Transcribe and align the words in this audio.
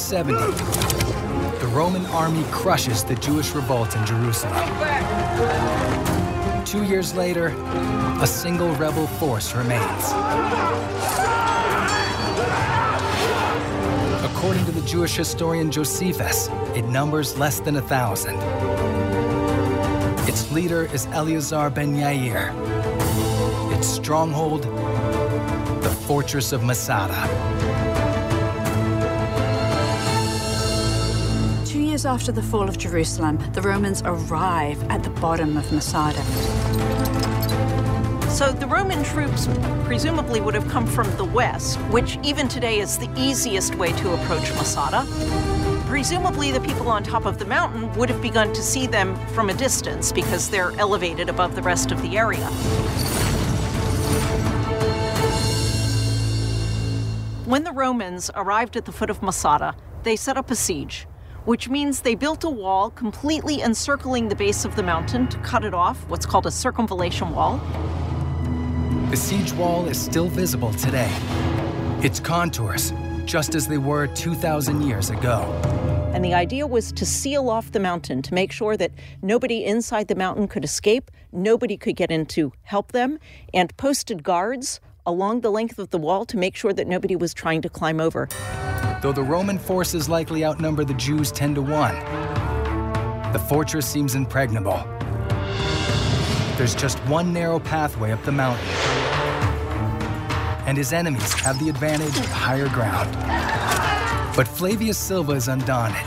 70, 0.00 0.32
the 1.60 1.70
Roman 1.72 2.06
army 2.06 2.44
crushes 2.50 3.04
the 3.04 3.14
Jewish 3.16 3.52
revolt 3.52 3.94
in 3.94 4.06
Jerusalem. 4.06 4.56
Two 6.64 6.84
years 6.84 7.14
later, 7.14 7.48
a 8.20 8.26
single 8.26 8.74
rebel 8.76 9.06
force 9.06 9.54
remains. 9.54 10.12
According 14.24 14.64
to 14.64 14.72
the 14.72 14.80
Jewish 14.86 15.16
historian 15.16 15.70
Josephus, 15.70 16.48
it 16.74 16.86
numbers 16.86 17.36
less 17.38 17.60
than 17.60 17.76
a 17.76 17.82
thousand. 17.82 18.36
Its 20.26 20.50
leader 20.50 20.86
is 20.94 21.06
Eleazar 21.06 21.68
ben 21.68 21.94
Yair. 21.94 22.54
Its 23.76 23.86
stronghold, 23.86 24.62
the 25.82 25.90
fortress 26.06 26.52
of 26.52 26.62
Masada. 26.64 27.59
Years 32.00 32.06
after 32.06 32.32
the 32.32 32.42
fall 32.42 32.66
of 32.66 32.78
Jerusalem, 32.78 33.38
the 33.52 33.60
Romans 33.60 34.00
arrive 34.06 34.82
at 34.90 35.02
the 35.02 35.10
bottom 35.20 35.58
of 35.58 35.70
Masada. 35.70 36.22
So 38.30 38.52
the 38.52 38.66
Roman 38.66 39.04
troops 39.04 39.46
presumably 39.84 40.40
would 40.40 40.54
have 40.54 40.66
come 40.68 40.86
from 40.86 41.14
the 41.18 41.26
west, 41.26 41.76
which 41.90 42.18
even 42.22 42.48
today 42.48 42.78
is 42.78 42.96
the 42.96 43.10
easiest 43.18 43.74
way 43.74 43.92
to 43.92 44.14
approach 44.14 44.50
Masada. 44.54 45.04
Presumably, 45.88 46.50
the 46.52 46.60
people 46.60 46.88
on 46.88 47.02
top 47.02 47.26
of 47.26 47.38
the 47.38 47.44
mountain 47.44 47.92
would 47.98 48.08
have 48.08 48.22
begun 48.22 48.50
to 48.54 48.62
see 48.62 48.86
them 48.86 49.14
from 49.34 49.50
a 49.50 49.54
distance 49.54 50.10
because 50.10 50.48
they're 50.48 50.72
elevated 50.78 51.28
above 51.28 51.54
the 51.54 51.62
rest 51.62 51.92
of 51.92 52.00
the 52.00 52.16
area. 52.16 52.46
When 57.44 57.64
the 57.64 57.72
Romans 57.72 58.30
arrived 58.34 58.78
at 58.78 58.86
the 58.86 58.92
foot 58.92 59.10
of 59.10 59.22
Masada, 59.22 59.76
they 60.02 60.16
set 60.16 60.38
up 60.38 60.50
a 60.50 60.54
siege, 60.54 61.06
which 61.50 61.68
means 61.68 62.02
they 62.02 62.14
built 62.14 62.44
a 62.44 62.48
wall 62.48 62.90
completely 62.90 63.60
encircling 63.60 64.28
the 64.28 64.36
base 64.36 64.64
of 64.64 64.76
the 64.76 64.82
mountain 64.84 65.26
to 65.26 65.36
cut 65.38 65.64
it 65.64 65.74
off, 65.74 65.98
what's 66.08 66.24
called 66.24 66.46
a 66.46 66.48
circumvallation 66.48 67.34
wall. 67.34 67.56
The 69.10 69.16
siege 69.16 69.52
wall 69.54 69.88
is 69.88 70.00
still 70.00 70.28
visible 70.28 70.72
today. 70.74 71.10
Its 72.04 72.20
contours, 72.20 72.92
just 73.24 73.56
as 73.56 73.66
they 73.66 73.78
were 73.78 74.06
2,000 74.06 74.82
years 74.82 75.10
ago. 75.10 75.40
And 76.14 76.24
the 76.24 76.34
idea 76.34 76.68
was 76.68 76.92
to 76.92 77.04
seal 77.04 77.50
off 77.50 77.72
the 77.72 77.80
mountain 77.80 78.22
to 78.22 78.32
make 78.32 78.52
sure 78.52 78.76
that 78.76 78.92
nobody 79.20 79.64
inside 79.64 80.06
the 80.06 80.14
mountain 80.14 80.46
could 80.46 80.62
escape, 80.62 81.10
nobody 81.32 81.76
could 81.76 81.96
get 81.96 82.12
in 82.12 82.26
to 82.26 82.52
help 82.62 82.92
them, 82.92 83.18
and 83.52 83.76
posted 83.76 84.22
guards 84.22 84.78
along 85.04 85.40
the 85.40 85.50
length 85.50 85.80
of 85.80 85.90
the 85.90 85.98
wall 85.98 86.24
to 86.26 86.36
make 86.36 86.54
sure 86.54 86.72
that 86.72 86.86
nobody 86.86 87.16
was 87.16 87.34
trying 87.34 87.60
to 87.62 87.68
climb 87.68 87.98
over. 87.98 88.28
Though 89.02 89.12
the 89.12 89.22
Roman 89.22 89.58
forces 89.58 90.10
likely 90.10 90.44
outnumber 90.44 90.84
the 90.84 90.92
Jews 90.92 91.32
10 91.32 91.54
to 91.54 91.62
1, 91.62 93.32
the 93.32 93.38
fortress 93.38 93.86
seems 93.86 94.14
impregnable. 94.14 94.84
There's 96.58 96.74
just 96.74 96.98
one 97.06 97.32
narrow 97.32 97.58
pathway 97.58 98.12
up 98.12 98.22
the 98.24 98.32
mountain, 98.32 98.68
and 100.66 100.76
his 100.76 100.92
enemies 100.92 101.32
have 101.32 101.58
the 101.58 101.70
advantage 101.70 102.14
of 102.18 102.26
higher 102.26 102.68
ground. 102.68 103.10
But 104.36 104.46
Flavius 104.46 104.98
Silva 104.98 105.32
is 105.32 105.48
undaunted. 105.48 106.06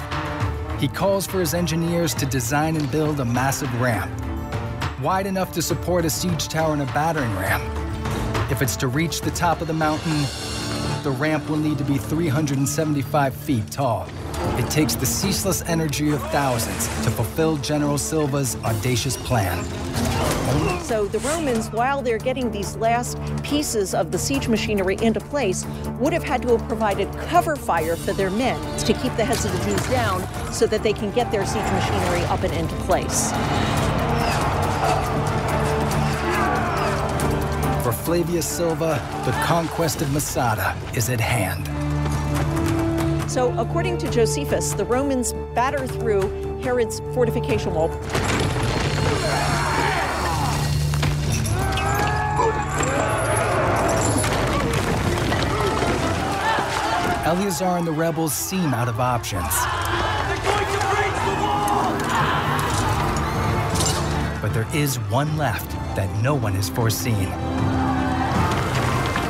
He 0.79 0.87
calls 0.87 1.25
for 1.25 1.39
his 1.39 1.55
engineers 1.55 2.13
to 2.13 2.27
design 2.27 2.75
and 2.75 2.91
build 2.91 3.19
a 3.19 3.25
massive 3.25 3.73
ramp, 3.81 4.11
wide 5.01 5.25
enough 5.25 5.51
to 5.53 5.63
support 5.63 6.05
a 6.05 6.11
siege 6.11 6.47
tower 6.47 6.73
and 6.73 6.83
a 6.83 6.85
battering 6.87 7.35
ram. 7.37 7.61
If 8.51 8.61
it's 8.61 8.75
to 8.77 8.87
reach 8.87 9.21
the 9.21 9.31
top 9.31 9.61
of 9.61 9.67
the 9.67 9.73
mountain, 9.73 10.25
the 11.03 11.11
ramp 11.11 11.49
will 11.49 11.57
need 11.57 11.77
to 11.77 11.83
be 11.83 11.97
375 11.97 13.33
feet 13.33 13.69
tall. 13.69 14.07
It 14.57 14.69
takes 14.69 14.95
the 14.95 15.05
ceaseless 15.05 15.61
energy 15.63 16.11
of 16.11 16.21
thousands 16.31 16.87
to 17.03 17.11
fulfill 17.11 17.57
General 17.57 17.97
Silva's 17.97 18.55
audacious 18.63 19.17
plan. 19.17 19.63
So 20.83 21.05
the 21.05 21.19
Romans, 21.19 21.69
while 21.71 22.01
they're 22.01 22.17
getting 22.17 22.51
these 22.51 22.75
last 22.77 23.17
pieces 23.43 23.93
of 23.93 24.11
the 24.11 24.17
siege 24.17 24.47
machinery 24.47 24.97
into 25.01 25.19
place, 25.19 25.65
would 25.99 26.13
have 26.13 26.23
had 26.23 26.41
to 26.43 26.57
have 26.57 26.67
provided 26.67 27.11
cover 27.27 27.55
fire 27.55 27.95
for 27.95 28.13
their 28.13 28.29
men 28.29 28.59
to 28.79 28.93
keep 28.93 29.15
the 29.17 29.25
heads 29.25 29.43
of 29.43 29.51
the 29.51 29.63
Jews 29.65 29.87
down 29.89 30.21
so 30.53 30.65
that 30.67 30.83
they 30.83 30.93
can 30.93 31.11
get 31.11 31.31
their 31.31 31.45
siege 31.45 31.63
machinery 31.63 32.21
up 32.25 32.43
and 32.43 32.53
into 32.53 32.75
place. 32.83 33.31
Flavius 38.03 38.45
Silva, 38.45 39.01
the 39.23 39.31
conquest 39.45 40.01
of 40.01 40.11
Masada 40.11 40.75
is 40.93 41.09
at 41.09 41.21
hand. 41.21 41.69
So, 43.31 43.57
according 43.57 43.97
to 43.99 44.11
Josephus, 44.11 44.73
the 44.73 44.83
Romans 44.83 45.31
batter 45.55 45.87
through 45.87 46.59
Herod's 46.61 46.99
fortification 47.13 47.73
wall. 47.73 47.89
Eleazar 57.25 57.77
and 57.77 57.87
the 57.87 57.91
rebels 57.93 58.33
seem 58.33 58.73
out 58.73 58.89
of 58.89 58.99
options. 58.99 59.47
But 64.41 64.53
there 64.53 64.67
is 64.73 64.97
one 65.09 65.37
left 65.37 65.71
that 65.95 66.13
no 66.21 66.35
one 66.35 66.53
has 66.55 66.67
foreseen. 66.67 67.31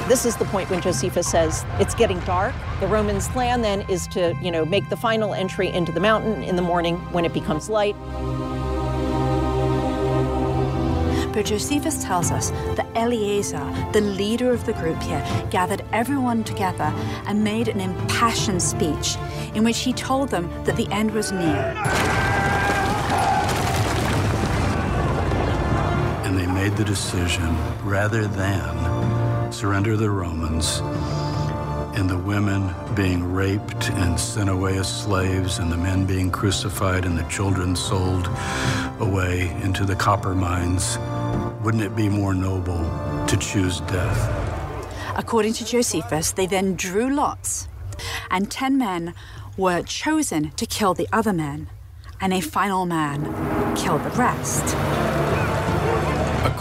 This 0.07 0.25
is 0.25 0.35
the 0.35 0.45
point 0.45 0.69
when 0.69 0.81
Josephus 0.81 1.29
says 1.29 1.65
it's 1.79 1.95
getting 1.95 2.19
dark. 2.21 2.53
The 2.81 2.87
Romans' 2.87 3.29
plan 3.29 3.61
then 3.61 3.81
is 3.89 4.05
to, 4.07 4.37
you 4.41 4.51
know, 4.51 4.65
make 4.65 4.89
the 4.89 4.97
final 4.97 5.33
entry 5.33 5.69
into 5.69 5.93
the 5.93 6.01
mountain 6.01 6.43
in 6.43 6.57
the 6.57 6.61
morning 6.61 6.97
when 7.13 7.23
it 7.23 7.33
becomes 7.33 7.69
light. 7.69 7.95
But 11.33 11.45
Josephus 11.45 12.03
tells 12.03 12.31
us 12.31 12.51
that 12.75 12.85
Eleazar, 12.95 13.63
the 13.93 14.01
leader 14.01 14.51
of 14.51 14.65
the 14.65 14.73
group 14.73 15.01
here, 15.01 15.25
gathered 15.49 15.83
everyone 15.93 16.43
together 16.43 16.93
and 17.25 17.41
made 17.41 17.69
an 17.69 17.79
impassioned 17.79 18.61
speech 18.61 19.15
in 19.55 19.63
which 19.63 19.79
he 19.79 19.93
told 19.93 20.29
them 20.29 20.51
that 20.65 20.75
the 20.75 20.87
end 20.91 21.11
was 21.11 21.31
near. 21.31 21.73
And 26.25 26.37
they 26.37 26.45
made 26.45 26.75
the 26.75 26.83
decision 26.83 27.57
rather 27.83 28.27
than 28.27 29.22
surrender 29.53 29.95
the 29.95 30.09
Romans 30.09 30.79
and 31.95 32.09
the 32.09 32.17
women 32.17 32.73
being 32.95 33.31
raped 33.31 33.91
and 33.91 34.19
sent 34.19 34.49
away 34.49 34.77
as 34.77 35.03
slaves, 35.03 35.59
and 35.59 35.71
the 35.71 35.77
men 35.77 36.05
being 36.05 36.31
crucified, 36.31 37.05
and 37.05 37.15
the 37.15 37.23
children 37.23 37.75
sold 37.75 38.27
away 38.99 39.55
into 39.61 39.85
the 39.85 39.95
copper 39.95 40.33
mines. 40.33 40.97
Wouldn't 41.63 41.83
it 41.83 41.95
be 41.95 42.09
more 42.09 42.33
noble 42.33 42.83
to 43.27 43.37
choose 43.37 43.79
death? 43.81 44.19
According 45.15 45.53
to 45.53 45.65
Josephus, 45.65 46.31
they 46.31 46.47
then 46.47 46.73
drew 46.75 47.13
lots, 47.13 47.67
and 48.31 48.49
ten 48.49 48.77
men 48.79 49.13
were 49.55 49.83
chosen 49.83 50.49
to 50.51 50.65
kill 50.65 50.95
the 50.95 51.07
other 51.13 51.31
men, 51.31 51.69
and 52.19 52.33
a 52.33 52.41
final 52.41 52.87
man 52.87 53.75
killed 53.75 54.03
the 54.03 54.09
rest. 54.11 55.12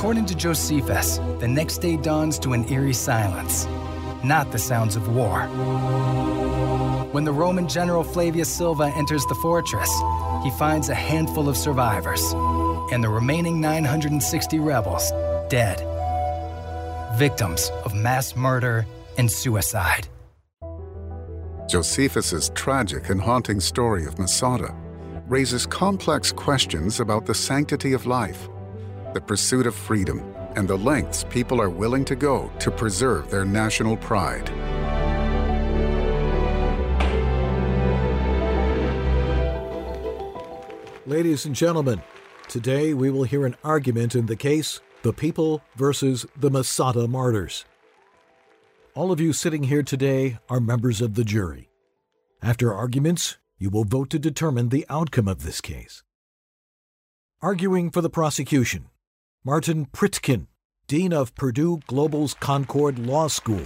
According 0.02 0.26
to 0.26 0.34
Josephus, 0.34 1.18
the 1.38 1.46
next 1.46 1.78
day 1.78 1.96
dawns 1.96 2.36
to 2.40 2.54
an 2.54 2.68
eerie 2.68 2.92
silence, 2.92 3.68
not 4.24 4.50
the 4.50 4.58
sounds 4.58 4.96
of 4.96 5.14
war. 5.14 5.42
When 7.12 7.22
the 7.22 7.30
Roman 7.30 7.68
general 7.68 8.02
Flavius 8.02 8.48
Silva 8.48 8.92
enters 8.96 9.24
the 9.26 9.36
fortress, 9.36 9.88
he 10.42 10.50
finds 10.58 10.88
a 10.88 10.94
handful 10.96 11.48
of 11.48 11.56
survivors 11.56 12.20
and 12.92 13.04
the 13.04 13.08
remaining 13.08 13.60
960 13.60 14.58
rebels 14.58 15.08
dead, 15.48 15.78
victims 17.16 17.70
of 17.84 17.94
mass 17.94 18.34
murder 18.34 18.84
and 19.18 19.30
suicide. 19.30 20.08
Josephus's 21.68 22.50
tragic 22.56 23.08
and 23.08 23.20
haunting 23.20 23.60
story 23.60 24.06
of 24.06 24.18
Masada 24.18 24.74
raises 25.28 25.64
complex 25.64 26.32
questions 26.32 26.98
about 26.98 27.24
the 27.24 27.34
sanctity 27.34 27.92
of 27.92 28.04
life, 28.04 28.48
the 29.14 29.20
pursuit 29.20 29.66
of 29.66 29.74
freedom, 29.74 30.34
and 30.56 30.68
the 30.68 30.76
lengths 30.76 31.24
people 31.24 31.60
are 31.60 31.70
willing 31.70 32.04
to 32.06 32.16
go 32.16 32.50
to 32.58 32.70
preserve 32.70 33.30
their 33.30 33.44
national 33.44 33.96
pride. 33.96 34.50
Ladies 41.04 41.46
and 41.46 41.54
gentlemen, 41.54 42.00
today 42.48 42.94
we 42.94 43.10
will 43.10 43.24
hear 43.24 43.44
an 43.44 43.56
argument 43.64 44.14
in 44.14 44.26
the 44.26 44.36
case 44.36 44.80
The 45.02 45.12
People 45.12 45.60
versus 45.74 46.24
the 46.36 46.50
Masada 46.50 47.08
Martyrs. 47.08 47.64
All 48.94 49.10
of 49.10 49.20
you 49.20 49.32
sitting 49.32 49.64
here 49.64 49.82
today 49.82 50.38
are 50.48 50.60
members 50.60 51.00
of 51.00 51.14
the 51.14 51.24
jury. 51.24 51.70
After 52.40 52.72
arguments, 52.72 53.38
you 53.58 53.68
will 53.68 53.84
vote 53.84 54.10
to 54.10 54.18
determine 54.18 54.68
the 54.68 54.86
outcome 54.88 55.28
of 55.28 55.42
this 55.42 55.60
case. 55.60 56.02
Arguing 57.40 57.90
for 57.90 58.00
the 58.00 58.10
prosecution, 58.10 58.88
Martin 59.44 59.86
Pritikin, 59.86 60.46
Dean 60.86 61.12
of 61.12 61.34
Purdue 61.34 61.80
Global's 61.88 62.32
Concord 62.32 62.96
Law 62.96 63.26
School. 63.26 63.64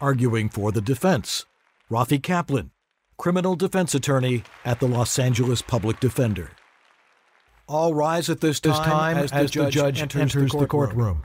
Arguing 0.00 0.48
for 0.48 0.70
the 0.70 0.80
defense, 0.80 1.44
Rafi 1.90 2.22
Kaplan, 2.22 2.70
criminal 3.18 3.56
defense 3.56 3.96
attorney 3.96 4.44
at 4.64 4.78
the 4.78 4.86
Los 4.86 5.18
Angeles 5.18 5.60
Public 5.60 5.98
Defender. 5.98 6.52
All 7.66 7.94
rise 7.94 8.30
at 8.30 8.40
this 8.40 8.60
time, 8.60 8.72
this 8.72 8.78
time 8.78 9.16
as, 9.16 9.32
as, 9.32 9.50
the, 9.50 9.68
judge 9.72 10.00
enters, 10.00 10.20
enters 10.20 10.52
the 10.52 10.68
courtroom. 10.68 11.24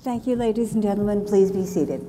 Thank 0.00 0.26
you, 0.26 0.36
ladies 0.36 0.74
and 0.74 0.82
gentlemen. 0.82 1.24
Please 1.24 1.50
be 1.50 1.64
seated. 1.64 2.04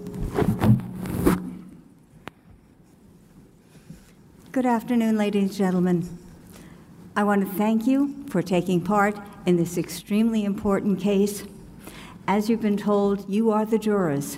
Good 4.51 4.65
afternoon, 4.65 5.15
ladies 5.17 5.43
and 5.43 5.53
gentlemen. 5.53 6.28
I 7.19 7.23
want 7.23 7.41
to 7.45 7.53
thank 7.57 7.85
you 7.85 8.23
for 8.29 8.41
taking 8.41 8.79
part 8.79 9.13
in 9.45 9.57
this 9.57 9.77
extremely 9.77 10.45
important 10.45 11.01
case. 11.01 11.43
As 12.29 12.49
you've 12.49 12.61
been 12.61 12.77
told, 12.77 13.29
you 13.29 13.51
are 13.51 13.65
the 13.65 13.77
jurors. 13.77 14.37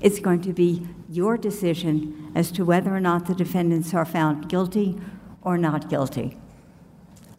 It's 0.00 0.18
going 0.18 0.40
to 0.44 0.54
be 0.54 0.88
your 1.10 1.36
decision 1.36 2.32
as 2.34 2.50
to 2.52 2.64
whether 2.64 2.96
or 2.96 3.00
not 3.00 3.26
the 3.26 3.34
defendants 3.34 3.92
are 3.92 4.06
found 4.06 4.48
guilty 4.48 4.98
or 5.42 5.58
not 5.58 5.90
guilty. 5.90 6.38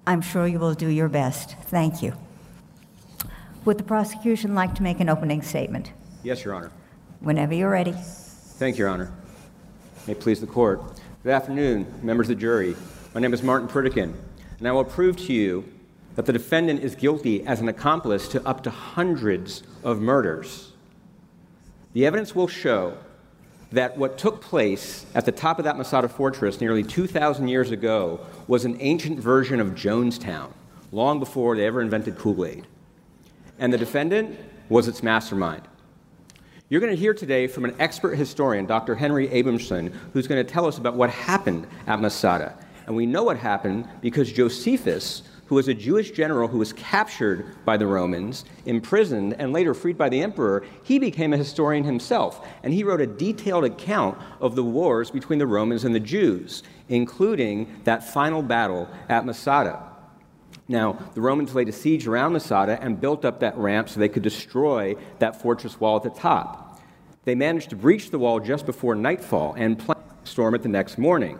I'm 0.05 0.21
sure 0.21 0.45
you 0.45 0.59
will 0.59 0.75
do 0.75 0.89
your 0.89 1.09
best. 1.09 1.55
Thank 1.63 2.03
you. 2.03 2.13
Would 3.65 3.79
the 3.79 3.83
prosecution 3.83 4.53
like 4.53 4.75
to 4.75 4.83
make 4.83 4.99
an 4.99 5.09
opening 5.09 5.41
statement? 5.41 5.91
Yes, 6.21 6.45
Your 6.45 6.53
Honor. 6.53 6.71
Whenever 7.19 7.55
you're 7.55 7.71
ready. 7.71 7.95
Thank 7.97 8.77
you, 8.77 8.83
Your 8.83 8.89
Honor. 8.89 9.11
May 10.05 10.13
it 10.13 10.19
please 10.19 10.39
the 10.39 10.45
court. 10.45 10.83
Good 11.23 11.31
afternoon, 11.31 11.91
members 12.03 12.29
of 12.29 12.37
the 12.37 12.41
jury. 12.41 12.75
My 13.15 13.21
name 13.21 13.33
is 13.33 13.41
Martin 13.41 13.67
Pritikin, 13.67 14.13
and 14.63 14.69
I 14.69 14.71
will 14.71 14.85
prove 14.85 15.17
to 15.17 15.33
you 15.33 15.65
that 16.15 16.25
the 16.25 16.31
defendant 16.31 16.85
is 16.85 16.95
guilty 16.95 17.45
as 17.45 17.59
an 17.59 17.67
accomplice 17.67 18.29
to 18.29 18.47
up 18.47 18.63
to 18.63 18.69
hundreds 18.69 19.61
of 19.83 19.99
murders. 19.99 20.71
The 21.91 22.05
evidence 22.05 22.33
will 22.33 22.47
show 22.47 22.97
that 23.73 23.97
what 23.97 24.17
took 24.17 24.41
place 24.41 25.05
at 25.15 25.25
the 25.25 25.33
top 25.33 25.59
of 25.59 25.65
that 25.65 25.75
Masada 25.75 26.07
fortress 26.07 26.61
nearly 26.61 26.81
2,000 26.81 27.49
years 27.49 27.71
ago 27.71 28.21
was 28.47 28.63
an 28.63 28.77
ancient 28.79 29.19
version 29.19 29.59
of 29.59 29.71
Jonestown, 29.71 30.53
long 30.93 31.19
before 31.19 31.57
they 31.57 31.65
ever 31.65 31.81
invented 31.81 32.17
Kool 32.17 32.45
Aid. 32.45 32.65
And 33.59 33.73
the 33.73 33.77
defendant 33.77 34.39
was 34.69 34.87
its 34.87 35.03
mastermind. 35.03 35.63
You're 36.69 36.79
going 36.79 36.95
to 36.95 36.97
hear 36.97 37.13
today 37.13 37.47
from 37.47 37.65
an 37.65 37.75
expert 37.79 38.15
historian, 38.15 38.65
Dr. 38.65 38.95
Henry 38.95 39.27
Abramson, 39.27 39.93
who's 40.13 40.25
going 40.25 40.41
to 40.41 40.49
tell 40.49 40.65
us 40.65 40.77
about 40.77 40.95
what 40.95 41.09
happened 41.09 41.67
at 41.85 41.99
Masada. 41.99 42.57
And 42.85 42.95
we 42.95 43.05
know 43.05 43.23
what 43.23 43.37
happened 43.37 43.87
because 44.01 44.31
Josephus, 44.31 45.23
who 45.45 45.55
was 45.55 45.67
a 45.67 45.73
Jewish 45.73 46.11
general 46.11 46.47
who 46.47 46.57
was 46.57 46.73
captured 46.73 47.63
by 47.65 47.77
the 47.77 47.87
Romans, 47.87 48.45
imprisoned, 48.65 49.35
and 49.39 49.53
later 49.53 49.73
freed 49.73 49.97
by 49.97 50.09
the 50.09 50.21
emperor, 50.21 50.65
he 50.83 50.99
became 50.99 51.33
a 51.33 51.37
historian 51.37 51.83
himself. 51.83 52.45
And 52.63 52.73
he 52.73 52.83
wrote 52.83 53.01
a 53.01 53.07
detailed 53.07 53.65
account 53.65 54.17
of 54.39 54.55
the 54.55 54.63
wars 54.63 55.11
between 55.11 55.39
the 55.39 55.47
Romans 55.47 55.85
and 55.85 55.93
the 55.93 55.99
Jews, 55.99 56.63
including 56.89 57.81
that 57.83 58.03
final 58.03 58.41
battle 58.41 58.89
at 59.09 59.25
Masada. 59.25 59.83
Now, 60.67 60.97
the 61.13 61.21
Romans 61.21 61.53
laid 61.53 61.69
a 61.69 61.73
siege 61.73 62.07
around 62.07 62.33
Masada 62.33 62.81
and 62.81 62.99
built 62.99 63.25
up 63.25 63.41
that 63.41 63.57
ramp 63.57 63.89
so 63.89 63.99
they 63.99 64.09
could 64.09 64.23
destroy 64.23 64.95
that 65.19 65.41
fortress 65.41 65.79
wall 65.79 65.97
at 65.97 66.03
the 66.03 66.09
top. 66.09 66.81
They 67.25 67.35
managed 67.35 67.69
to 67.71 67.75
breach 67.75 68.11
the 68.11 68.19
wall 68.19 68.39
just 68.39 68.65
before 68.65 68.95
nightfall 68.95 69.55
and 69.57 69.77
plan 69.77 69.97
to 70.23 70.29
storm 70.29 70.55
it 70.55 70.63
the 70.63 70.69
next 70.69 70.97
morning. 70.97 71.37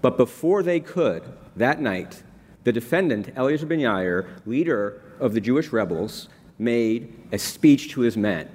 But 0.00 0.16
before 0.16 0.62
they 0.62 0.80
could, 0.80 1.22
that 1.56 1.80
night, 1.80 2.22
the 2.64 2.72
defendant, 2.72 3.32
Eleazar 3.36 3.66
ben 3.66 3.80
Yair, 3.80 4.28
leader 4.46 5.02
of 5.18 5.34
the 5.34 5.40
Jewish 5.40 5.70
rebels, 5.70 6.28
made 6.58 7.14
a 7.32 7.38
speech 7.38 7.90
to 7.90 8.00
his 8.00 8.16
men. 8.16 8.48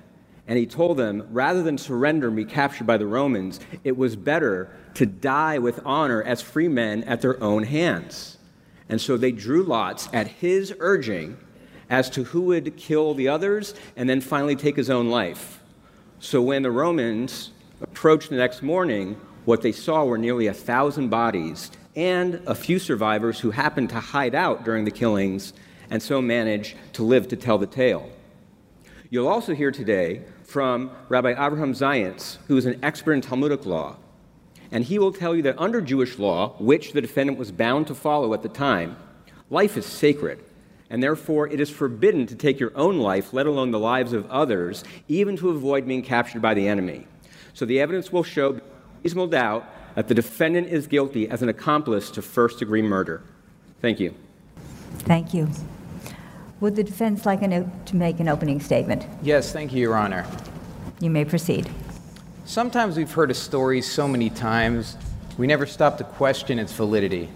And 0.48 0.58
he 0.58 0.66
told 0.66 0.98
them, 0.98 1.26
rather 1.32 1.64
than 1.64 1.78
surrender 1.78 2.28
and 2.28 2.36
be 2.36 2.46
captured 2.46 2.86
by 2.86 2.98
the 2.98 3.08
Romans, 3.08 3.60
it 3.84 3.98
was 3.98 4.16
better 4.16 4.70
to 4.96 5.06
die 5.06 5.58
with 5.58 5.80
honor 5.86 6.22
as 6.22 6.42
free 6.42 6.68
men 6.68 7.04
at 7.06 7.22
their 7.22 7.42
own 7.42 7.64
hands. 7.64 8.38
And 8.90 9.00
so 9.00 9.16
they 9.16 9.32
drew 9.32 9.64
lots 9.64 10.10
at 10.12 10.28
his 10.28 10.74
urging 10.80 11.38
as 11.90 12.10
to 12.12 12.26
who 12.26 12.42
would 12.42 12.76
kill 12.76 13.14
the 13.14 13.30
others 13.30 13.74
and 13.96 14.10
then 14.10 14.20
finally 14.20 14.56
take 14.56 14.76
his 14.76 14.90
own 14.90 15.10
life. 15.10 15.62
So 16.20 16.42
when 16.42 16.64
the 16.64 16.72
Romans 16.72 17.52
approached 17.82 18.30
the 18.30 18.36
next 18.36 18.62
morning, 18.62 19.20
what 19.46 19.62
they 19.62 19.72
saw 19.72 20.06
were 20.06 20.18
nearly 20.18 20.48
a 20.48 20.54
thousand 20.54 21.10
bodies 21.10 21.72
and 21.96 22.42
a 22.48 22.56
few 22.56 22.80
survivors 22.80 23.40
who 23.40 23.52
happened 23.52 23.90
to 23.90 24.00
hide 24.00 24.36
out 24.36 24.64
during 24.64 24.86
the 24.86 24.92
killings 24.92 25.54
and 25.90 26.02
so 26.02 26.22
managed 26.22 26.76
to 26.94 27.04
live 27.04 27.28
to 27.28 27.36
tell 27.36 27.58
the 27.58 27.68
tale. 27.68 28.10
You'll 29.10 29.28
also 29.28 29.54
hear 29.54 29.72
today 29.72 30.24
from 30.44 30.92
Rabbi 31.10 31.32
Abraham 31.32 31.74
Zajac, 31.74 32.38
who 32.48 32.58
is 32.58 32.66
an 32.66 32.80
expert 32.84 33.14
in 33.14 33.22
Talmudic 33.22 33.66
law. 33.66 33.98
And 34.72 34.84
he 34.84 34.98
will 34.98 35.14
tell 35.14 35.36
you 35.36 35.44
that 35.44 35.60
under 35.60 35.82
Jewish 35.82 36.18
law, 36.18 36.56
which 36.58 36.94
the 36.94 37.02
defendant 37.02 37.38
was 37.38 37.52
bound 37.52 37.86
to 37.88 37.96
follow 37.96 38.34
at 38.34 38.42
the 38.42 38.50
time, 38.50 38.98
life 39.52 39.78
is 39.78 39.86
sacred. 39.86 40.44
And 40.90 41.02
therefore, 41.02 41.48
it 41.48 41.60
is 41.60 41.70
forbidden 41.70 42.26
to 42.28 42.36
take 42.36 42.60
your 42.60 42.72
own 42.76 42.98
life, 42.98 43.34
let 43.34 43.46
alone 43.46 43.72
the 43.72 43.80
lives 43.80 44.14
of 44.14 44.30
others, 44.32 44.84
even 45.08 45.38
to 45.38 45.52
avoid 45.52 45.88
being 45.88 46.02
captured 46.02 46.42
by 46.42 46.56
the 46.56 46.68
enemy. 46.68 47.08
So 47.54 47.66
the 47.66 47.80
evidence 47.80 48.12
will 48.12 48.24
show 48.24 48.62
reasonable 49.04 49.28
doubt 49.28 49.66
that 49.96 50.08
the 50.08 50.16
defendant 50.16 50.68
is 50.68 50.88
guilty 50.88 51.30
as 51.30 51.42
an 51.42 51.50
accomplice 51.50 52.10
to 52.12 52.22
first 52.22 52.60
degree 52.60 52.82
murder. 52.82 53.22
Thank 53.82 54.00
you. 54.00 54.14
Thank 55.00 55.34
you. 55.34 55.50
Would 56.62 56.78
the 56.78 56.84
defense 56.84 57.26
like 57.26 57.42
to 57.42 57.96
make 57.96 58.22
an 58.22 58.30
opening 58.30 58.62
statement? 58.62 59.06
Yes, 59.22 59.52
thank 59.52 59.74
you, 59.74 59.82
Your 59.82 59.96
Honor. 59.96 60.26
You 61.02 61.10
may 61.10 61.26
proceed. 61.26 61.70
Sometimes 62.46 62.96
we've 62.96 63.12
heard 63.12 63.30
a 63.30 63.34
story 63.34 63.82
so 63.82 64.08
many 64.08 64.30
times, 64.30 64.98
we 65.38 65.48
never 65.48 65.66
stop 65.66 65.98
to 65.98 66.04
question 66.04 66.58
its 66.58 66.72
validity. 66.72 67.30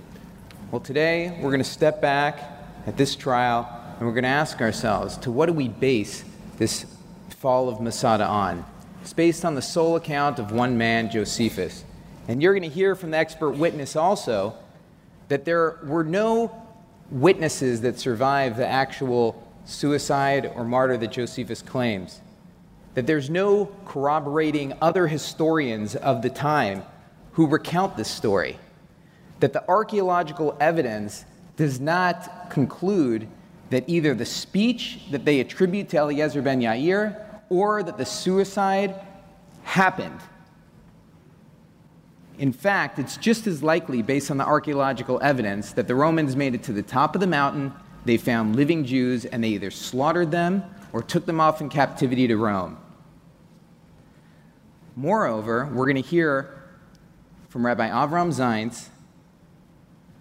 Well, 0.71 0.79
today 0.79 1.37
we're 1.41 1.49
going 1.49 1.59
to 1.59 1.69
step 1.69 2.01
back 2.01 2.39
at 2.85 2.95
this 2.95 3.15
trial 3.15 3.67
and 3.97 4.07
we're 4.07 4.13
going 4.13 4.23
to 4.23 4.29
ask 4.29 4.61
ourselves 4.61 5.17
to 5.17 5.31
what 5.31 5.47
do 5.47 5.53
we 5.53 5.67
base 5.67 6.23
this 6.57 6.85
fall 7.29 7.67
of 7.67 7.81
Masada 7.81 8.25
on? 8.25 8.65
It's 9.07 9.13
based 9.13 9.45
on 9.45 9.55
the 9.55 9.61
sole 9.61 9.95
account 9.95 10.37
of 10.37 10.51
one 10.51 10.77
man, 10.77 11.09
Josephus. 11.09 11.85
And 12.27 12.43
you're 12.43 12.51
going 12.51 12.69
to 12.69 12.75
hear 12.75 12.93
from 12.93 13.11
the 13.11 13.17
expert 13.17 13.51
witness 13.51 13.95
also 13.95 14.53
that 15.29 15.45
there 15.45 15.79
were 15.85 16.03
no 16.03 16.51
witnesses 17.09 17.79
that 17.83 17.97
survived 17.97 18.57
the 18.57 18.67
actual 18.67 19.41
suicide 19.63 20.51
or 20.53 20.65
martyr 20.65 20.97
that 20.97 21.13
Josephus 21.13 21.61
claims. 21.61 22.19
That 22.95 23.07
there's 23.07 23.29
no 23.29 23.71
corroborating 23.85 24.73
other 24.81 25.07
historians 25.07 25.95
of 25.95 26.21
the 26.21 26.29
time 26.29 26.83
who 27.31 27.47
recount 27.47 27.95
this 27.95 28.09
story. 28.09 28.59
That 29.39 29.53
the 29.53 29.65
archaeological 29.69 30.57
evidence 30.59 31.23
does 31.55 31.79
not 31.79 32.49
conclude 32.49 33.29
that 33.69 33.85
either 33.87 34.13
the 34.13 34.25
speech 34.25 34.99
that 35.11 35.23
they 35.23 35.39
attribute 35.39 35.87
to 35.89 35.97
Eliezer 35.97 36.41
ben 36.41 36.59
Yair 36.59 37.23
or 37.49 37.83
that 37.83 37.97
the 37.97 38.05
suicide 38.05 38.95
happened. 39.63 40.19
In 42.39 42.53
fact, 42.53 42.99
it's 42.99 43.17
just 43.17 43.47
as 43.47 43.63
likely, 43.63 44.01
based 44.01 44.29
on 44.29 44.37
the 44.37 44.45
archaeological 44.45 45.19
evidence, 45.21 45.71
that 45.73 45.87
the 45.87 45.95
Romans 45.95 46.35
made 46.35 46.53
it 46.53 46.63
to 46.63 46.73
the 46.73 46.83
top 46.83 47.15
of 47.15 47.21
the 47.21 47.27
mountain, 47.27 47.73
they 48.05 48.17
found 48.17 48.55
living 48.55 48.85
Jews, 48.85 49.25
and 49.25 49.43
they 49.43 49.49
either 49.49 49.71
slaughtered 49.71 50.31
them 50.31 50.63
or 50.93 51.01
took 51.01 51.25
them 51.25 51.41
off 51.41 51.61
in 51.61 51.69
captivity 51.69 52.27
to 52.27 52.37
Rome. 52.37 52.77
Moreover, 54.95 55.69
we're 55.73 55.85
going 55.85 56.01
to 56.01 56.07
hear 56.07 56.63
from 57.49 57.65
Rabbi 57.65 57.89
Avram 57.89 58.29
Zajac, 58.29 58.89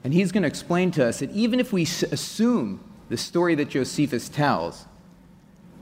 and 0.04 0.14
he's 0.14 0.32
going 0.32 0.42
to 0.42 0.48
explain 0.48 0.90
to 0.92 1.06
us 1.06 1.18
that 1.20 1.30
even 1.32 1.60
if 1.60 1.72
we 1.72 1.82
assume 1.82 2.82
the 3.08 3.16
story 3.16 3.54
that 3.56 3.68
Josephus 3.68 4.28
tells, 4.28 4.86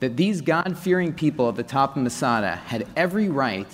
that 0.05 0.19
these 0.19 0.43
God 0.43 0.77
fearing 0.77 1.15
people 1.15 1.49
at 1.49 1.57
the 1.57 1.63
top 1.63 1.97
of 1.97 2.03
Masada 2.03 2.57
had 2.57 2.87
every 2.95 3.31
right 3.31 3.67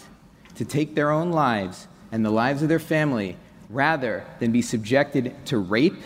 to 0.55 0.65
take 0.65 0.95
their 0.95 1.11
own 1.11 1.33
lives 1.33 1.89
and 2.13 2.25
the 2.25 2.31
lives 2.31 2.63
of 2.63 2.69
their 2.69 2.79
family 2.79 3.37
rather 3.69 4.25
than 4.39 4.53
be 4.53 4.63
subjected 4.63 5.35
to 5.47 5.59
rape, 5.59 6.01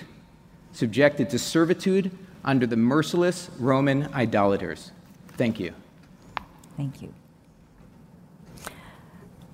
subjected 0.72 1.28
to 1.28 1.38
servitude 1.38 2.10
under 2.42 2.66
the 2.66 2.76
merciless 2.76 3.50
Roman 3.58 4.10
idolaters. 4.14 4.92
Thank 5.36 5.60
you. 5.60 5.74
Thank 6.78 7.02
you. 7.02 7.12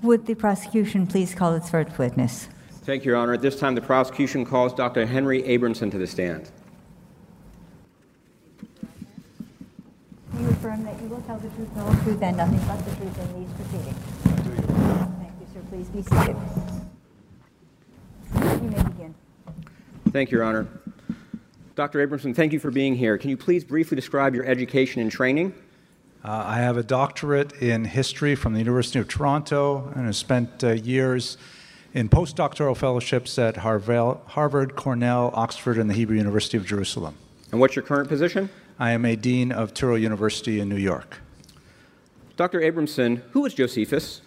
Would 0.03 0.27
the 0.27 0.37
prosecution 0.37 1.05
please 1.05 1.35
call 1.35 1.57
its 1.57 1.69
first 1.69 1.99
witness? 1.99 2.49
Thank 2.85 3.05
you, 3.05 3.11
Your 3.11 3.21
Honor. 3.21 3.33
At 3.33 3.43
this 3.43 3.59
time, 3.59 3.75
the 3.75 3.81
prosecution 3.81 4.45
calls 4.45 4.73
Dr. 4.73 5.05
Henry 5.05 5.43
Abramson 5.43 5.91
to 5.91 5.99
the 5.99 6.07
stand. 6.07 6.53
You 10.40 10.49
affirm 10.49 10.85
that 10.85 10.99
you 11.02 11.09
will 11.09 11.20
tell 11.23 11.37
the 11.37 11.50
truth, 11.50 11.75
the 11.75 11.80
whole 11.80 12.02
truth, 12.02 12.23
and 12.23 12.35
nothing 12.35 12.61
but 12.66 12.82
the 12.87 12.97
truth 12.97 13.18
in 13.20 13.44
these 13.44 13.52
proceedings? 13.52 13.99
Thank 15.18 15.32
you, 15.38 15.47
sir. 15.52 15.61
Please 15.68 15.88
be 15.88 16.02
seated. 16.02 16.37
You 18.62 18.70
may 18.70 18.82
begin. 18.85 19.14
Thank 20.11 20.30
you, 20.30 20.38
Your 20.38 20.47
Honor. 20.47 20.66
Dr. 21.75 22.06
Abramson, 22.06 22.35
thank 22.35 22.54
you 22.54 22.59
for 22.59 22.70
being 22.70 22.94
here. 22.94 23.18
Can 23.18 23.28
you 23.28 23.37
please 23.37 23.64
briefly 23.64 23.97
describe 23.97 24.35
your 24.35 24.47
education 24.47 25.02
and 25.02 25.12
training? 25.12 25.52
Uh, 26.25 26.42
I 26.47 26.56
have 26.56 26.78
a 26.78 26.82
doctorate 26.82 27.52
in 27.61 27.85
history 27.85 28.35
from 28.35 28.54
the 28.54 28.61
University 28.61 28.99
of 28.99 29.09
Toronto 29.09 29.92
and 29.94 30.06
have 30.06 30.16
spent 30.16 30.64
uh, 30.64 30.70
years 30.73 31.37
in 31.92 32.09
postdoctoral 32.09 32.75
fellowships 32.75 33.38
at 33.38 33.59
Harvard, 33.59 34.75
Cornell, 34.75 35.32
Oxford, 35.35 35.76
and 35.76 35.90
the 35.90 35.94
Hebrew 35.94 36.16
University 36.16 36.56
of 36.56 36.64
Jerusalem. 36.64 37.14
And 37.52 37.61
what's 37.61 37.76
your 37.76 37.85
current 37.85 38.09
position? 38.09 38.49
I 38.80 38.92
am 38.92 39.04
a 39.04 39.14
dean 39.14 39.52
of 39.52 39.75
Touro 39.75 40.00
University 40.00 40.58
in 40.58 40.70
New 40.70 40.78
York. 40.78 41.18
Dr. 42.38 42.60
Abramson, 42.60 43.20
who 43.32 43.42
was 43.42 43.52
Josephus? 43.52 44.22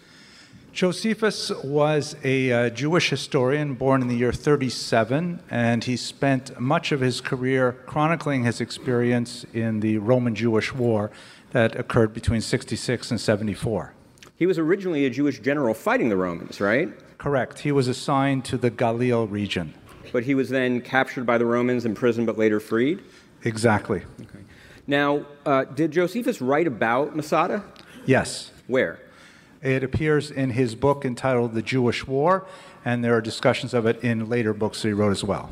Josephus 0.72 1.50
was 1.64 2.14
a 2.22 2.52
uh, 2.52 2.70
Jewish 2.70 3.10
historian 3.10 3.74
born 3.74 4.00
in 4.00 4.06
the 4.06 4.14
year 4.14 4.32
37, 4.32 5.40
and 5.50 5.82
he 5.82 5.96
spent 5.96 6.60
much 6.60 6.92
of 6.92 7.00
his 7.00 7.20
career 7.20 7.72
chronicling 7.86 8.44
his 8.44 8.60
experience 8.60 9.44
in 9.52 9.80
the 9.80 9.98
Roman 9.98 10.36
Jewish 10.36 10.72
War 10.72 11.10
that 11.50 11.74
occurred 11.74 12.14
between 12.14 12.40
66 12.40 13.10
and 13.10 13.20
74. 13.20 13.92
He 14.36 14.46
was 14.46 14.56
originally 14.56 15.04
a 15.04 15.10
Jewish 15.10 15.40
general 15.40 15.74
fighting 15.74 16.10
the 16.10 16.16
Romans, 16.16 16.60
right? 16.60 16.92
Correct. 17.18 17.58
He 17.58 17.72
was 17.72 17.88
assigned 17.88 18.44
to 18.44 18.56
the 18.56 18.70
Galil 18.70 19.28
region. 19.28 19.74
But 20.12 20.22
he 20.22 20.36
was 20.36 20.48
then 20.48 20.80
captured 20.80 21.26
by 21.26 21.38
the 21.38 21.46
Romans, 21.46 21.84
imprisoned, 21.84 22.28
but 22.28 22.38
later 22.38 22.60
freed? 22.60 23.02
Exactly. 23.44 24.02
Now, 24.86 25.26
uh, 25.46 25.64
did 25.64 25.92
Josephus 25.92 26.40
write 26.40 26.66
about 26.66 27.16
Masada? 27.16 27.64
Yes. 28.06 28.50
Where? 28.66 29.00
It 29.62 29.82
appears 29.82 30.30
in 30.30 30.50
his 30.50 30.74
book 30.74 31.04
entitled 31.04 31.54
The 31.54 31.62
Jewish 31.62 32.06
War, 32.06 32.46
and 32.84 33.02
there 33.02 33.16
are 33.16 33.22
discussions 33.22 33.72
of 33.72 33.86
it 33.86 34.04
in 34.04 34.28
later 34.28 34.52
books 34.52 34.82
that 34.82 34.88
he 34.88 34.94
wrote 34.94 35.12
as 35.12 35.24
well. 35.24 35.50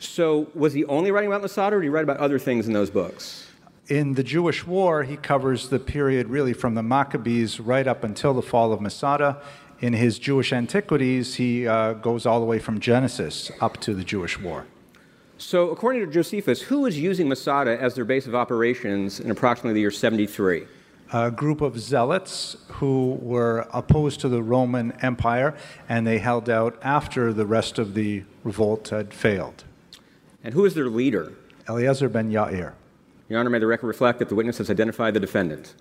So, 0.00 0.50
was 0.54 0.72
he 0.72 0.84
only 0.86 1.12
writing 1.12 1.28
about 1.28 1.42
Masada, 1.42 1.76
or 1.76 1.80
did 1.80 1.86
he 1.86 1.90
write 1.90 2.02
about 2.02 2.16
other 2.16 2.40
things 2.40 2.66
in 2.66 2.72
those 2.72 2.90
books? 2.90 3.46
In 3.88 4.14
the 4.14 4.24
Jewish 4.24 4.66
War, 4.66 5.04
he 5.04 5.16
covers 5.16 5.68
the 5.68 5.78
period 5.78 6.28
really 6.28 6.52
from 6.52 6.74
the 6.74 6.82
Maccabees 6.82 7.60
right 7.60 7.86
up 7.86 8.02
until 8.02 8.34
the 8.34 8.42
fall 8.42 8.72
of 8.72 8.80
Masada 8.80 9.40
in 9.82 9.92
his 9.92 10.18
Jewish 10.18 10.52
Antiquities, 10.52 11.34
he 11.34 11.66
uh, 11.66 11.94
goes 11.94 12.24
all 12.24 12.38
the 12.38 12.46
way 12.46 12.60
from 12.60 12.78
Genesis 12.78 13.50
up 13.60 13.78
to 13.78 13.94
the 13.94 14.04
Jewish 14.04 14.38
War. 14.38 14.64
So, 15.42 15.70
according 15.70 16.06
to 16.06 16.10
Josephus, 16.10 16.62
who 16.62 16.82
was 16.82 16.96
using 16.96 17.28
Masada 17.28 17.76
as 17.78 17.96
their 17.96 18.04
base 18.04 18.28
of 18.28 18.34
operations 18.34 19.18
in 19.18 19.28
approximately 19.28 19.74
the 19.74 19.80
year 19.80 19.90
73? 19.90 20.66
A 21.12 21.32
group 21.32 21.60
of 21.60 21.80
zealots 21.80 22.56
who 22.68 23.18
were 23.20 23.66
opposed 23.72 24.20
to 24.20 24.28
the 24.28 24.40
Roman 24.40 24.92
Empire, 25.02 25.54
and 25.88 26.06
they 26.06 26.18
held 26.18 26.48
out 26.48 26.78
after 26.80 27.32
the 27.32 27.44
rest 27.44 27.80
of 27.80 27.94
the 27.94 28.22
revolt 28.44 28.88
had 28.90 29.12
failed. 29.12 29.64
And 30.44 30.54
who 30.54 30.64
is 30.64 30.74
their 30.74 30.88
leader? 30.88 31.32
Eleazar 31.66 32.08
ben 32.08 32.30
Yair. 32.30 32.74
Your 33.28 33.40
Honor, 33.40 33.50
may 33.50 33.58
the 33.58 33.66
record 33.66 33.88
reflect 33.88 34.20
that 34.20 34.28
the 34.28 34.36
witness 34.36 34.58
has 34.58 34.70
identified 34.70 35.12
the 35.12 35.20
defendant. 35.20 35.74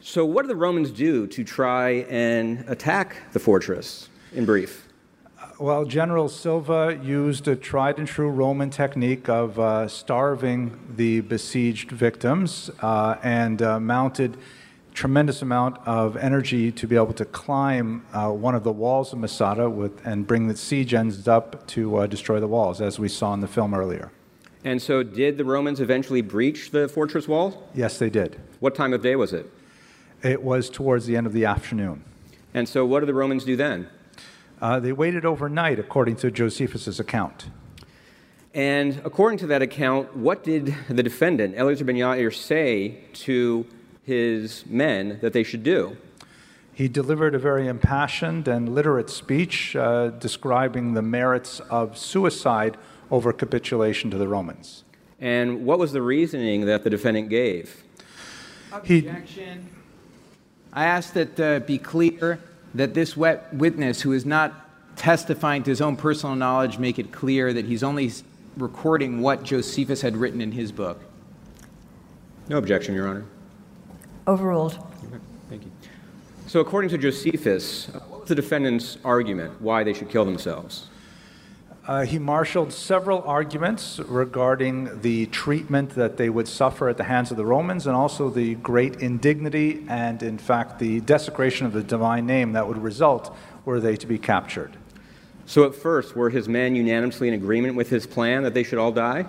So, 0.00 0.26
what 0.26 0.42
did 0.42 0.50
the 0.50 0.56
Romans 0.56 0.90
do 0.90 1.26
to 1.28 1.42
try 1.42 2.04
and 2.10 2.68
attack 2.68 3.32
the 3.32 3.40
fortress, 3.40 4.10
in 4.34 4.44
brief? 4.44 4.85
Well, 5.58 5.86
General 5.86 6.28
Silva 6.28 7.00
used 7.02 7.48
a 7.48 7.56
tried 7.56 7.98
and 7.98 8.06
true 8.06 8.28
Roman 8.28 8.68
technique 8.68 9.26
of 9.30 9.58
uh, 9.58 9.88
starving 9.88 10.78
the 10.96 11.20
besieged 11.20 11.90
victims 11.90 12.70
uh, 12.82 13.16
and 13.22 13.62
uh, 13.62 13.80
mounted 13.80 14.36
tremendous 14.92 15.40
amount 15.40 15.78
of 15.86 16.18
energy 16.18 16.70
to 16.72 16.86
be 16.86 16.94
able 16.94 17.14
to 17.14 17.24
climb 17.24 18.04
uh, 18.12 18.30
one 18.30 18.54
of 18.54 18.64
the 18.64 18.72
walls 18.72 19.14
of 19.14 19.18
Masada 19.18 19.70
with, 19.70 20.04
and 20.04 20.26
bring 20.26 20.46
the 20.46 20.56
siege 20.56 20.92
ends 20.92 21.26
up 21.26 21.66
to 21.68 21.96
uh, 21.96 22.06
destroy 22.06 22.38
the 22.38 22.46
walls, 22.46 22.82
as 22.82 22.98
we 22.98 23.08
saw 23.08 23.32
in 23.32 23.40
the 23.40 23.48
film 23.48 23.72
earlier. 23.72 24.10
And 24.62 24.82
so, 24.82 25.02
did 25.02 25.38
the 25.38 25.44
Romans 25.46 25.80
eventually 25.80 26.20
breach 26.20 26.70
the 26.70 26.86
fortress 26.86 27.26
wall? 27.26 27.66
Yes, 27.74 27.98
they 27.98 28.10
did. 28.10 28.38
What 28.60 28.74
time 28.74 28.92
of 28.92 29.00
day 29.00 29.16
was 29.16 29.32
it? 29.32 29.50
It 30.22 30.42
was 30.42 30.68
towards 30.68 31.06
the 31.06 31.16
end 31.16 31.26
of 31.26 31.32
the 31.32 31.46
afternoon. 31.46 32.04
And 32.52 32.68
so, 32.68 32.84
what 32.84 33.00
did 33.00 33.06
the 33.06 33.14
Romans 33.14 33.44
do 33.44 33.56
then? 33.56 33.88
Uh, 34.60 34.80
they 34.80 34.92
waited 34.92 35.24
overnight, 35.24 35.78
according 35.78 36.16
to 36.16 36.30
Josephus' 36.30 36.98
account. 36.98 37.50
And 38.54 39.02
according 39.04 39.38
to 39.40 39.46
that 39.48 39.60
account, 39.60 40.16
what 40.16 40.42
did 40.42 40.74
the 40.88 41.02
defendant, 41.02 41.54
Eleazar 41.58 41.84
ben 41.84 41.96
Yair, 41.96 42.34
say 42.34 43.00
to 43.12 43.66
his 44.02 44.64
men 44.66 45.18
that 45.20 45.34
they 45.34 45.42
should 45.42 45.62
do? 45.62 45.98
He 46.72 46.88
delivered 46.88 47.34
a 47.34 47.38
very 47.38 47.68
impassioned 47.68 48.48
and 48.48 48.74
literate 48.74 49.10
speech 49.10 49.76
uh, 49.76 50.08
describing 50.08 50.94
the 50.94 51.02
merits 51.02 51.60
of 51.68 51.98
suicide 51.98 52.78
over 53.10 53.32
capitulation 53.32 54.10
to 54.10 54.18
the 54.18 54.28
Romans. 54.28 54.84
And 55.20 55.66
what 55.66 55.78
was 55.78 55.92
the 55.92 56.02
reasoning 56.02 56.66
that 56.66 56.82
the 56.82 56.90
defendant 56.90 57.28
gave? 57.28 57.82
Objection. 58.72 59.68
I 60.72 60.84
ask 60.84 61.12
that 61.14 61.40
uh, 61.40 61.60
be 61.60 61.78
clear 61.78 62.40
that 62.76 62.94
this 62.94 63.16
witness, 63.16 64.02
who 64.02 64.12
is 64.12 64.26
not 64.26 64.96
testifying 64.96 65.62
to 65.62 65.70
his 65.70 65.80
own 65.80 65.96
personal 65.96 66.36
knowledge, 66.36 66.78
make 66.78 66.98
it 66.98 67.10
clear 67.12 67.52
that 67.52 67.64
he's 67.64 67.82
only 67.82 68.12
recording 68.56 69.20
what 69.20 69.42
Josephus 69.42 70.00
had 70.02 70.16
written 70.16 70.40
in 70.40 70.52
his 70.52 70.72
book. 70.72 71.00
No 72.48 72.58
objection, 72.58 72.94
Your 72.94 73.08
Honor. 73.08 73.24
Overruled. 74.26 74.78
Thank 75.48 75.64
you. 75.64 75.70
So, 76.46 76.60
according 76.60 76.90
to 76.90 76.98
Josephus, 76.98 77.88
uh, 77.88 78.00
what 78.08 78.20
was 78.20 78.28
the 78.28 78.34
defendant's 78.34 78.98
argument 79.04 79.60
why 79.60 79.82
they 79.82 79.92
should 79.92 80.08
kill 80.08 80.24
themselves? 80.24 80.88
Uh, 81.86 82.04
he 82.04 82.18
marshaled 82.18 82.72
several 82.72 83.22
arguments 83.22 84.00
regarding 84.00 85.00
the 85.02 85.26
treatment 85.26 85.90
that 85.90 86.16
they 86.16 86.28
would 86.28 86.48
suffer 86.48 86.88
at 86.88 86.96
the 86.96 87.04
hands 87.04 87.30
of 87.30 87.36
the 87.36 87.46
Romans 87.46 87.86
and 87.86 87.94
also 87.94 88.28
the 88.28 88.56
great 88.56 88.96
indignity 88.96 89.84
and, 89.88 90.20
in 90.20 90.36
fact, 90.36 90.80
the 90.80 91.00
desecration 91.02 91.64
of 91.64 91.72
the 91.72 91.84
divine 91.84 92.26
name 92.26 92.52
that 92.54 92.66
would 92.66 92.78
result 92.78 93.36
were 93.64 93.78
they 93.78 93.94
to 93.94 94.06
be 94.06 94.18
captured. 94.18 94.76
So, 95.46 95.64
at 95.64 95.76
first, 95.76 96.16
were 96.16 96.28
his 96.28 96.48
men 96.48 96.74
unanimously 96.74 97.28
in 97.28 97.34
agreement 97.34 97.76
with 97.76 97.88
his 97.88 98.04
plan 98.04 98.42
that 98.42 98.52
they 98.52 98.64
should 98.64 98.80
all 98.80 98.90
die? 98.90 99.26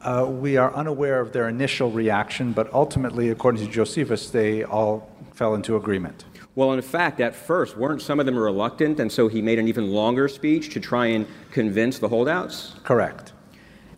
Uh, 0.00 0.24
we 0.26 0.56
are 0.56 0.72
unaware 0.72 1.20
of 1.20 1.34
their 1.34 1.50
initial 1.50 1.90
reaction, 1.90 2.52
but 2.52 2.72
ultimately, 2.72 3.28
according 3.28 3.66
to 3.66 3.70
Josephus, 3.70 4.30
they 4.30 4.64
all 4.64 5.14
fell 5.34 5.54
into 5.54 5.76
agreement. 5.76 6.24
Well, 6.58 6.72
in 6.72 6.82
fact, 6.82 7.20
at 7.20 7.36
first, 7.36 7.76
weren't 7.76 8.02
some 8.02 8.18
of 8.18 8.26
them 8.26 8.36
reluctant, 8.36 8.98
and 8.98 9.12
so 9.12 9.28
he 9.28 9.40
made 9.40 9.60
an 9.60 9.68
even 9.68 9.92
longer 9.92 10.26
speech 10.26 10.70
to 10.70 10.80
try 10.80 11.06
and 11.06 11.24
convince 11.52 12.00
the 12.00 12.08
holdouts? 12.08 12.74
Correct. 12.82 13.32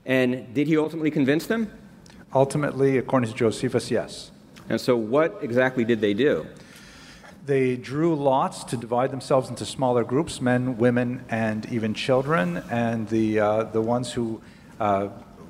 And 0.04 0.52
did 0.52 0.66
he 0.66 0.76
ultimately 0.76 1.10
convince 1.10 1.46
them? 1.46 1.72
Ultimately, 2.34 2.98
according 2.98 3.30
to 3.30 3.34
Josephus, 3.34 3.90
yes. 3.90 4.30
And 4.68 4.78
so, 4.78 4.94
what 4.94 5.38
exactly 5.40 5.86
did 5.86 6.02
they 6.02 6.12
do? 6.12 6.46
They 7.46 7.76
drew 7.76 8.14
lots 8.14 8.62
to 8.64 8.76
divide 8.76 9.10
themselves 9.10 9.48
into 9.48 9.64
smaller 9.64 10.04
groups 10.04 10.42
men, 10.42 10.76
women, 10.76 11.24
and 11.30 11.64
even 11.72 11.94
children. 11.94 12.58
And 12.70 13.08
the, 13.08 13.40
uh, 13.40 13.62
the 13.72 13.80
ones 13.80 14.12
who 14.12 14.42
uh, 14.78 15.08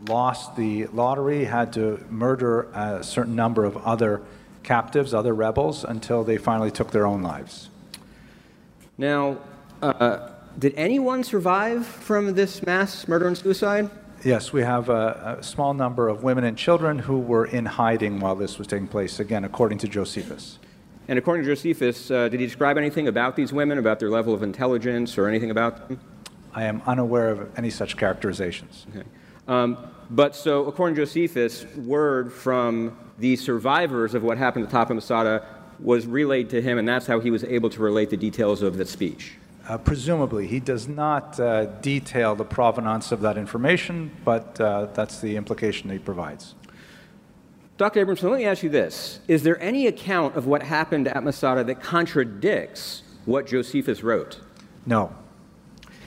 lost 0.08 0.54
the 0.54 0.86
lottery 0.86 1.44
had 1.44 1.72
to 1.72 2.06
murder 2.08 2.68
a 2.72 3.02
certain 3.02 3.34
number 3.34 3.64
of 3.64 3.76
other 3.78 4.22
captives, 4.62 5.14
other 5.14 5.34
rebels, 5.34 5.84
until 5.84 6.24
they 6.24 6.36
finally 6.36 6.70
took 6.70 6.90
their 6.90 7.06
own 7.06 7.22
lives. 7.22 7.70
Now, 8.98 9.38
uh, 9.82 10.30
did 10.58 10.74
anyone 10.76 11.24
survive 11.24 11.86
from 11.86 12.34
this 12.34 12.62
mass 12.64 13.08
murder 13.08 13.26
and 13.26 13.36
suicide? 13.36 13.90
Yes, 14.22 14.52
we 14.52 14.60
have 14.60 14.90
a, 14.90 15.38
a, 15.38 15.42
small 15.42 15.72
number 15.72 16.08
of 16.08 16.22
women 16.22 16.44
and 16.44 16.56
children 16.56 16.98
who 16.98 17.18
were 17.18 17.46
in 17.46 17.64
hiding 17.64 18.20
while 18.20 18.36
this 18.36 18.58
was 18.58 18.66
taking 18.66 18.86
place, 18.86 19.18
again, 19.18 19.44
according 19.44 19.78
to 19.78 19.88
Josephus. 19.88 20.58
And 21.08 21.18
according 21.18 21.44
to 21.44 21.50
Josephus, 21.50 22.10
uh, 22.10 22.28
did 22.28 22.38
he 22.38 22.46
describe 22.46 22.76
anything 22.76 23.08
about 23.08 23.34
these 23.34 23.52
women, 23.52 23.78
about 23.78 23.98
their 23.98 24.10
level 24.10 24.34
of 24.34 24.42
intelligence, 24.42 25.16
or 25.16 25.26
anything 25.26 25.50
about 25.50 25.88
them? 25.88 26.00
I 26.52 26.64
am 26.64 26.82
unaware 26.86 27.30
of 27.30 27.58
any 27.58 27.70
such 27.70 27.96
characterizations. 27.96 28.86
Okay. 28.90 29.06
Um, 29.48 29.76
but 30.10 30.34
so, 30.34 30.66
according 30.66 30.96
to 30.96 31.02
Josephus, 31.02 31.64
word 31.76 32.32
from 32.32 32.96
the 33.18 33.36
survivors 33.36 34.14
of 34.14 34.22
what 34.22 34.38
happened 34.38 34.64
at 34.64 34.70
the 34.70 34.76
top 34.76 34.90
of 34.90 34.96
Masada 34.96 35.46
was 35.78 36.06
relayed 36.06 36.50
to 36.50 36.60
him, 36.60 36.78
and 36.78 36.88
that's 36.88 37.06
how 37.06 37.20
he 37.20 37.30
was 37.30 37.44
able 37.44 37.70
to 37.70 37.80
relate 37.80 38.10
the 38.10 38.16
details 38.16 38.62
of 38.62 38.76
the 38.76 38.84
speech. 38.84 39.34
Uh, 39.68 39.78
presumably, 39.78 40.46
he 40.46 40.58
does 40.58 40.88
not 40.88 41.38
uh, 41.38 41.66
detail 41.80 42.34
the 42.34 42.44
provenance 42.44 43.12
of 43.12 43.20
that 43.20 43.38
information, 43.38 44.10
but 44.24 44.60
uh, 44.60 44.86
that's 44.94 45.20
the 45.20 45.36
implication 45.36 45.88
that 45.88 45.94
he 45.94 46.00
provides. 46.00 46.54
Dr. 47.76 48.04
Abramson, 48.04 48.30
let 48.30 48.38
me 48.38 48.44
ask 48.44 48.62
you 48.62 48.68
this. 48.68 49.20
Is 49.28 49.42
there 49.42 49.58
any 49.62 49.86
account 49.86 50.36
of 50.36 50.46
what 50.46 50.62
happened 50.62 51.08
at 51.08 51.22
Masada 51.22 51.64
that 51.64 51.80
contradicts 51.80 53.02
what 53.24 53.46
Josephus 53.46 54.02
wrote? 54.02 54.40
No. 54.86 55.14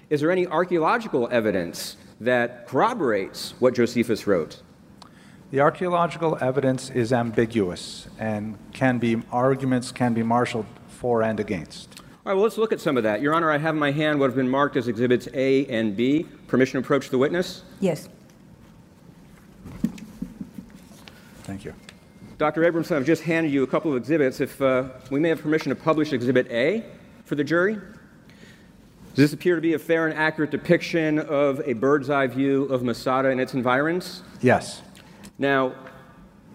Is 0.09 0.21
there 0.21 0.29
any 0.29 0.45
archaeological 0.45 1.27
evidence 1.31 1.97
that 2.19 2.67
corroborates 2.67 3.53
what 3.59 3.75
Josephus 3.75 4.27
wrote? 4.27 4.61
The 5.51 5.59
archaeological 5.59 6.37
evidence 6.41 6.89
is 6.89 7.13
ambiguous 7.13 8.07
and 8.17 8.57
can 8.73 8.97
be 8.97 9.21
arguments 9.31 9.91
can 9.91 10.13
be 10.13 10.23
marshaled 10.23 10.65
for 10.87 11.21
and 11.21 11.39
against. 11.39 11.99
All 12.25 12.31
right, 12.31 12.33
well, 12.33 12.43
let's 12.43 12.57
look 12.57 12.71
at 12.71 12.79
some 12.79 12.97
of 12.97 13.03
that. 13.03 13.21
Your 13.21 13.35
Honor, 13.35 13.51
I 13.51 13.57
have 13.57 13.75
in 13.75 13.79
my 13.79 13.91
hand 13.91 14.19
what 14.19 14.27
have 14.27 14.35
been 14.35 14.49
marked 14.49 14.77
as 14.77 14.87
exhibits 14.87 15.27
A 15.33 15.65
and 15.67 15.95
B. 15.95 16.25
Permission 16.47 16.73
to 16.73 16.79
approach 16.79 17.09
the 17.09 17.17
witness? 17.17 17.63
Yes. 17.81 18.07
Thank 19.81 20.01
Thank 21.43 21.65
you. 21.65 21.75
Dr. 22.37 22.61
Abramson, 22.61 22.95
I've 22.95 23.05
just 23.05 23.23
handed 23.23 23.51
you 23.51 23.63
a 23.63 23.67
couple 23.67 23.91
of 23.91 23.97
exhibits. 23.97 24.39
If 24.41 24.61
uh, 24.61 24.85
we 25.11 25.19
may 25.19 25.29
have 25.29 25.41
permission 25.41 25.69
to 25.69 25.75
publish 25.75 26.13
Exhibit 26.13 26.49
A 26.49 26.85
for 27.25 27.35
the 27.35 27.43
jury. 27.43 27.77
Does 29.13 29.25
this 29.29 29.33
appear 29.33 29.53
to 29.53 29.61
be 29.61 29.75
a 29.75 29.79
fair 29.79 30.07
and 30.07 30.17
accurate 30.17 30.49
depiction 30.49 31.19
of 31.19 31.61
a 31.67 31.73
bird's 31.73 32.09
eye 32.09 32.25
view 32.25 32.63
of 32.63 32.81
Masada 32.81 33.29
and 33.29 33.39
its 33.39 33.53
environs? 33.53 34.23
Yes. 34.41 34.81
Now, 35.37 35.75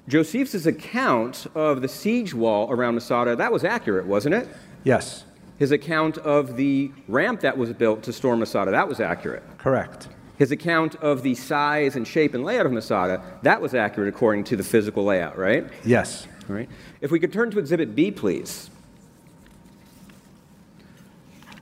Josephus' 0.08 0.66
account 0.66 1.46
of 1.54 1.82
the 1.82 1.88
siege 1.88 2.34
wall 2.34 2.68
around 2.68 2.94
Masada, 2.94 3.36
that 3.36 3.52
was 3.52 3.62
accurate, 3.62 4.06
wasn't 4.06 4.34
it? 4.34 4.48
Yes. 4.82 5.24
His 5.58 5.70
account 5.70 6.18
of 6.18 6.56
the 6.56 6.90
ramp 7.06 7.42
that 7.42 7.56
was 7.56 7.72
built 7.74 8.02
to 8.02 8.12
storm 8.12 8.40
Masada, 8.40 8.72
that 8.72 8.88
was 8.88 8.98
accurate. 8.98 9.44
Correct. 9.58 10.08
His 10.36 10.50
account 10.50 10.96
of 10.96 11.22
the 11.22 11.36
size 11.36 11.94
and 11.94 12.08
shape 12.08 12.34
and 12.34 12.44
layout 12.44 12.66
of 12.66 12.72
Masada, 12.72 13.22
that 13.42 13.62
was 13.62 13.72
accurate 13.72 14.08
according 14.08 14.42
to 14.44 14.56
the 14.56 14.64
physical 14.64 15.04
layout, 15.04 15.38
right? 15.38 15.64
Yes. 15.84 16.26
All 16.48 16.56
right. 16.56 16.68
If 17.00 17.12
we 17.12 17.20
could 17.20 17.32
turn 17.32 17.52
to 17.52 17.60
Exhibit 17.60 17.94
B, 17.94 18.10
please. 18.10 18.70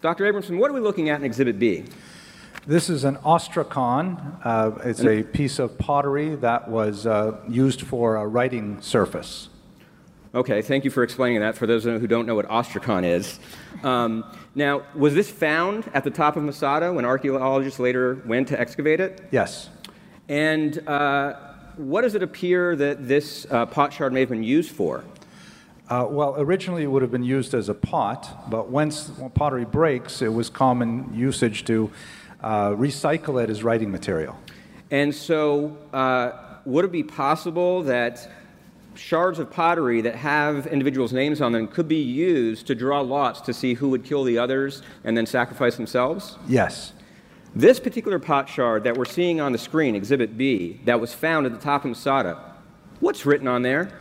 Dr. 0.03 0.31
Abramson, 0.31 0.59
what 0.59 0.71
are 0.71 0.75
we 0.75 0.81
looking 0.81 1.09
at 1.09 1.21
in 1.21 1.25
Exhibit 1.25 1.59
B? 1.59 1.85
This 2.67 2.91
is 2.91 3.05
an 3.05 3.17
ostracon. 3.19 4.41
Uh, 4.45 4.73
it's 4.85 5.05
a 5.05 5.23
piece 5.23 5.59
of 5.59 5.79
pottery 5.79 6.35
that 6.37 6.69
was 6.69 7.07
uh, 7.07 7.41
used 7.49 7.83
for 7.83 8.17
a 8.17 8.27
writing 8.27 8.81
surface. 8.83 9.49
Okay, 10.35 10.61
thank 10.61 10.85
you 10.85 10.91
for 10.91 11.03
explaining 11.03 11.41
that 11.41 11.57
for 11.57 11.67
those 11.67 11.85
who 11.85 12.07
don't 12.07 12.27
know 12.27 12.35
what 12.35 12.47
ostracon 12.49 13.05
is. 13.05 13.41
Um, 13.83 14.25
now, 14.55 14.83
was 14.95 15.15
this 15.15 15.31
found 15.31 15.91
at 15.95 16.05
the 16.05 16.11
top 16.11 16.37
of 16.37 16.43
Masada 16.43 16.93
when 16.93 17.07
archaeologists 17.07 17.79
later 17.79 18.23
went 18.27 18.49
to 18.49 18.61
excavate 18.61 19.01
it? 19.01 19.27
Yes. 19.31 19.71
And 20.29 20.87
uh, 20.87 21.37
what 21.77 22.03
does 22.03 22.15
it 22.15 22.23
appear 22.23 22.77
that 22.77 23.09
this 23.09 23.47
uh, 23.51 23.65
potsherd 23.65 24.13
may 24.13 24.21
have 24.21 24.29
been 24.29 24.43
used 24.43 24.73
for? 24.73 25.05
Uh, 25.89 26.05
well, 26.09 26.35
originally 26.39 26.83
it 26.83 26.89
would 26.89 27.03
have 27.03 27.13
been 27.13 27.23
used 27.23 27.55
as 27.55 27.69
a 27.69 27.75
pot, 27.75 28.51
but 28.51 28.69
once 28.69 29.11
pottery 29.35 29.65
breaks, 29.65 30.21
it 30.21 30.33
was 30.33 30.51
common 30.51 31.13
usage 31.15 31.65
to 31.65 31.91
uh, 32.43 32.71
recycle 32.71 33.43
it 33.43 33.51
as 33.51 33.63
writing 33.63 33.91
material. 33.91 34.37
And 34.91 35.15
so, 35.15 35.77
uh, 35.93 36.33
would 36.65 36.85
it 36.85 36.93
be 36.93 37.05
possible 37.05 37.85
that 37.85 38.29
shards 38.97 39.39
of 39.39 39.51
pottery 39.51 40.01
that 40.01 40.17
have 40.17 40.67
individuals' 40.67 41.13
names 41.13 41.41
on 41.41 41.53
them 41.53 41.69
could 41.69 41.87
be 41.87 42.03
used 42.03 42.67
to 42.67 42.75
draw 42.75 43.01
lots 43.01 43.41
to 43.43 43.55
see 43.55 43.75
who 43.75 43.89
would 43.91 44.05
kill 44.05 44.25
the 44.25 44.39
others 44.39 44.83
and 45.05 45.17
then 45.17 45.27
sacrifice 45.27 45.77
themselves? 45.77 46.37
Yes. 46.49 46.93
This 47.55 47.79
particular 47.79 48.19
pot 48.19 48.49
shard 48.49 48.85
that 48.85 48.97
we're 48.97 49.05
seeing 49.05 49.41
on 49.41 49.53
the 49.53 49.59
screen, 49.59 49.95
Exhibit 49.95 50.37
B, 50.37 50.81
that 50.85 51.01
was 51.01 51.15
found 51.15 51.47
at 51.47 51.53
the 51.53 51.59
top 51.59 51.85
of 51.85 51.91
Masada, 51.91 52.39
what's 53.01 53.25
written 53.25 53.47
on 53.47 53.63
there? 53.63 53.93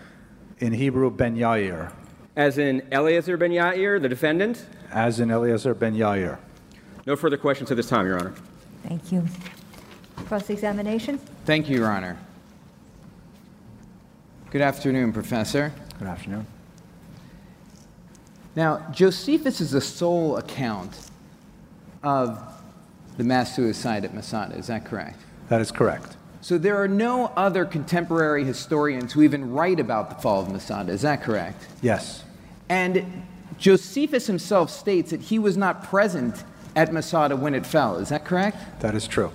In 0.59 0.74
Hebrew, 0.74 1.09
Ben 1.12 1.35
Yair. 1.35 1.91
As 2.35 2.57
in 2.57 2.81
Eliezer 2.91 3.38
ben 3.38 3.51
Yair, 3.51 4.01
the 4.01 4.09
defendant? 4.09 4.65
As 4.91 5.19
in 5.19 5.29
Eliezer 5.29 5.74
ben 5.74 5.95
Yair. 5.95 6.38
No 7.05 7.15
further 7.15 7.38
questions 7.38 7.71
at 7.71 7.77
this 7.77 7.89
time, 7.89 8.05
Your 8.05 8.19
Honor. 8.19 8.33
Thank 8.88 9.12
you. 9.12 9.25
Cross 10.27 10.50
examination? 10.50 11.17
Thank 11.45 11.69
you, 11.69 11.77
Your 11.77 11.91
Honor. 11.91 12.17
Good 14.51 14.62
afternoon, 14.62 15.12
Professor. 15.13 15.71
Good 16.00 16.07
afternoon. 16.07 16.47
Now, 18.55 18.88
Josephus 18.91 19.59
is 19.59 19.71
the 19.71 19.81
sole 19.81 20.38
account 20.38 20.97
of 22.03 22.41
the 23.17 23.24
mass 23.24 23.55
suicide 23.55 24.05
at 24.05 24.13
Masada, 24.13 24.55
is 24.55 24.67
that 24.67 24.85
correct? 24.85 25.19
That 25.50 25.62
is 25.62 25.71
correct. 25.71 26.15
So 26.45 26.59
there 26.59 26.79
are 26.79 26.87
no 26.87 27.31
other 27.35 27.65
contemporary 27.65 28.43
historians 28.43 29.13
who 29.13 29.24
even 29.24 29.51
write 29.51 29.79
about 29.79 30.09
the 30.09 30.15
fall 30.22 30.43
of 30.43 30.51
Masada, 30.51 30.91
is 30.91 31.01
that 31.01 31.24
correct? 31.24 31.67
Yes. 31.81 32.24
And 32.70 33.25
Josephus 33.57 34.27
himself 34.27 34.70
states 34.70 35.09
that 35.09 35.22
he 35.22 35.39
was 35.39 35.57
not 35.57 35.85
present 35.85 36.43
at 36.75 36.93
Masada 36.93 37.35
when 37.35 37.55
it 37.55 37.65
fell, 37.65 37.98
is 37.98 38.09
that 38.09 38.25
correct? 38.25 38.79
That 38.81 38.93
is 38.93 39.07
true. 39.07 39.31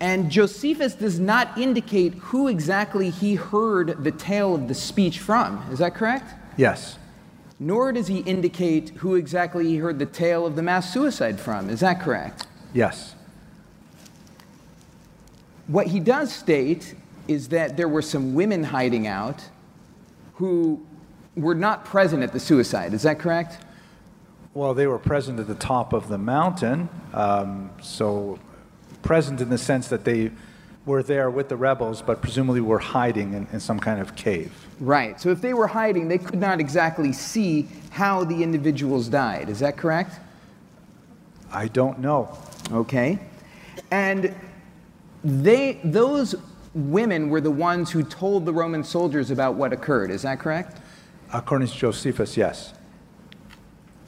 And 0.00 0.32
Josephus 0.32 0.96
does 0.96 1.20
not 1.20 1.56
indicate 1.56 2.14
who 2.14 2.48
exactly 2.48 3.10
he 3.10 3.36
heard 3.36 4.02
the 4.02 4.10
tale 4.10 4.56
of 4.56 4.66
the 4.66 4.74
speech 4.74 5.20
from, 5.20 5.64
is 5.70 5.78
that 5.78 5.94
correct? 5.94 6.28
Yes. 6.56 6.98
Nor 7.60 7.92
does 7.92 8.08
he 8.08 8.18
indicate 8.18 8.88
who 8.96 9.14
exactly 9.14 9.66
he 9.66 9.76
heard 9.76 10.00
the 10.00 10.06
tale 10.06 10.44
of 10.44 10.56
the 10.56 10.62
mass 10.62 10.92
suicide 10.92 11.38
from, 11.38 11.70
is 11.70 11.78
that 11.78 12.00
correct? 12.00 12.48
Yes. 12.72 13.14
What 15.66 15.86
he 15.86 16.00
does 16.00 16.32
state 16.32 16.94
is 17.26 17.48
that 17.48 17.76
there 17.76 17.88
were 17.88 18.02
some 18.02 18.34
women 18.34 18.64
hiding 18.64 19.06
out 19.06 19.42
who 20.34 20.84
were 21.36 21.54
not 21.54 21.84
present 21.84 22.22
at 22.22 22.32
the 22.32 22.40
suicide. 22.40 22.92
Is 22.92 23.02
that 23.02 23.18
correct? 23.18 23.64
Well, 24.52 24.74
they 24.74 24.86
were 24.86 24.98
present 24.98 25.40
at 25.40 25.48
the 25.48 25.54
top 25.54 25.92
of 25.92 26.08
the 26.08 26.18
mountain, 26.18 26.88
um, 27.12 27.70
so 27.82 28.38
present 29.02 29.40
in 29.40 29.48
the 29.48 29.58
sense 29.58 29.88
that 29.88 30.04
they 30.04 30.30
were 30.86 31.02
there 31.02 31.30
with 31.30 31.48
the 31.48 31.56
rebels, 31.56 32.02
but 32.02 32.20
presumably 32.20 32.60
were 32.60 32.78
hiding 32.78 33.32
in, 33.32 33.46
in 33.52 33.58
some 33.58 33.80
kind 33.80 34.00
of 34.00 34.14
cave. 34.14 34.52
Right. 34.80 35.20
So 35.20 35.30
if 35.30 35.40
they 35.40 35.54
were 35.54 35.66
hiding, 35.66 36.08
they 36.08 36.18
could 36.18 36.38
not 36.38 36.60
exactly 36.60 37.12
see 37.12 37.66
how 37.90 38.22
the 38.24 38.42
individuals 38.42 39.08
died. 39.08 39.48
Is 39.48 39.60
that 39.60 39.76
correct? 39.76 40.20
I 41.50 41.68
don't 41.68 42.00
know. 42.00 42.36
Okay. 42.70 43.18
And 43.90 44.34
they, 45.24 45.80
those 45.82 46.34
women 46.74 47.30
were 47.30 47.40
the 47.40 47.50
ones 47.50 47.90
who 47.90 48.02
told 48.02 48.44
the 48.44 48.52
Roman 48.52 48.84
soldiers 48.84 49.30
about 49.30 49.54
what 49.54 49.72
occurred. 49.72 50.10
Is 50.10 50.22
that 50.22 50.38
correct? 50.38 50.78
According 51.32 51.68
to 51.68 51.74
Josephus, 51.74 52.36
yes. 52.36 52.74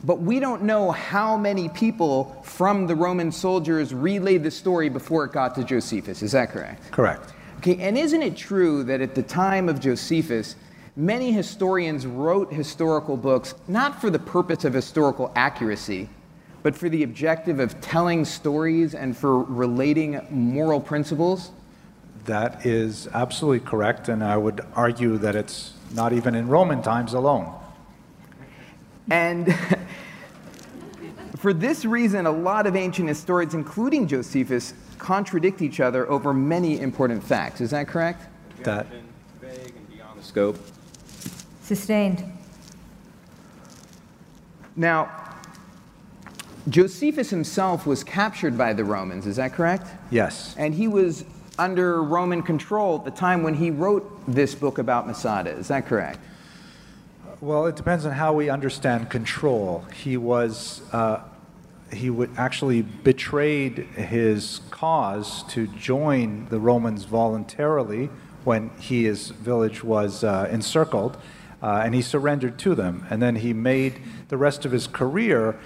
But 0.05 0.21
we 0.21 0.39
don't 0.39 0.63
know 0.63 0.91
how 0.91 1.37
many 1.37 1.69
people 1.71 2.41
from 2.45 2.87
the 2.87 2.95
Roman 2.95 3.33
soldiers 3.33 3.95
relayed 3.95 4.43
the 4.43 4.51
story 4.51 4.89
before 4.89 5.25
it 5.25 5.33
got 5.33 5.55
to 5.57 5.65
Josephus. 5.65 6.23
Is 6.23 6.33
that 6.33 6.51
correct? 6.51 6.93
Correct. 6.93 7.33
Okay, 7.59 7.79
and 7.79 7.97
isn't 7.97 8.23
it 8.23 8.37
true 8.37 8.85
that 8.85 9.01
at 9.01 9.15
the 9.15 9.23
time 9.23 9.69
of 9.69 9.81
Josephus, 9.81 10.55
many 10.95 11.33
historians 11.33 12.07
wrote 12.07 12.53
historical 12.53 13.17
books 13.17 13.55
not 13.67 14.01
for 14.01 14.11
the 14.11 14.19
purpose 14.19 14.65
of 14.65 14.75
historical 14.75 15.33
accuracy, 15.35 16.09
but 16.67 16.75
for 16.75 16.89
the 16.89 17.05
objective 17.05 17.61
of 17.61 17.81
telling 17.81 18.25
stories 18.25 18.97
and 18.97 19.17
for 19.17 19.45
relating 19.45 20.21
moral 20.31 20.81
principles? 20.81 21.53
That 22.25 22.67
is 22.67 23.07
absolutely 23.15 23.61
correct, 23.61 24.09
and 24.09 24.25
I 24.25 24.37
would 24.37 24.63
argue 24.75 25.17
that 25.19 25.37
it's 25.37 25.75
not 25.95 26.13
even 26.13 26.35
in 26.35 26.49
Roman 26.49 26.83
times 26.83 27.13
alone. 27.13 27.55
And 29.13 29.55
for 31.37 31.53
this 31.53 31.85
reason, 31.85 32.27
a 32.27 32.33
lot 32.33 32.67
of 32.67 32.75
ancient 32.75 33.09
historians, 33.09 33.55
including 33.55 34.09
Josephus, 34.09 34.75
contradict 34.99 35.63
each 35.63 35.79
other 35.79 36.11
over 36.11 36.35
many 36.35 36.81
important 36.81 37.23
facts. 37.23 37.61
Is 37.61 37.71
that 37.71 37.87
correct? 37.87 38.27
That 38.65 38.89
vague 39.41 39.73
and 39.77 39.89
beyond 39.89 40.19
the 40.19 40.25
scope. 40.25 40.59
Sustained. 41.63 42.25
Now, 44.75 45.26
Josephus 46.69 47.31
himself 47.31 47.87
was 47.87 48.03
captured 48.03 48.59
by 48.59 48.73
the 48.73 48.85
Romans, 48.85 49.27
is 49.27 49.37
that 49.37 49.53
correct? 49.53 49.87
Yes. 50.11 50.55
And 50.59 50.75
he 50.75 50.89
was 50.89 51.25
under 51.59 52.03
Roman 52.03 52.43
control 52.43 52.99
at 52.99 53.05
the 53.05 53.11
time 53.11 53.43
when 53.43 53.55
he 53.55 53.71
wrote 53.71 54.11
this 54.27 54.55
book 54.55 54.79
about 54.79 55.07
Masada, 55.07 55.51
is 55.51 55.69
that 55.69 55.87
correct? 55.87 56.19
Well, 57.41 57.67
it 57.67 57.77
depends 57.77 58.05
on 58.05 58.13
how 58.13 58.33
we 58.33 58.51
understand 58.51 59.11
control. 59.11 59.85
He 59.95 60.17
was, 60.17 60.83
uh, 60.93 61.21
he 61.93 62.11
would 62.11 62.31
actually 62.37 62.83
betrayed 62.83 63.79
his 63.79 64.61
cause 64.71 65.45
to 65.51 65.69
join 65.69 66.47
the 66.49 66.59
Romans 66.59 67.05
voluntarily 67.05 68.11
when 68.45 68.71
he, 68.79 69.05
his 69.05 69.29
village 69.29 69.85
was 69.85 70.25
uh, 70.25 70.49
encircled, 70.51 71.17
uh, 71.63 71.83
and 71.85 71.95
he 71.95 72.03
surrendered 72.03 72.59
to 72.61 72.75
them. 72.75 73.07
And 73.11 73.23
then 73.23 73.37
he 73.37 73.53
made 73.53 74.01
the 74.29 74.37
rest 74.37 74.65
of 74.65 74.73
his 74.73 74.87
career 74.87 75.59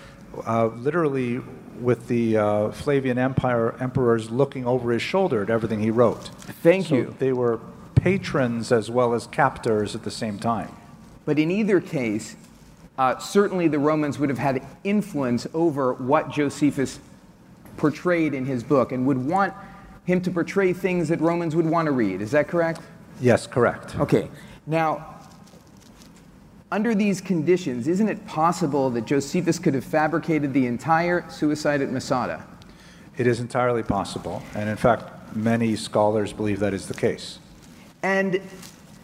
uh, 0.46 0.66
literally 0.76 1.40
with 1.80 2.08
the 2.08 2.36
uh, 2.36 2.70
Flavian 2.70 3.18
Empire 3.18 3.74
emperors 3.80 4.30
looking 4.30 4.66
over 4.66 4.92
his 4.92 5.02
shoulder 5.02 5.42
at 5.42 5.50
everything 5.50 5.80
he 5.80 5.90
wrote. 5.90 6.28
Thank 6.62 6.88
So 6.88 6.94
you. 6.94 7.14
They 7.18 7.32
were 7.32 7.60
patrons 7.94 8.72
as 8.72 8.90
well 8.90 9.14
as 9.14 9.26
captors 9.26 9.94
at 9.94 10.02
the 10.02 10.10
same 10.10 10.38
time. 10.38 10.74
But 11.24 11.38
in 11.38 11.50
either 11.50 11.80
case, 11.80 12.36
uh, 12.98 13.18
certainly 13.18 13.68
the 13.68 13.78
Romans 13.78 14.18
would 14.18 14.28
have 14.28 14.38
had 14.38 14.66
influence 14.84 15.46
over 15.54 15.94
what 15.94 16.30
Josephus 16.30 16.98
portrayed 17.76 18.34
in 18.34 18.44
his 18.44 18.62
book 18.62 18.92
and 18.92 19.06
would 19.06 19.18
want 19.18 19.54
him 20.04 20.20
to 20.22 20.30
portray 20.30 20.72
things 20.72 21.08
that 21.08 21.20
Romans 21.20 21.54
would 21.56 21.66
want 21.66 21.86
to 21.86 21.92
read. 21.92 22.20
Is 22.20 22.30
that 22.32 22.48
correct? 22.48 22.80
Yes, 23.20 23.46
correct. 23.46 23.98
Okay. 23.98 24.28
Now, 24.66 25.19
under 26.72 26.94
these 26.94 27.20
conditions, 27.20 27.88
isn't 27.88 28.08
it 28.08 28.24
possible 28.26 28.90
that 28.90 29.04
Josephus 29.04 29.58
could 29.58 29.74
have 29.74 29.84
fabricated 29.84 30.52
the 30.52 30.66
entire 30.66 31.28
suicide 31.28 31.82
at 31.82 31.90
Masada? 31.90 32.46
It 33.16 33.26
is 33.26 33.40
entirely 33.40 33.82
possible, 33.82 34.42
and 34.54 34.68
in 34.68 34.76
fact, 34.76 35.34
many 35.34 35.76
scholars 35.76 36.32
believe 36.32 36.60
that 36.60 36.72
is 36.72 36.86
the 36.86 36.94
case. 36.94 37.38
And 38.02 38.40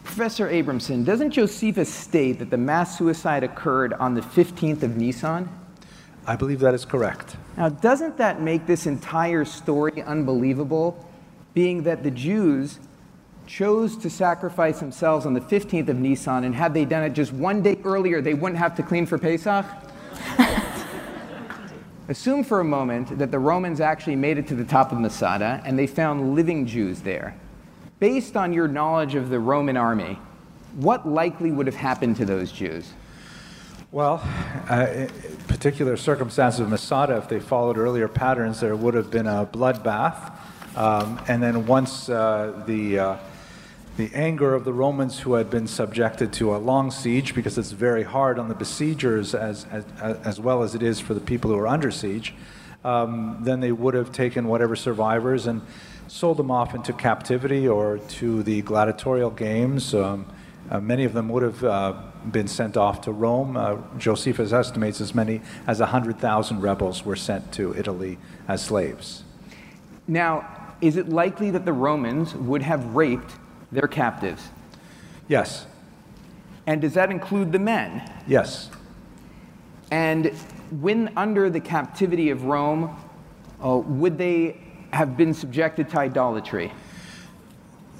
Professor 0.03 0.49
Abramson, 0.49 1.03
doesn't 1.03 1.31
Josephus 1.31 1.93
state 1.93 2.39
that 2.39 2.49
the 2.49 2.57
mass 2.57 2.97
suicide 2.97 3.43
occurred 3.43 3.93
on 3.93 4.13
the 4.13 4.21
15th 4.21 4.83
of 4.83 4.95
Nisan? 4.95 5.49
I 6.25 6.35
believe 6.35 6.59
that 6.61 6.73
is 6.73 6.85
correct. 6.85 7.35
Now, 7.57 7.69
doesn't 7.69 8.17
that 8.17 8.41
make 8.41 8.65
this 8.65 8.85
entire 8.85 9.45
story 9.45 10.01
unbelievable? 10.01 11.05
Being 11.53 11.83
that 11.83 12.03
the 12.03 12.11
Jews 12.11 12.79
chose 13.47 13.97
to 13.97 14.09
sacrifice 14.09 14.79
themselves 14.79 15.25
on 15.25 15.33
the 15.33 15.41
15th 15.41 15.89
of 15.89 15.97
Nisan, 15.97 16.43
and 16.43 16.53
had 16.53 16.73
they 16.73 16.85
done 16.85 17.03
it 17.03 17.11
just 17.11 17.33
one 17.33 17.61
day 17.61 17.79
earlier, 17.83 18.21
they 18.21 18.33
wouldn't 18.33 18.59
have 18.59 18.75
to 18.75 18.83
clean 18.83 19.05
for 19.05 19.17
Pesach? 19.17 19.65
Assume 22.09 22.43
for 22.43 22.59
a 22.59 22.63
moment 22.63 23.17
that 23.17 23.31
the 23.31 23.39
Romans 23.39 23.81
actually 23.81 24.15
made 24.15 24.37
it 24.37 24.47
to 24.47 24.55
the 24.55 24.63
top 24.63 24.91
of 24.91 24.99
Masada 24.99 25.61
and 25.65 25.77
they 25.77 25.87
found 25.87 26.35
living 26.35 26.65
Jews 26.65 27.01
there. 27.01 27.35
Based 27.99 28.37
on 28.37 28.53
your 28.53 28.67
knowledge 28.67 29.15
of 29.15 29.29
the 29.29 29.39
Roman 29.39 29.75
army, 29.75 30.19
what 30.75 31.07
likely 31.07 31.51
would 31.51 31.65
have 31.65 31.75
happened 31.75 32.15
to 32.17 32.25
those 32.25 32.51
Jews? 32.51 32.93
Well, 33.91 34.21
uh, 34.69 34.85
in 34.93 35.09
particular 35.47 35.97
circumstances 35.97 36.59
of 36.59 36.69
Masada, 36.69 37.17
if 37.17 37.27
they 37.27 37.39
followed 37.39 37.77
earlier 37.77 38.07
patterns, 38.07 38.59
there 38.59 38.75
would 38.75 38.93
have 38.93 39.09
been 39.09 39.27
a 39.27 39.45
bloodbath. 39.45 40.33
Um, 40.75 41.19
and 41.27 41.41
then 41.41 41.65
once 41.65 42.07
uh, 42.07 42.63
the 42.67 42.99
uh, 42.99 43.17
the 43.97 44.11
anger 44.13 44.53
of 44.53 44.63
the 44.63 44.73
Romans 44.73 45.19
who 45.19 45.33
had 45.33 45.49
been 45.49 45.65
subjected 45.65 46.31
to 46.31 46.55
a 46.55 46.57
long 46.57 46.91
siege, 46.91 47.33
because 47.33 47.57
it's 47.57 47.71
very 47.71 48.03
hard 48.03 48.37
on 48.37 48.47
the 48.47 48.53
besiegers 48.53 49.33
as, 49.33 49.65
as, 49.71 49.85
as 49.99 50.39
well 50.39 50.61
as 50.61 50.75
it 50.75 50.83
is 50.83 50.99
for 50.99 51.15
the 51.15 51.19
people 51.19 51.49
who 51.49 51.57
are 51.57 51.67
under 51.67 51.89
siege, 51.89 52.35
um, 52.85 53.39
then 53.41 53.59
they 53.59 53.71
would 53.71 53.95
have 53.95 54.11
taken 54.11 54.47
whatever 54.47 54.75
survivors 54.75 55.47
and 55.47 55.63
sold 56.07 56.37
them 56.37 56.51
off 56.51 56.75
into 56.75 56.93
captivity 56.93 57.67
or 57.67 57.97
to 57.97 58.43
the 58.43 58.61
gladiatorial 58.61 59.31
games. 59.31 59.95
Um, 59.95 60.27
uh, 60.69 60.79
many 60.79 61.03
of 61.03 61.13
them 61.13 61.27
would 61.29 61.41
have 61.41 61.63
uh, 61.63 61.93
been 62.29 62.47
sent 62.47 62.77
off 62.77 63.01
to 63.01 63.11
Rome. 63.11 63.57
Uh, 63.57 63.77
Josephus 63.97 64.53
estimates 64.53 65.01
as 65.01 65.15
many 65.15 65.41
as 65.65 65.79
100,000 65.79 66.61
rebels 66.61 67.03
were 67.03 67.15
sent 67.15 67.51
to 67.53 67.75
Italy 67.75 68.19
as 68.47 68.63
slaves. 68.63 69.23
Now, 70.07 70.75
is 70.81 70.97
it 70.97 71.09
likely 71.09 71.49
that 71.49 71.65
the 71.65 71.73
Romans 71.73 72.35
would 72.35 72.61
have 72.61 72.95
raped 72.95 73.33
their 73.71 73.87
captives? 73.87 74.49
Yes. 75.27 75.65
And 76.65 76.81
does 76.81 76.93
that 76.93 77.11
include 77.11 77.51
the 77.51 77.59
men? 77.59 78.09
Yes. 78.27 78.69
And 79.91 80.27
when 80.81 81.11
under 81.15 81.49
the 81.49 81.59
captivity 81.59 82.29
of 82.29 82.43
Rome, 82.43 82.95
uh, 83.63 83.77
would 83.77 84.17
they 84.17 84.57
have 84.91 85.17
been 85.17 85.33
subjected 85.33 85.89
to 85.89 85.99
idolatry? 85.99 86.71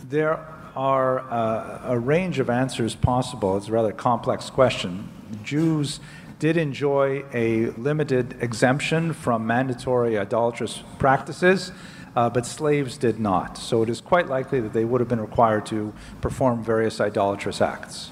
There 0.09 0.39
are 0.75 1.19
uh, 1.31 1.81
a 1.85 1.99
range 1.99 2.39
of 2.39 2.49
answers 2.49 2.93
possible. 2.95 3.57
It's 3.57 3.67
a 3.67 3.71
rather 3.71 3.91
complex 3.91 4.49
question. 4.49 5.09
Jews 5.43 5.99
did 6.39 6.55
enjoy 6.55 7.25
a 7.33 7.71
limited 7.71 8.37
exemption 8.41 9.11
from 9.13 9.47
mandatory 9.47 10.17
idolatrous 10.19 10.83
practices 10.99 11.71
uh, 12.17 12.27
but 12.27 12.47
slaves 12.47 12.97
did 12.97 13.19
not. 13.19 13.59
So 13.59 13.83
it 13.83 13.89
is 13.89 14.01
quite 14.01 14.27
likely 14.27 14.59
that 14.61 14.73
they 14.73 14.85
would 14.85 15.01
have 15.01 15.07
been 15.07 15.21
required 15.21 15.67
to 15.67 15.93
perform 16.19 16.63
various 16.63 16.99
idolatrous 16.99 17.61
acts. 17.61 18.09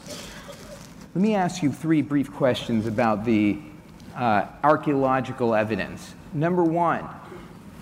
Let 1.15 1.21
me 1.23 1.33
ask 1.33 1.63
you 1.63 1.71
three 1.71 2.03
brief 2.03 2.31
questions 2.31 2.85
about 2.85 3.25
the 3.25 3.57
uh, 4.15 4.45
archaeological 4.63 5.55
evidence. 5.55 6.13
Number 6.35 6.63
one, 6.63 7.03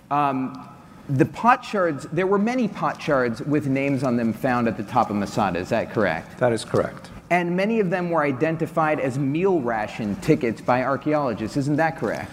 um, 0.09 0.69
the 1.09 1.25
potsherds, 1.25 2.07
there 2.13 2.27
were 2.27 2.39
many 2.39 2.69
potsherds 2.69 3.41
with 3.41 3.67
names 3.67 4.01
on 4.01 4.15
them 4.15 4.31
found 4.31 4.69
at 4.69 4.77
the 4.77 4.83
top 4.83 5.09
of 5.09 5.17
Masada, 5.17 5.59
is 5.59 5.69
that 5.69 5.91
correct? 5.91 6.37
That 6.37 6.53
is 6.53 6.63
correct. 6.63 7.09
And 7.31 7.57
many 7.57 7.81
of 7.81 7.89
them 7.89 8.09
were 8.09 8.23
identified 8.23 9.01
as 9.01 9.19
meal 9.19 9.59
ration 9.59 10.15
tickets 10.21 10.61
by 10.61 10.83
archaeologists, 10.83 11.57
isn't 11.57 11.75
that 11.75 11.97
correct? 11.97 12.31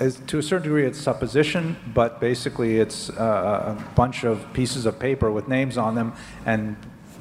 As, 0.00 0.16
to 0.28 0.38
a 0.38 0.42
certain 0.42 0.64
degree, 0.64 0.86
it's 0.86 0.98
supposition, 0.98 1.76
but 1.94 2.20
basically 2.20 2.78
it's 2.78 3.10
uh, 3.10 3.76
a 3.76 3.94
bunch 3.94 4.24
of 4.24 4.52
pieces 4.52 4.86
of 4.86 4.98
paper 4.98 5.30
with 5.30 5.48
names 5.48 5.76
on 5.76 5.94
them, 5.94 6.12
and 6.46 6.76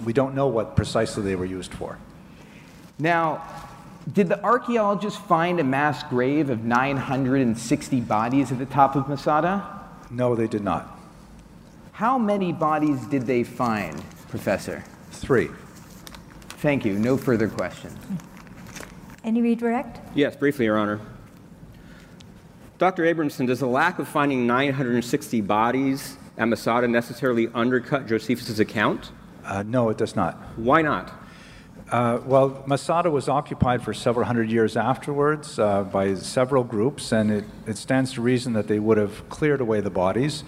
we 0.05 0.13
don't 0.13 0.35
know 0.35 0.47
what 0.47 0.75
precisely 0.75 1.23
they 1.23 1.35
were 1.35 1.45
used 1.45 1.73
for. 1.73 1.97
Now, 2.99 3.43
did 4.11 4.29
the 4.29 4.41
archaeologists 4.43 5.19
find 5.19 5.59
a 5.59 5.63
mass 5.63 6.03
grave 6.03 6.49
of 6.49 6.63
960 6.63 8.01
bodies 8.01 8.51
at 8.51 8.59
the 8.59 8.65
top 8.65 8.95
of 8.95 9.09
Masada? 9.09 9.83
No, 10.09 10.35
they 10.35 10.47
did 10.47 10.63
not. 10.63 10.97
How 11.91 12.17
many 12.17 12.53
bodies 12.53 13.05
did 13.07 13.23
they 13.23 13.43
find, 13.43 14.01
Professor? 14.29 14.83
Three. 15.11 15.49
Thank 16.59 16.85
you. 16.85 16.97
No 16.97 17.17
further 17.17 17.47
questions. 17.47 17.97
Any 19.23 19.41
redirect? 19.41 19.99
Yes, 20.15 20.35
briefly, 20.35 20.65
Your 20.65 20.77
Honor. 20.77 21.01
Dr. 22.77 23.03
Abramson, 23.03 23.47
does 23.47 23.59
the 23.59 23.67
lack 23.67 23.97
of 23.97 24.07
finding 24.07 24.45
960 24.45 25.41
bodies 25.41 26.15
at 26.37 26.47
Masada 26.47 26.87
necessarily 26.87 27.49
undercut 27.55 28.05
Josephus' 28.05 28.59
account? 28.59 29.11
Uh, 29.43 29.63
no, 29.63 29.89
it 29.89 29.97
does 29.97 30.15
not. 30.15 30.35
Why 30.57 30.83
not? 30.83 31.11
Uh, 31.89 32.19
well, 32.25 32.63
Masada 32.67 33.09
was 33.09 33.27
occupied 33.29 33.81
for 33.81 33.95
several 33.95 34.27
hundred 34.27 34.51
years 34.51 34.77
afterwards 34.77 35.57
uh, 35.57 35.83
by 35.83 36.13
several 36.13 36.63
groups, 36.63 37.11
and 37.11 37.31
it, 37.31 37.45
it, 37.65 37.77
stands 37.77 38.13
to 38.13 38.21
reason 38.21 38.53
that 38.53 38.67
they 38.67 38.77
would 38.77 38.97
have 38.97 39.27
cleared 39.29 39.61
away 39.61 39.79
the 39.81 39.89
bodies. 39.89 40.43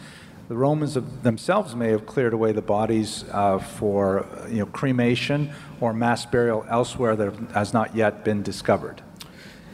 The 0.49 0.55
Romans 0.55 0.97
themselves 1.23 1.75
may 1.75 1.89
have 1.89 2.05
cleared 2.05 2.33
away 2.33 2.51
the 2.51 2.61
bodies 2.61 3.23
uh, 3.31 3.57
for 3.57 4.27
you 4.49 4.59
know, 4.59 4.65
cremation 4.67 5.51
or 5.79 5.93
mass 5.93 6.25
burial 6.25 6.65
elsewhere 6.69 7.15
that 7.15 7.33
has 7.53 7.73
not 7.73 7.95
yet 7.95 8.23
been 8.23 8.43
discovered. 8.43 9.01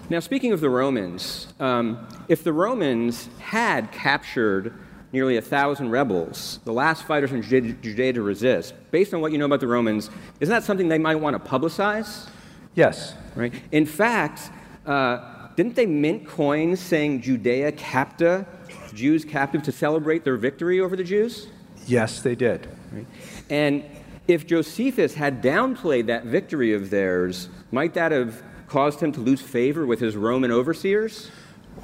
Now, 0.07 0.19
speaking 0.19 0.51
of 0.51 0.61
the 0.61 0.69
Romans, 0.69 1.47
um, 1.59 2.07
if 2.27 2.43
the 2.43 2.53
Romans 2.53 3.27
had 3.39 3.91
captured 3.91 4.71
nearly 5.11 5.37
a 5.37 5.41
thousand 5.41 5.89
rebels, 5.89 6.59
the 6.63 6.73
last 6.73 7.05
fighters 7.05 7.31
in 7.31 7.41
Judea 7.41 8.13
to 8.13 8.21
resist, 8.21 8.75
based 8.91 9.15
on 9.15 9.21
what 9.21 9.31
you 9.31 9.39
know 9.39 9.45
about 9.45 9.61
the 9.61 9.67
Romans, 9.67 10.11
isn't 10.39 10.53
that 10.53 10.63
something 10.63 10.89
they 10.89 10.99
might 10.99 11.15
want 11.15 11.43
to 11.43 11.49
publicize? 11.49 12.29
Yes. 12.75 13.15
Right. 13.35 13.53
In 13.71 13.87
fact, 13.87 14.51
uh, 14.85 15.47
didn't 15.55 15.75
they 15.75 15.87
mint 15.87 16.27
coins 16.27 16.79
saying 16.79 17.21
Judea 17.21 17.71
capta, 17.71 18.45
Jews 18.93 19.25
captive, 19.25 19.63
to 19.63 19.71
celebrate 19.71 20.23
their 20.23 20.37
victory 20.37 20.81
over 20.81 20.95
the 20.95 21.03
Jews? 21.03 21.47
Yes, 21.87 22.21
they 22.21 22.35
did. 22.35 22.67
Right. 22.91 23.07
And 23.49 23.83
if 24.27 24.45
Josephus 24.45 25.15
had 25.15 25.41
downplayed 25.41 26.05
that 26.07 26.25
victory 26.25 26.73
of 26.73 26.91
theirs, 26.91 27.49
might 27.71 27.95
that 27.95 28.11
have 28.11 28.43
caused 28.75 28.99
him 28.99 29.13
to 29.13 29.21
lose 29.21 29.39
favor 29.39 29.85
with 29.85 30.01
his 30.01 30.17
Roman 30.17 30.51
overseers? 30.51 31.31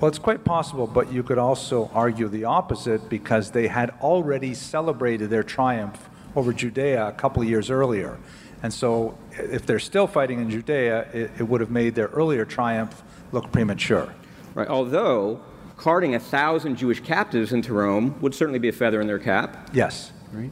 Well, 0.02 0.10
it's 0.10 0.20
quite 0.20 0.44
possible, 0.44 0.88
but 0.88 1.10
you 1.10 1.24
could 1.24 1.38
also 1.38 1.90
argue 1.94 2.28
the 2.28 2.44
opposite 2.44 3.08
because 3.08 3.52
they 3.52 3.68
had 3.68 3.92
already 4.02 4.54
celebrated 4.54 5.30
their 5.30 5.42
triumph 5.42 6.10
over 6.36 6.52
Judea 6.52 7.08
a 7.08 7.14
couple 7.14 7.44
of 7.44 7.48
years 7.48 7.70
earlier. 7.70 8.18
And 8.62 8.74
so, 8.74 9.18
if 9.32 9.66
they're 9.66 9.80
still 9.80 10.06
fighting 10.06 10.42
in 10.42 10.50
Judea, 10.50 11.08
it, 11.14 11.32
it 11.40 11.44
would 11.44 11.62
have 11.62 11.72
made 11.72 11.96
their 11.96 12.08
earlier 12.08 12.44
triumph 12.44 13.02
look 13.32 13.54
premature. 13.54 14.14
Right. 14.54 14.68
Although 14.68 15.40
carting 15.78 16.14
a 16.14 16.20
thousand 16.20 16.76
Jewish 16.76 17.00
captives 17.00 17.54
into 17.54 17.72
Rome 17.72 18.20
would 18.20 18.36
certainly 18.36 18.60
be 18.60 18.68
a 18.68 18.74
feather 18.74 19.00
in 19.00 19.08
their 19.08 19.18
cap. 19.18 19.70
Yes. 19.72 20.12
Right. 20.34 20.52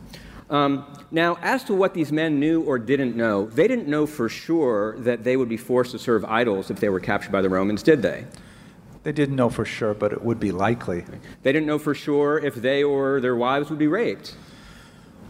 Um, 0.49 0.91
now, 1.11 1.37
as 1.41 1.63
to 1.65 1.75
what 1.75 1.93
these 1.93 2.11
men 2.11 2.39
knew 2.39 2.61
or 2.63 2.79
didn't 2.79 3.15
know, 3.15 3.45
they 3.45 3.67
didn't 3.67 3.87
know 3.87 4.07
for 4.07 4.29
sure 4.29 4.97
that 4.99 5.23
they 5.23 5.37
would 5.37 5.49
be 5.49 5.57
forced 5.57 5.91
to 5.91 5.99
serve 5.99 6.25
idols 6.25 6.71
if 6.71 6.79
they 6.79 6.89
were 6.89 6.99
captured 6.99 7.31
by 7.31 7.41
the 7.41 7.49
Romans, 7.49 7.83
did 7.83 8.01
they? 8.01 8.25
They 9.03 9.11
didn't 9.11 9.35
know 9.35 9.49
for 9.49 9.63
sure, 9.63 9.93
but 9.93 10.11
it 10.11 10.23
would 10.23 10.39
be 10.39 10.51
likely. 10.51 11.05
They 11.43 11.53
didn't 11.53 11.67
know 11.67 11.79
for 11.79 11.93
sure 11.93 12.39
if 12.39 12.55
they 12.55 12.83
or 12.83 13.21
their 13.21 13.35
wives 13.35 13.69
would 13.69 13.79
be 13.79 13.87
raped. 13.87 14.35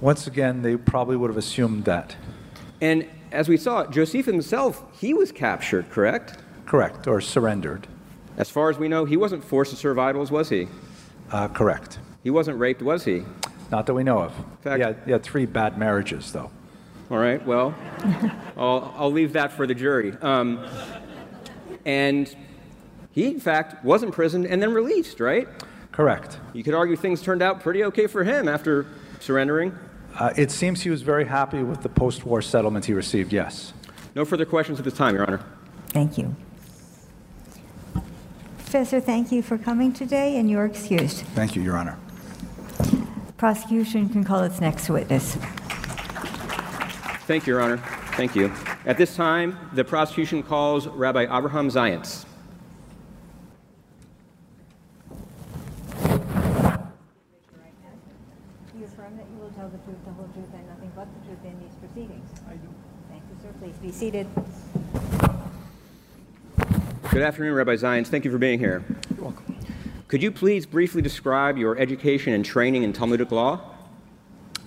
Once 0.02 0.26
again, 0.26 0.62
they 0.62 0.78
probably 0.78 1.18
would 1.18 1.30
have 1.30 1.38
assumed 1.38 1.86
that. 1.86 2.16
And 2.82 3.08
as 3.32 3.50
we 3.50 3.58
saw, 3.58 3.86
Joseph 3.86 4.26
himself, 4.26 4.84
he 5.00 5.14
was 5.14 5.32
captured, 5.32 5.90
correct? 5.90 6.38
Correct, 6.66 7.08
or 7.08 7.20
surrendered. 7.20 7.88
As 8.38 8.50
far 8.50 8.70
as 8.70 8.78
we 8.78 8.88
know, 8.88 9.04
he 9.04 9.18
wasn't 9.18 9.44
forced 9.44 9.72
to 9.72 9.78
serve 9.78 10.00
idols, 10.00 10.32
was 10.32 10.50
he? 10.50 10.68
Uh, 11.30 11.50
correct. 11.50 12.00
He 12.24 12.30
wasn't 12.30 12.58
raped, 12.58 12.82
was 12.82 13.04
he? 13.04 13.24
Not 13.72 13.86
that 13.86 13.94
we 13.94 14.04
know 14.04 14.20
of. 14.20 14.34
Fact, 14.62 14.80
yeah, 14.80 14.94
yeah, 15.06 15.18
three 15.20 15.46
bad 15.46 15.78
marriages, 15.78 16.32
though. 16.32 16.52
All 17.12 17.18
right, 17.18 17.44
well, 17.46 17.76
I'll, 18.58 18.94
I'll 18.98 19.12
leave 19.12 19.34
that 19.34 19.52
for 19.52 19.66
the 19.66 19.76
jury. 19.76 20.16
Um, 20.22 20.66
and 21.86 22.34
he, 23.12 23.28
in 23.28 23.40
fact, 23.40 23.84
was 23.84 24.04
imprisoned 24.04 24.46
and 24.46 24.62
then 24.62 24.74
released, 24.74 25.20
right? 25.20 25.48
Correct. 25.92 26.40
You 26.54 26.64
could 26.64 26.74
argue 26.74 26.96
things 26.96 27.22
turned 27.22 27.42
out 27.42 27.62
pretty 27.62 27.84
okay 27.86 28.08
for 28.08 28.24
him 28.24 28.48
after 28.48 28.86
surrendering. 29.20 29.78
Uh, 30.20 30.34
it 30.36 30.52
seems 30.52 30.82
he 30.82 30.90
was 30.90 31.02
very 31.02 31.26
happy 31.26 31.64
with 31.64 31.82
the 31.82 31.90
post 31.90 32.26
war 32.26 32.42
settlement 32.42 32.86
he 32.86 32.94
received, 32.94 33.34
yes. 33.34 33.74
No 34.16 34.26
further 34.26 34.46
questions 34.46 34.80
at 34.80 34.86
this 34.86 34.94
time, 34.94 35.16
Your 35.16 35.26
Honor. 35.26 35.42
Thank 35.88 36.18
you. 36.18 36.36
Professor, 38.58 39.00
thank 39.00 39.32
you 39.32 39.42
for 39.42 39.58
coming 39.58 39.94
today, 39.94 40.38
and 40.38 40.50
you're 40.50 40.66
excused. 40.66 41.26
Thank 41.34 41.56
you, 41.56 41.62
Your 41.62 41.76
Honor. 41.76 41.98
Prosecution 43.40 44.10
can 44.10 44.26
call 44.26 44.44
its 44.44 44.60
next 44.60 44.90
witness. 44.90 45.36
Thank 47.26 47.48
you, 47.48 47.54
Your 47.54 47.62
Honor. 47.62 47.78
Thank 48.18 48.36
you. 48.36 48.52
At 48.86 48.98
this 48.98 49.16
time, 49.16 49.58
the 49.72 49.86
prosecution 49.86 50.44
calls 50.44 50.88
Rabbi 50.88 51.22
Abraham 51.22 51.70
Zajac. 51.70 52.26
Do 58.74 58.78
you 58.78 58.84
affirm 58.84 59.16
that 59.16 59.26
you 59.32 59.38
will 59.40 59.52
tell 59.56 59.70
the 59.70 59.78
truth, 59.78 60.04
the 60.04 60.12
whole 60.12 60.28
truth, 60.34 60.50
and 60.54 60.68
nothing 60.68 60.92
but 60.94 61.08
the 61.08 61.26
truth 61.26 61.40
in 61.46 61.58
these 61.62 61.76
proceedings? 61.80 62.30
I 62.46 62.56
do. 62.56 62.68
Thank 63.10 63.24
you, 63.30 63.38
sir. 63.42 63.54
Please 63.62 63.78
be 63.78 63.92
seated. 63.94 64.28
Good 67.10 67.22
afternoon, 67.22 67.54
Rabbi 67.54 67.76
Zajac. 67.76 68.08
Thank 68.08 68.26
you 68.26 68.32
for 68.32 68.38
being 68.38 68.60
here. 68.60 68.84
You're 69.16 69.24
welcome. 69.24 69.49
Could 70.10 70.24
you 70.24 70.32
please 70.32 70.66
briefly 70.66 71.04
describe 71.04 71.56
your 71.56 71.78
education 71.78 72.34
and 72.34 72.44
training 72.44 72.82
in 72.82 72.94
Talmudic 72.94 73.32
law? 73.32 73.62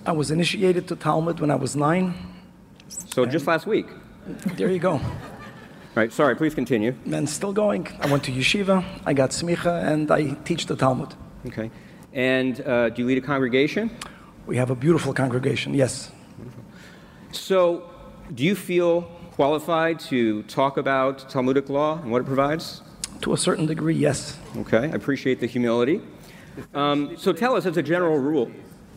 I 0.05 0.13
was 0.13 0.31
initiated 0.31 0.87
to 0.87 0.95
Talmud 0.95 1.41
when 1.41 1.51
I 1.51 1.55
was 1.55 1.75
nine. 1.75 2.13
So 2.87 3.25
just 3.25 3.45
last 3.45 3.67
week. 3.67 3.87
There 4.55 4.69
you 4.69 4.79
go. 4.79 5.01
Right, 5.95 6.13
sorry, 6.13 6.37
please 6.37 6.55
continue. 6.55 6.95
And 7.11 7.29
still 7.29 7.51
going. 7.51 7.89
I 7.99 8.09
went 8.09 8.23
to 8.23 8.31
yeshiva, 8.31 8.85
I 9.05 9.11
got 9.11 9.31
smicha, 9.31 9.83
and 9.83 10.09
I 10.09 10.29
teach 10.45 10.65
the 10.65 10.77
Talmud. 10.77 11.13
Okay. 11.47 11.69
And 12.13 12.61
uh, 12.61 12.87
do 12.87 13.01
you 13.01 13.07
lead 13.09 13.17
a 13.17 13.21
congregation? 13.33 13.91
We 14.45 14.55
have 14.55 14.69
a 14.69 14.75
beautiful 14.75 15.13
congregation, 15.13 15.73
yes. 15.73 16.09
So, 17.33 17.89
do 18.33 18.45
you 18.45 18.55
feel 18.55 19.01
qualified 19.31 19.99
to 20.11 20.43
talk 20.43 20.77
about 20.77 21.29
Talmudic 21.29 21.67
law 21.67 21.99
and 22.01 22.11
what 22.11 22.21
it 22.21 22.25
provides? 22.25 22.81
To 23.23 23.31
a 23.31 23.37
certain 23.37 23.65
degree, 23.65 23.95
yes. 23.95 24.37
Okay, 24.57 24.79
I 24.79 24.95
appreciate 24.95 25.39
the 25.39 25.47
humility. 25.47 26.01
Um, 26.73 27.15
so, 27.17 27.31
tell 27.31 27.55
us 27.55 27.65
as 27.65 27.77
a 27.77 27.81
general 27.81 28.17
rule. 28.17 28.51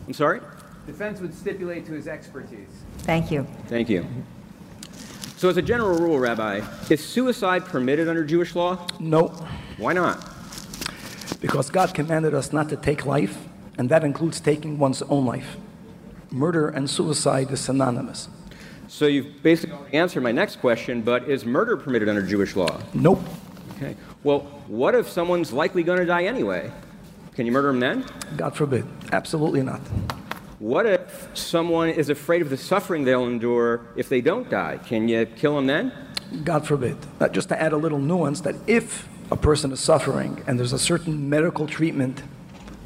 I'm 0.05 0.11
sorry? 0.11 0.41
Defense 0.85 1.21
would 1.21 1.33
stipulate 1.33 1.85
to 1.85 1.93
his 1.93 2.09
expertise. 2.09 2.67
Thank 2.99 3.31
you. 3.31 3.47
Thank 3.67 3.87
you. 3.87 4.05
So, 5.37 5.47
as 5.47 5.55
a 5.55 5.61
general 5.61 5.97
rule, 5.97 6.19
Rabbi, 6.19 6.59
is 6.89 7.01
suicide 7.01 7.63
permitted 7.63 8.09
under 8.09 8.25
Jewish 8.25 8.53
law? 8.53 8.85
No, 8.99 9.27
Why 9.77 9.93
not? 9.93 10.33
because 11.39 11.69
God 11.69 11.93
commanded 11.93 12.33
us 12.33 12.51
not 12.51 12.67
to 12.69 12.75
take 12.75 13.05
life, 13.05 13.37
and 13.77 13.87
that 13.89 14.03
includes 14.03 14.41
taking 14.41 14.77
one's 14.77 15.03
own 15.03 15.25
life. 15.25 15.55
Murder 16.31 16.67
and 16.67 16.89
suicide 16.89 17.49
is 17.51 17.61
synonymous. 17.61 18.27
So, 18.89 19.05
you've 19.05 19.41
basically 19.41 19.77
already 19.77 19.95
answered 19.97 20.23
my 20.23 20.33
next 20.33 20.57
question, 20.57 21.01
but 21.01 21.29
is 21.29 21.45
murder 21.45 21.77
permitted 21.77 22.09
under 22.09 22.23
Jewish 22.23 22.57
law? 22.57 22.81
Nope. 22.93 23.23
Okay. 23.77 23.95
Well, 24.23 24.39
what 24.67 24.95
if 24.95 25.07
someone's 25.07 25.53
likely 25.53 25.83
going 25.83 25.99
to 25.99 26.05
die 26.05 26.23
anyway? 26.23 26.71
Can 27.35 27.45
you 27.45 27.51
murder 27.51 27.67
them 27.67 27.79
then? 27.79 28.05
God 28.35 28.55
forbid. 28.55 28.87
Absolutely 29.11 29.61
not. 29.61 29.79
What 30.57 30.87
if 30.87 31.29
someone 31.35 31.89
is 31.89 32.09
afraid 32.09 32.41
of 32.41 32.49
the 32.49 32.57
suffering 32.57 33.03
they'll 33.03 33.27
endure 33.27 33.81
if 33.95 34.09
they 34.09 34.21
don't 34.21 34.49
die? 34.49 34.79
Can 34.83 35.07
you 35.07 35.27
kill 35.27 35.55
them 35.55 35.67
then? 35.67 35.93
God 36.43 36.65
forbid. 36.65 36.97
Uh, 37.19 37.27
just 37.27 37.49
to 37.49 37.61
add 37.61 37.73
a 37.73 37.77
little 37.77 37.99
nuance 37.99 38.41
that 38.41 38.55
if 38.65 39.07
a 39.29 39.37
person 39.37 39.71
is 39.71 39.79
suffering 39.79 40.43
and 40.47 40.57
there's 40.57 40.73
a 40.73 40.79
certain 40.79 41.29
medical 41.29 41.67
treatment 41.67 42.23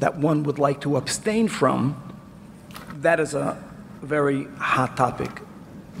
that 0.00 0.18
one 0.18 0.42
would 0.42 0.58
like 0.58 0.82
to 0.82 0.98
abstain 0.98 1.48
from, 1.48 1.96
that 2.96 3.18
is 3.18 3.32
a 3.32 3.62
very 4.02 4.44
hot 4.58 4.94
topic. 4.94 5.40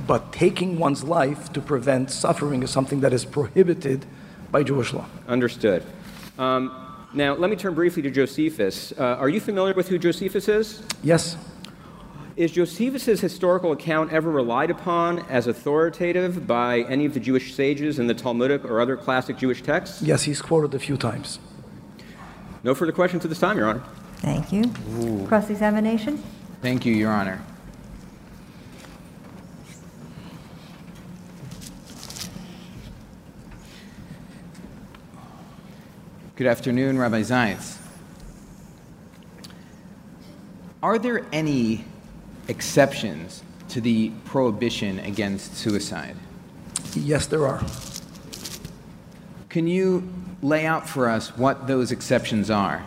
But 0.06 0.32
taking 0.32 0.78
one's 0.78 1.02
life 1.02 1.50
to 1.54 1.62
prevent 1.62 2.10
suffering 2.10 2.62
is 2.62 2.70
something 2.70 3.00
that 3.00 3.14
is 3.14 3.24
prohibited 3.24 4.04
by 4.52 4.62
Jewish 4.62 4.92
law. 4.92 5.06
Understood. 5.26 5.82
Um, 6.38 6.78
now, 7.14 7.34
let 7.34 7.50
me 7.50 7.56
turn 7.56 7.74
briefly 7.74 8.02
to 8.02 8.10
Josephus. 8.10 8.92
Uh, 8.96 9.02
are 9.18 9.28
you 9.28 9.40
familiar 9.40 9.74
with 9.74 9.88
who 9.88 9.98
Josephus 9.98 10.48
is? 10.48 10.82
Yes, 11.02 11.36
Is 12.36 12.52
Josephus's 12.52 13.20
historical 13.20 13.72
account 13.72 14.12
ever 14.12 14.30
relied 14.30 14.70
upon 14.70 15.18
as 15.28 15.46
authoritative 15.46 16.46
by 16.46 16.80
any 16.82 17.04
of 17.04 17.12
the 17.12 17.20
Jewish 17.20 17.54
sages 17.54 17.98
in 17.98 18.06
the 18.06 18.14
Talmudic 18.14 18.64
or 18.64 18.80
other 18.80 18.96
classic 18.96 19.36
Jewish 19.36 19.60
texts? 19.62 20.00
yes, 20.00 20.22
he's 20.22 20.40
quoted 20.40 20.72
a 20.74 20.78
few 20.78 20.96
times. 20.96 21.38
No 22.62 22.74
further 22.74 22.92
questions 22.92 23.24
at 23.24 23.28
this 23.28 23.40
time, 23.40 23.58
Your 23.58 23.66
Honor. 23.66 23.82
Thank 24.18 24.52
you. 24.52 24.62
Cross-examination? 25.26 26.22
Thank 26.62 26.86
you, 26.86 26.94
Your 26.94 27.10
Honor. 27.10 27.42
Good 36.42 36.48
afternoon, 36.48 36.98
Rabbi 36.98 37.20
Zajac. 37.20 37.78
Are 40.82 40.98
there 40.98 41.24
any 41.32 41.84
exceptions 42.48 43.44
to 43.68 43.80
the 43.80 44.10
prohibition 44.24 44.98
against 44.98 45.54
suicide? 45.54 46.16
Yes, 46.96 47.26
there 47.26 47.46
are. 47.46 47.62
Can 49.50 49.68
you 49.68 50.12
lay 50.42 50.66
out 50.66 50.88
for 50.88 51.08
us 51.08 51.28
what 51.36 51.68
those 51.68 51.92
exceptions 51.92 52.50
are? 52.50 52.84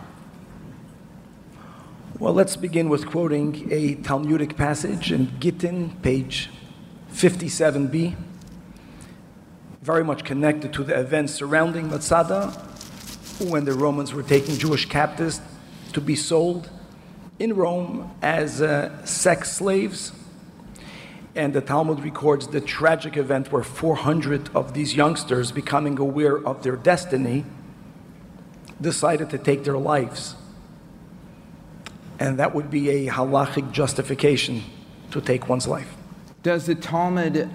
Well, 2.18 2.34
let's 2.34 2.56
begin 2.56 2.90
with 2.90 3.06
quoting 3.06 3.72
a 3.72 3.94
Talmudic 3.94 4.58
passage 4.58 5.10
in 5.10 5.32
Gittin, 5.40 5.96
page 6.02 6.50
57b, 7.10 8.16
very 9.80 10.04
much 10.04 10.24
connected 10.24 10.74
to 10.74 10.84
the 10.84 11.00
events 11.00 11.32
surrounding 11.32 11.88
Masada 11.88 12.65
when 13.38 13.64
the 13.64 13.72
Romans 13.72 14.14
were 14.14 14.22
taking 14.22 14.56
Jewish 14.56 14.86
captives 14.86 15.40
to 15.92 16.00
be 16.00 16.16
sold 16.16 16.70
in 17.38 17.54
Rome 17.54 18.14
as 18.22 18.62
uh, 18.62 19.04
sex 19.04 19.52
slaves. 19.52 20.12
And 21.34 21.52
the 21.52 21.60
Talmud 21.60 22.00
records 22.00 22.48
the 22.48 22.62
tragic 22.62 23.16
event 23.16 23.52
where 23.52 23.62
400 23.62 24.48
of 24.54 24.72
these 24.72 24.96
youngsters, 24.96 25.52
becoming 25.52 25.98
aware 25.98 26.38
of 26.38 26.62
their 26.62 26.76
destiny, 26.76 27.44
decided 28.80 29.28
to 29.30 29.38
take 29.38 29.64
their 29.64 29.76
lives. 29.76 30.34
And 32.18 32.38
that 32.38 32.54
would 32.54 32.70
be 32.70 32.88
a 32.88 33.12
halachic 33.12 33.70
justification 33.72 34.62
to 35.10 35.20
take 35.20 35.48
one's 35.48 35.68
life. 35.68 35.94
Does 36.42 36.64
the 36.66 36.74
Talmud 36.74 37.50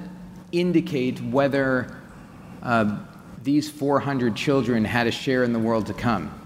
indicate 0.52 1.20
whether 1.22 1.98
uh, 2.62 2.98
these 3.44 3.70
400 3.70 4.36
children 4.36 4.86
had 4.86 5.08
a 5.08 5.12
share 5.12 5.44
in 5.44 5.54
the 5.54 5.60
world 5.60 5.88
to 5.88 5.94
come? 5.94 6.38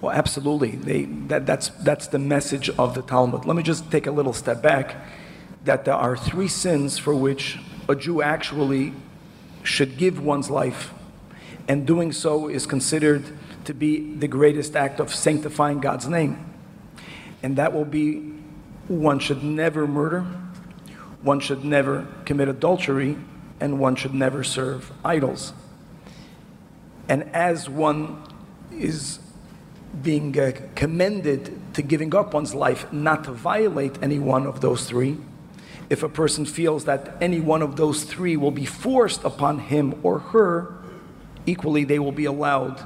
Well, 0.00 0.14
absolutely. 0.14 0.72
They, 0.72 1.04
that, 1.28 1.46
that's, 1.46 1.68
that's 1.68 2.08
the 2.08 2.18
message 2.18 2.70
of 2.70 2.94
the 2.94 3.02
Talmud. 3.02 3.44
Let 3.44 3.56
me 3.56 3.62
just 3.62 3.90
take 3.90 4.06
a 4.06 4.12
little 4.12 4.32
step 4.32 4.62
back 4.62 4.96
that 5.64 5.84
there 5.84 5.94
are 5.94 6.16
three 6.16 6.48
sins 6.48 6.98
for 6.98 7.14
which 7.14 7.58
a 7.88 7.96
Jew 7.96 8.22
actually 8.22 8.92
should 9.62 9.98
give 9.98 10.20
one's 10.20 10.50
life, 10.50 10.92
and 11.66 11.86
doing 11.86 12.12
so 12.12 12.48
is 12.48 12.66
considered 12.66 13.24
to 13.64 13.74
be 13.74 14.14
the 14.14 14.28
greatest 14.28 14.76
act 14.76 15.00
of 15.00 15.14
sanctifying 15.14 15.80
God's 15.80 16.08
name. 16.08 16.54
And 17.42 17.56
that 17.56 17.72
will 17.72 17.84
be 17.84 18.20
one 18.86 19.18
should 19.18 19.42
never 19.42 19.86
murder, 19.86 20.22
one 21.22 21.40
should 21.40 21.64
never 21.64 22.06
commit 22.24 22.48
adultery, 22.48 23.18
and 23.60 23.78
one 23.78 23.96
should 23.96 24.14
never 24.14 24.44
serve 24.44 24.92
idols. 25.04 25.52
And 27.08 27.24
as 27.34 27.68
one 27.68 28.22
is 28.70 29.18
being 30.02 30.38
uh, 30.38 30.52
commended 30.74 31.74
to 31.74 31.82
giving 31.82 32.14
up 32.14 32.34
one's 32.34 32.54
life 32.54 32.92
not 32.92 33.24
to 33.24 33.32
violate 33.32 34.02
any 34.02 34.18
one 34.18 34.46
of 34.46 34.60
those 34.60 34.86
three, 34.86 35.16
if 35.90 36.02
a 36.02 36.08
person 36.08 36.44
feels 36.44 36.84
that 36.84 37.16
any 37.20 37.40
one 37.40 37.62
of 37.62 37.76
those 37.76 38.04
three 38.04 38.36
will 38.36 38.50
be 38.50 38.66
forced 38.66 39.24
upon 39.24 39.58
him 39.58 39.98
or 40.02 40.18
her, 40.18 40.74
equally 41.46 41.84
they 41.84 41.98
will 41.98 42.12
be 42.12 42.26
allowed 42.26 42.84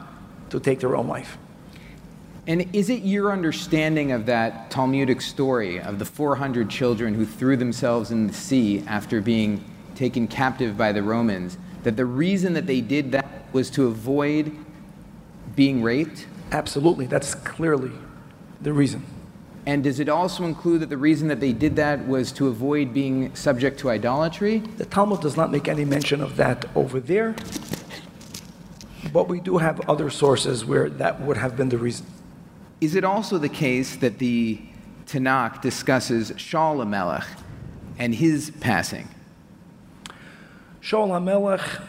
to 0.50 0.60
take 0.60 0.80
their 0.80 0.94
own 0.94 1.08
life. 1.08 1.36
And 2.46 2.74
is 2.74 2.90
it 2.90 3.02
your 3.02 3.32
understanding 3.32 4.12
of 4.12 4.26
that 4.26 4.70
Talmudic 4.70 5.20
story 5.20 5.80
of 5.80 5.98
the 5.98 6.04
400 6.04 6.68
children 6.68 7.14
who 7.14 7.24
threw 7.24 7.56
themselves 7.56 8.10
in 8.10 8.26
the 8.26 8.32
sea 8.32 8.84
after 8.86 9.20
being 9.20 9.64
taken 9.94 10.26
captive 10.26 10.76
by 10.76 10.92
the 10.92 11.02
Romans 11.02 11.58
that 11.84 11.96
the 11.96 12.06
reason 12.06 12.52
that 12.54 12.66
they 12.66 12.80
did 12.80 13.12
that 13.12 13.41
was 13.52 13.70
to 13.70 13.86
avoid 13.86 14.56
being 15.54 15.82
raped? 15.82 16.26
Absolutely, 16.50 17.06
that's 17.06 17.34
clearly 17.34 17.92
the 18.60 18.72
reason. 18.72 19.04
And 19.64 19.84
does 19.84 20.00
it 20.00 20.08
also 20.08 20.44
include 20.44 20.80
that 20.80 20.90
the 20.90 20.96
reason 20.96 21.28
that 21.28 21.38
they 21.38 21.52
did 21.52 21.76
that 21.76 22.08
was 22.08 22.32
to 22.32 22.48
avoid 22.48 22.92
being 22.92 23.34
subject 23.34 23.78
to 23.80 23.90
idolatry? 23.90 24.58
The 24.58 24.84
Talmud 24.84 25.20
does 25.20 25.36
not 25.36 25.52
make 25.52 25.68
any 25.68 25.84
mention 25.84 26.20
of 26.20 26.36
that 26.36 26.64
over 26.74 26.98
there, 26.98 27.36
but 29.12 29.28
we 29.28 29.40
do 29.40 29.58
have 29.58 29.88
other 29.88 30.10
sources 30.10 30.64
where 30.64 30.90
that 30.90 31.20
would 31.20 31.36
have 31.36 31.56
been 31.56 31.68
the 31.68 31.78
reason. 31.78 32.06
Is 32.80 32.96
it 32.96 33.04
also 33.04 33.38
the 33.38 33.48
case 33.48 33.94
that 33.96 34.18
the 34.18 34.60
Tanakh 35.06 35.62
discusses 35.62 36.32
Shaul 36.32 36.84
HaMelech 36.84 37.26
and 37.98 38.14
his 38.14 38.50
passing? 38.60 39.08
Shaul 40.80 41.10
HaMelech 41.10 41.82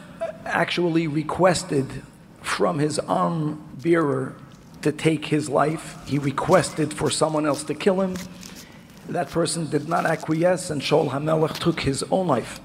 actually 0.45 1.07
requested 1.07 2.03
from 2.41 2.79
his 2.79 2.99
arm 2.99 3.63
bearer 3.81 4.35
to 4.81 4.91
take 4.91 5.25
his 5.25 5.49
life. 5.49 5.97
He 6.05 6.19
requested 6.19 6.93
for 6.93 7.09
someone 7.09 7.45
else 7.45 7.63
to 7.65 7.73
kill 7.73 8.01
him. 8.01 8.15
that 9.09 9.29
person 9.29 9.69
did 9.69 9.89
not 9.89 10.05
acquiesce, 10.05 10.69
and 10.69 10.81
Shaul 10.81 11.09
HaMelech 11.09 11.59
took 11.59 11.81
his 11.81 12.03
own 12.09 12.27
life 12.27 12.61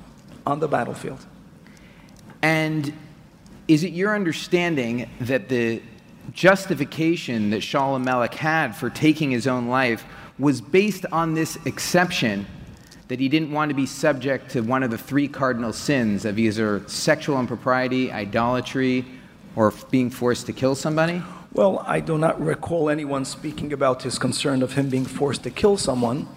on 0.46 0.60
the 0.60 0.68
battlefield. 0.68 1.24
And 2.42 2.92
is 3.66 3.82
it 3.82 3.92
your 3.92 4.14
understanding 4.14 5.10
that 5.20 5.48
the 5.48 5.82
justification 6.32 7.50
that 7.50 7.60
Shaul 7.60 8.02
HaMelech 8.02 8.34
had 8.34 8.76
for 8.76 8.88
taking 8.88 9.30
his 9.30 9.46
own 9.46 9.68
life 9.68 10.04
was 10.38 10.60
based 10.60 11.04
on 11.10 11.34
this 11.34 11.56
exception 11.66 12.46
that 13.08 13.18
he 13.20 13.28
didn't 13.28 13.50
want 13.50 13.70
to 13.70 13.74
be 13.74 13.86
subject 13.86 14.50
to 14.50 14.60
one 14.60 14.82
of 14.82 14.90
the 14.90 14.98
three 14.98 15.28
cardinal 15.28 15.72
sins 15.72 16.24
of 16.24 16.38
either 16.38 16.86
sexual 16.88 17.40
impropriety, 17.40 18.12
idolatry, 18.12 19.04
or 19.56 19.72
being 19.90 20.10
forced 20.10 20.46
to 20.46 20.52
kill 20.52 20.74
somebody? 20.74 21.22
Well, 21.52 21.82
I 21.86 22.00
do 22.00 22.18
not 22.18 22.40
recall 22.40 22.90
anyone 22.90 23.24
speaking 23.24 23.72
about 23.72 24.02
his 24.02 24.18
concern 24.18 24.62
of 24.62 24.74
him 24.74 24.90
being 24.90 25.06
forced 25.06 25.42
to 25.44 25.50
kill 25.50 25.78
someone, 25.78 26.28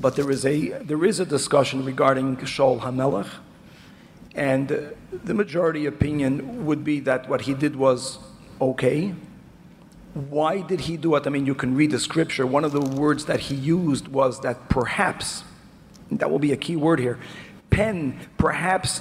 but 0.00 0.14
there 0.14 0.30
is 0.30 0.46
a, 0.46 0.70
there 0.78 1.04
is 1.04 1.18
a 1.18 1.26
discussion 1.26 1.84
regarding 1.84 2.36
Shaul 2.36 2.80
HaMelech, 2.80 3.28
and 4.36 4.94
the 5.12 5.34
majority 5.34 5.86
opinion 5.86 6.64
would 6.64 6.84
be 6.84 7.00
that 7.00 7.28
what 7.28 7.42
he 7.42 7.54
did 7.54 7.74
was 7.76 8.18
okay. 8.60 9.14
Why 10.14 10.60
did 10.60 10.82
he 10.82 10.96
do 10.96 11.16
it? 11.16 11.26
I 11.26 11.30
mean, 11.30 11.46
you 11.46 11.56
can 11.56 11.74
read 11.74 11.90
the 11.90 11.98
scripture. 11.98 12.46
One 12.46 12.64
of 12.64 12.70
the 12.70 12.80
words 12.80 13.24
that 13.24 13.40
he 13.40 13.56
used 13.56 14.06
was 14.06 14.40
that 14.42 14.68
perhaps, 14.68 15.42
that 16.10 16.30
will 16.30 16.38
be 16.38 16.52
a 16.52 16.56
key 16.56 16.76
word 16.76 16.98
here, 17.00 17.18
pen, 17.70 18.18
perhaps 18.38 19.00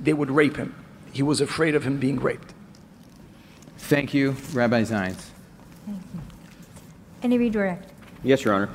they 0.00 0.12
would 0.12 0.30
rape 0.30 0.56
him. 0.56 0.74
He 1.12 1.22
was 1.22 1.40
afraid 1.40 1.74
of 1.74 1.84
him 1.84 1.98
being 1.98 2.20
raped. 2.20 2.54
Thank 3.76 4.14
you, 4.14 4.36
Rabbi 4.52 4.82
Zajac. 4.82 5.14
Thank 5.86 6.02
you. 6.14 6.20
Any 7.22 7.38
redirect? 7.38 7.90
Yes, 8.22 8.44
Your 8.44 8.54
Honor. 8.54 8.70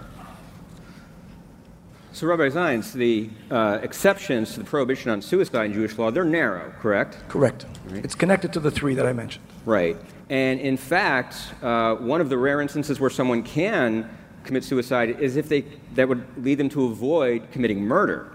So, 2.14 2.28
Rabbi 2.28 2.50
Zajac, 2.50 2.94
the 2.94 3.30
uh, 3.50 3.80
exceptions 3.82 4.54
to 4.54 4.60
the 4.60 4.66
prohibition 4.66 5.10
on 5.10 5.22
suicide 5.22 5.66
in 5.66 5.74
Jewish 5.74 5.98
law, 5.98 6.12
they're 6.12 6.24
narrow, 6.24 6.72
correct? 6.80 7.18
Correct. 7.28 7.66
Right. 7.88 8.06
It's 8.06 8.16
connected 8.16 8.54
to 8.54 8.60
the 8.60 8.70
three 8.70 8.96
that 8.96 9.06
I 9.06 9.14
mentioned. 9.14 9.46
Right. 9.66 9.98
And 10.30 10.60
in 10.60 10.78
fact, 10.78 11.36
uh, 11.62 11.96
one 11.96 12.22
of 12.22 12.30
the 12.30 12.38
rare 12.38 12.62
instances 12.62 13.00
where 13.00 13.10
someone 13.10 13.44
can 13.44 14.10
commit 14.44 14.64
suicide 14.64 15.20
is 15.20 15.36
if 15.36 15.50
they, 15.50 15.62
that 15.96 16.08
would 16.08 16.26
lead 16.44 16.56
them 16.56 16.70
to 16.70 16.86
avoid 16.86 17.52
committing 17.52 17.82
murder. 17.82 18.32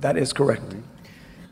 That 0.00 0.16
is 0.16 0.32
correct. 0.32 0.74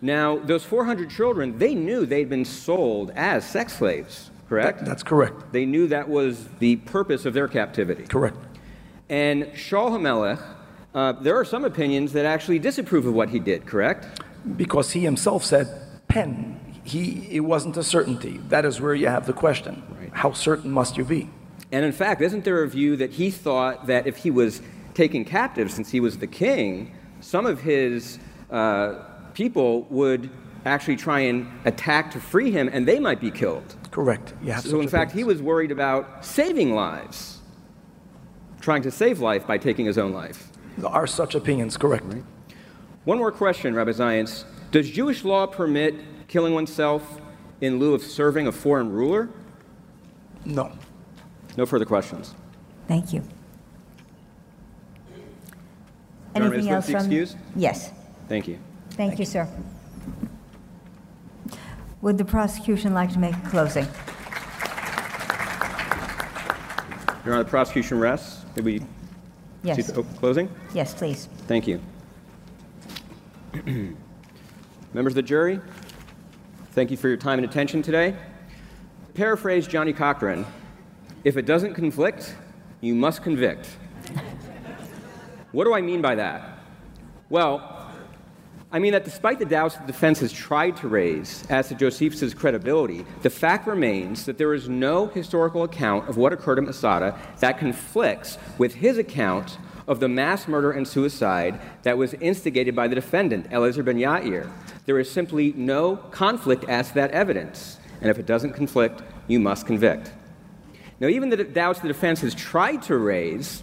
Now, 0.00 0.38
those 0.38 0.64
400 0.64 1.10
children, 1.10 1.58
they 1.58 1.74
knew 1.74 2.04
they'd 2.04 2.28
been 2.28 2.44
sold 2.44 3.12
as 3.14 3.48
sex 3.48 3.74
slaves, 3.74 4.30
correct? 4.48 4.80
That, 4.80 4.86
that's 4.86 5.02
correct. 5.02 5.52
They 5.52 5.64
knew 5.64 5.86
that 5.88 6.08
was 6.08 6.48
the 6.58 6.76
purpose 6.76 7.24
of 7.24 7.34
their 7.34 7.46
captivity. 7.46 8.04
Correct. 8.04 8.36
And 9.08 9.44
Shaul 9.52 9.90
HaMelech, 9.90 10.42
uh, 10.94 11.12
there 11.12 11.36
are 11.36 11.44
some 11.44 11.64
opinions 11.64 12.12
that 12.14 12.26
actually 12.26 12.58
disapprove 12.58 13.06
of 13.06 13.14
what 13.14 13.28
he 13.28 13.38
did, 13.38 13.64
correct? 13.64 14.20
Because 14.56 14.90
he 14.90 15.00
himself 15.00 15.44
said, 15.44 15.68
pen. 16.08 16.58
He, 16.82 17.28
it 17.30 17.40
wasn't 17.40 17.76
a 17.76 17.84
certainty. 17.84 18.40
That 18.48 18.64
is 18.64 18.80
where 18.80 18.94
you 18.94 19.06
have 19.06 19.26
the 19.26 19.32
question. 19.32 19.84
Right. 19.98 20.10
How 20.12 20.32
certain 20.32 20.72
must 20.72 20.96
you 20.96 21.04
be? 21.04 21.30
And 21.72 21.86
in 21.86 21.92
fact, 21.92 22.20
isn't 22.20 22.44
there 22.44 22.62
a 22.62 22.68
view 22.68 22.96
that 22.96 23.10
he 23.10 23.30
thought 23.30 23.86
that 23.86 24.06
if 24.06 24.18
he 24.18 24.30
was 24.30 24.60
taken 24.94 25.24
captive, 25.24 25.70
since 25.70 25.90
he 25.90 26.00
was 26.00 26.18
the 26.18 26.26
king, 26.26 26.94
some 27.20 27.46
of 27.46 27.60
his 27.60 28.18
uh, 28.50 28.98
people 29.32 29.86
would 29.88 30.30
actually 30.66 30.96
try 30.96 31.20
and 31.20 31.50
attack 31.64 32.10
to 32.12 32.20
free 32.20 32.50
him 32.50 32.68
and 32.72 32.86
they 32.86 33.00
might 33.00 33.20
be 33.20 33.30
killed? 33.30 33.74
Correct. 33.90 34.34
Yes. 34.42 34.68
So, 34.68 34.80
in 34.80 34.88
fact, 34.88 35.12
he 35.12 35.24
was 35.24 35.42
worried 35.42 35.70
about 35.70 36.24
saving 36.24 36.74
lives, 36.74 37.40
trying 38.60 38.82
to 38.82 38.90
save 38.90 39.20
life 39.20 39.46
by 39.46 39.58
taking 39.58 39.86
his 39.86 39.98
own 39.98 40.12
life. 40.12 40.48
There 40.78 40.90
are 40.90 41.06
such 41.06 41.34
opinions, 41.34 41.76
correct. 41.76 42.04
Right. 42.04 42.24
One 43.04 43.18
more 43.18 43.32
question, 43.32 43.74
Rabbi 43.74 43.90
Zajac. 43.90 44.44
Does 44.70 44.90
Jewish 44.90 45.24
law 45.24 45.46
permit 45.46 45.94
killing 46.28 46.54
oneself 46.54 47.20
in 47.60 47.78
lieu 47.78 47.94
of 47.94 48.02
serving 48.02 48.46
a 48.46 48.52
foreign 48.52 48.90
ruler? 48.90 49.28
No. 50.44 50.72
No 51.56 51.66
further 51.66 51.84
questions. 51.84 52.34
Thank 52.88 53.12
you. 53.12 53.22
Anything 56.34 56.70
else 56.70 56.86
from? 56.86 56.96
Excused? 56.96 57.36
Yes. 57.54 57.92
Thank 58.28 58.48
you. 58.48 58.58
Thank, 58.90 58.96
Thank 58.96 59.12
you, 59.12 59.18
you, 59.18 59.26
sir. 59.26 59.48
Would 62.00 62.18
the 62.18 62.24
prosecution 62.24 62.94
like 62.94 63.12
to 63.12 63.18
make 63.18 63.34
a 63.34 63.48
closing? 63.48 63.86
Your 67.24 67.34
Honor, 67.34 67.44
the 67.44 67.50
prosecution 67.50 67.98
rests. 68.00 68.44
Did 68.54 68.64
we 68.64 68.82
Yes. 69.62 69.86
See, 69.86 69.92
oh, 69.96 70.02
closing? 70.18 70.48
Yes, 70.74 70.92
please. 70.92 71.28
Thank 71.46 71.68
you. 71.68 71.80
Members 74.92 75.12
of 75.12 75.14
the 75.14 75.22
jury, 75.22 75.60
thank 76.72 76.90
you 76.90 76.96
for 76.96 77.08
your 77.08 77.16
time 77.16 77.38
and 77.38 77.48
attention 77.48 77.80
today. 77.80 78.16
Paraphrase 79.14 79.66
Johnnie 79.68 79.92
Cochran 79.92 80.44
if 81.24 81.36
it 81.36 81.46
doesn't 81.46 81.74
conflict, 81.74 82.34
you 82.80 82.94
must 82.94 83.22
convict. 83.22 83.68
what 85.52 85.64
do 85.64 85.74
I 85.74 85.80
mean 85.80 86.02
by 86.02 86.16
that? 86.16 86.58
Well, 87.30 87.72
I 88.74 88.78
mean 88.78 88.92
that 88.92 89.04
despite 89.04 89.38
the 89.38 89.44
doubts 89.44 89.76
the 89.76 89.86
defense 89.86 90.20
has 90.20 90.32
tried 90.32 90.78
to 90.78 90.88
raise 90.88 91.44
as 91.50 91.68
to 91.68 91.74
Josephus' 91.74 92.32
credibility, 92.32 93.04
the 93.20 93.28
fact 93.28 93.66
remains 93.66 94.24
that 94.24 94.38
there 94.38 94.54
is 94.54 94.68
no 94.68 95.08
historical 95.08 95.62
account 95.62 96.08
of 96.08 96.16
what 96.16 96.32
occurred 96.32 96.58
at 96.58 96.64
Masada 96.64 97.18
that 97.40 97.58
conflicts 97.58 98.38
with 98.56 98.74
his 98.74 98.96
account 98.96 99.58
of 99.86 100.00
the 100.00 100.08
mass 100.08 100.48
murder 100.48 100.72
and 100.72 100.88
suicide 100.88 101.60
that 101.82 101.98
was 101.98 102.14
instigated 102.14 102.74
by 102.74 102.88
the 102.88 102.94
defendant, 102.94 103.46
Eliezer 103.52 103.82
ben 103.82 103.98
Yair. 103.98 104.50
There 104.86 104.98
is 104.98 105.10
simply 105.10 105.52
no 105.54 105.96
conflict 105.96 106.64
as 106.64 106.88
to 106.88 106.94
that 106.94 107.10
evidence, 107.10 107.78
and 108.00 108.10
if 108.10 108.18
it 108.18 108.26
doesn't 108.26 108.54
conflict, 108.54 109.02
you 109.28 109.38
must 109.38 109.66
convict. 109.66 110.12
Now, 111.02 111.08
even 111.08 111.28
the 111.28 111.44
doubts 111.44 111.80
the 111.80 111.88
defense 111.88 112.22
has 112.22 112.34
tried 112.34 112.80
to 112.84 112.96
raise, 112.96 113.62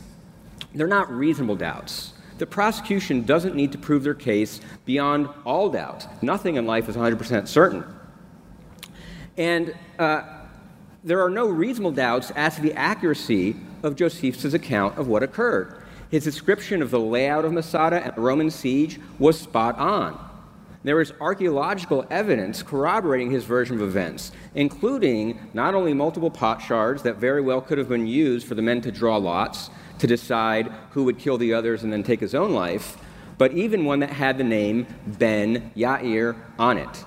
they're 0.75 0.86
not 0.86 1.12
reasonable 1.12 1.56
doubts 1.56 2.13
the 2.39 2.47
prosecution 2.47 3.23
doesn't 3.23 3.54
need 3.54 3.73
to 3.73 3.78
prove 3.78 4.04
their 4.04 4.13
case 4.15 4.62
beyond 4.86 5.30
all 5.45 5.69
doubt. 5.69 6.08
Nothing 6.23 6.56
in 6.56 6.65
life 6.65 6.89
is 6.89 6.95
100% 6.95 7.47
certain. 7.47 7.84
And 9.38 9.75
uh, 9.99 10.23
there 11.04 11.21
are 11.21 11.30
no 11.30 11.47
reasonable 11.47 11.91
doubts 11.91 12.32
as 12.32 12.56
to 12.56 12.62
the 12.62 12.73
accuracy 12.73 13.58
of 13.84 13.95
Josephus' 13.95 14.54
account 14.54 14.97
of 14.97 15.08
what 15.08 15.21
occurred. 15.21 15.84
His 16.10 16.23
description 16.23 16.82
of 16.82 16.91
the 16.91 16.99
layout 16.99 17.45
of 17.45 17.52
Masada 17.52 18.04
and 18.04 18.15
the 18.15 18.21
Roman 18.21 18.49
siege 18.49 18.99
was 19.19 19.39
spot 19.39 19.78
on. 19.78 20.29
There 20.82 21.02
is 21.02 21.12
archaeological 21.20 22.06
evidence 22.10 22.63
corroborating 22.63 23.32
his 23.32 23.44
version 23.44 23.76
of 23.76 23.82
events, 23.82 24.32
including 24.56 25.50
not 25.54 25.76
only 25.76 25.94
multiple 25.94 26.32
pot 26.32 26.62
shards 26.62 27.04
that 27.04 27.18
very 27.18 27.42
well 27.42 27.60
could 27.60 27.78
have 27.78 27.89
been 27.89 28.08
used 28.08 28.48
for 28.48 28.56
the 28.56 28.62
men 28.62 28.80
to 28.82 28.92
draw 28.92 29.18
lots, 29.18 29.70
to 30.00 30.08
decide 30.08 30.72
who 30.92 31.04
would 31.04 31.20
kill 31.20 31.38
the 31.38 31.54
others 31.54 31.84
and 31.84 31.92
then 31.92 32.04
take 32.04 32.22
his 32.22 32.34
own 32.34 32.54
life, 32.54 32.98
but 33.38 33.52
even 33.52 33.84
one 33.84 34.00
that 34.00 34.12
had 34.12 34.38
the 34.38 34.44
name 34.44 34.88
Ben 35.06 35.72
Yair 35.76 36.38
on 36.58 36.78
it. 36.78 37.06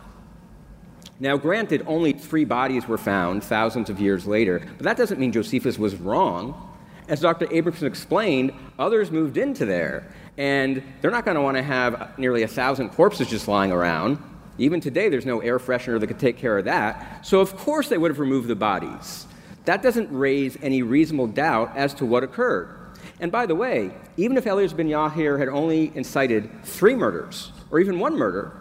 Now, 1.19 1.39
granted, 1.39 1.85
only 1.87 2.13
three 2.13 2.45
bodies 2.45 2.87
were 2.87 2.99
found 2.99 3.43
thousands 3.43 3.89
of 3.89 4.01
years 4.01 4.27
later, 4.27 4.61
but 4.77 4.85
that 4.85 4.97
doesn't 4.99 5.21
mean 5.21 5.33
Josephus 5.33 5.79
was 5.79 5.95
wrong. 5.95 6.72
As 7.09 7.21
Dr. 7.21 7.47
Abramson 7.47 7.83
explained, 7.83 8.53
others 8.79 9.11
moved 9.11 9.37
into 9.37 9.67
there, 9.67 10.07
and 10.39 10.83
they're 11.01 11.11
not 11.11 11.25
going 11.25 11.35
to 11.35 11.41
want 11.41 11.57
to 11.57 11.63
have 11.63 12.17
nearly 12.19 12.43
a 12.43 12.49
thousand 12.49 12.91
corpses 12.91 13.29
just 13.29 13.49
lying 13.49 13.73
around. 13.73 14.19
Even 14.59 14.81
today, 14.81 15.09
there's 15.09 15.27
no 15.27 15.41
air 15.41 15.59
freshener 15.59 15.99
that 15.99 16.07
could 16.07 16.19
take 16.19 16.37
care 16.37 16.59
of 16.59 16.65
that. 16.67 17.27
So, 17.27 17.41
of 17.41 17.57
course, 17.57 17.89
they 17.89 17.99
would 17.99 18.11
have 18.11 18.21
removed 18.21 18.49
the 18.49 18.55
bodies. 18.55 19.27
That 19.65 19.83
doesn't 19.83 20.13
raise 20.13 20.57
any 20.63 20.83
reasonable 20.83 21.29
doubt 21.29 21.77
as 21.77 21.95
to 21.95 22.07
what 22.07 22.23
occurred. 22.23 22.77
And 23.21 23.33
by 23.33 23.47
the 23.47 23.55
way, 23.55 23.93
even 24.17 24.37
if 24.37 24.47
Eliezer 24.47 24.77
ben 24.77 24.89
Yair 24.89 25.39
had 25.39 25.49
only 25.49 25.93
incited 25.95 26.51
three 26.65 26.95
murders, 26.95 27.53
or 27.71 27.81
even 27.81 27.99
one 27.99 28.17
murder, 28.17 28.53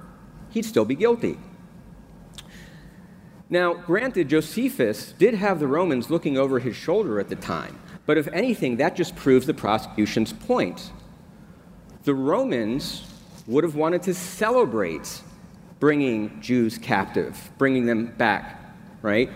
he'd 0.51 0.65
still 0.65 0.86
be 0.86 0.95
guilty. 0.95 1.38
Now, 3.49 3.74
granted, 3.74 4.30
Josephus 4.30 5.13
did 5.18 5.34
have 5.34 5.59
the 5.59 5.68
Romans 5.68 6.09
looking 6.09 6.38
over 6.38 6.59
his 6.59 6.76
shoulder 6.76 7.20
at 7.20 7.28
the 7.28 7.36
time, 7.36 7.80
but 8.06 8.18
if 8.18 8.28
anything, 8.30 8.78
that 8.78 8.95
just 8.95 9.16
proves 9.16 9.45
the 9.45 9.54
prosecution's 9.54 10.34
point. 10.34 10.91
The 12.04 12.16
Romans 12.16 13.04
would 13.47 13.64
have 13.64 13.76
wanted 13.76 14.04
to 14.04 14.14
celebrate 14.14 15.22
bringing 15.80 16.41
Jews 16.41 16.78
captive, 16.78 17.52
bringing 17.58 17.86
them 17.86 18.08
back, 18.18 18.60
right? 19.02 19.30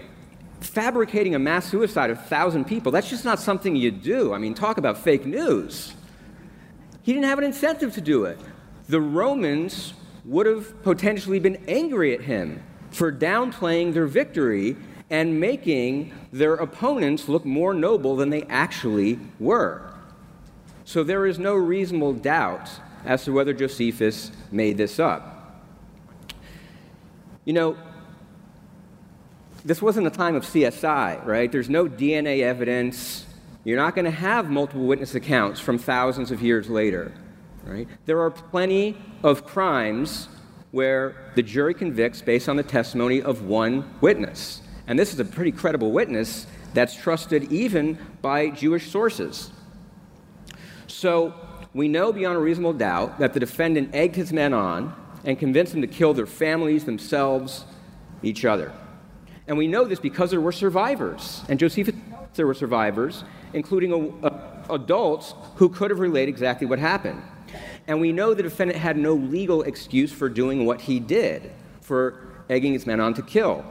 fabricating 0.65 1.35
a 1.35 1.39
mass 1.39 1.65
suicide 1.69 2.09
of 2.09 2.17
1,000 2.17 2.65
people, 2.65 2.91
that's 2.91 3.09
just 3.09 3.25
not 3.25 3.39
something 3.39 3.75
you 3.75 3.91
do. 3.91 4.33
I 4.33 4.37
mean, 4.37 4.53
talk 4.53 4.77
about 4.77 4.97
fake 4.97 5.25
news. 5.25 5.93
He 7.03 7.13
didn't 7.13 7.25
have 7.25 7.37
an 7.37 7.43
incentive 7.43 7.93
to 7.93 8.01
do 8.01 8.25
it. 8.25 8.39
The 8.87 9.01
Romans 9.01 9.93
would 10.25 10.45
have 10.45 10.81
potentially 10.83 11.39
been 11.39 11.63
angry 11.67 12.13
at 12.13 12.21
him 12.21 12.63
for 12.91 13.11
downplaying 13.11 13.93
their 13.93 14.07
victory 14.07 14.75
and 15.09 15.39
making 15.39 16.11
their 16.31 16.55
opponents 16.55 17.29
look 17.29 17.45
more 17.45 17.73
noble 17.73 18.15
than 18.15 18.29
they 18.29 18.43
actually 18.43 19.19
were. 19.39 19.93
So 20.83 21.03
there 21.03 21.25
is 21.25 21.39
no 21.39 21.55
reasonable 21.55 22.13
doubt 22.13 22.69
as 23.05 23.23
to 23.25 23.31
whether 23.31 23.53
Josephus 23.53 24.31
made 24.51 24.77
this 24.77 24.99
up. 24.99 25.63
You 27.43 27.53
know, 27.53 27.77
this 29.63 29.81
wasn't 29.81 30.07
a 30.07 30.11
time 30.11 30.35
of 30.35 30.43
CSI, 30.43 31.25
right? 31.25 31.51
There's 31.51 31.69
no 31.69 31.87
DNA 31.87 32.41
evidence. 32.41 33.25
You're 33.63 33.77
not 33.77 33.95
going 33.95 34.05
to 34.05 34.11
have 34.11 34.49
multiple 34.49 34.85
witness 34.85 35.15
accounts 35.15 35.59
from 35.59 35.77
thousands 35.77 36.31
of 36.31 36.41
years 36.41 36.69
later, 36.69 37.11
right? 37.63 37.87
There 38.05 38.19
are 38.21 38.31
plenty 38.31 38.97
of 39.23 39.45
crimes 39.45 40.29
where 40.71 41.31
the 41.35 41.41
jury 41.41 41.73
convicts 41.73 42.21
based 42.21 42.49
on 42.49 42.57
the 42.57 42.63
testimony 42.63 43.21
of 43.21 43.43
one 43.43 43.89
witness. 44.01 44.61
And 44.87 44.97
this 44.97 45.13
is 45.13 45.19
a 45.19 45.25
pretty 45.25 45.51
credible 45.51 45.91
witness 45.91 46.47
that's 46.73 46.95
trusted 46.95 47.51
even 47.51 47.97
by 48.21 48.49
Jewish 48.49 48.89
sources. 48.91 49.49
So 50.87 51.33
we 51.73 51.87
know 51.87 52.13
beyond 52.13 52.37
a 52.37 52.39
reasonable 52.39 52.73
doubt 52.73 53.19
that 53.19 53.33
the 53.33 53.39
defendant 53.39 53.93
egged 53.93 54.15
his 54.15 54.31
men 54.31 54.53
on 54.53 54.95
and 55.23 55.37
convinced 55.39 55.71
them 55.71 55.81
to 55.81 55.87
kill 55.87 56.13
their 56.13 56.27
families, 56.27 56.85
themselves, 56.85 57.65
each 58.21 58.45
other. 58.45 58.71
And 59.47 59.57
we 59.57 59.67
know 59.67 59.85
this 59.85 59.99
because 59.99 60.31
there 60.31 60.41
were 60.41 60.51
survivors. 60.51 61.43
And 61.49 61.59
Josephus 61.59 61.95
there 62.35 62.47
were 62.47 62.53
survivors, 62.53 63.23
including 63.53 63.91
a, 64.23 64.27
a, 64.27 64.73
adults 64.75 65.33
who 65.55 65.69
could 65.69 65.89
have 65.89 65.99
relayed 65.99 66.27
exactly 66.27 66.67
what 66.67 66.79
happened. 66.79 67.21
And 67.87 68.01
we 68.01 68.11
know 68.11 68.33
the 68.33 68.43
defendant 68.43 68.79
had 68.79 68.97
no 68.97 69.13
legal 69.13 69.61
excuse 69.63 70.11
for 70.11 70.27
doing 70.27 70.65
what 70.65 70.81
he 70.81 70.99
did, 70.99 71.51
for 71.81 72.27
egging 72.49 72.73
his 72.73 72.85
men 72.85 72.99
on 72.99 73.13
to 73.13 73.21
kill. 73.21 73.63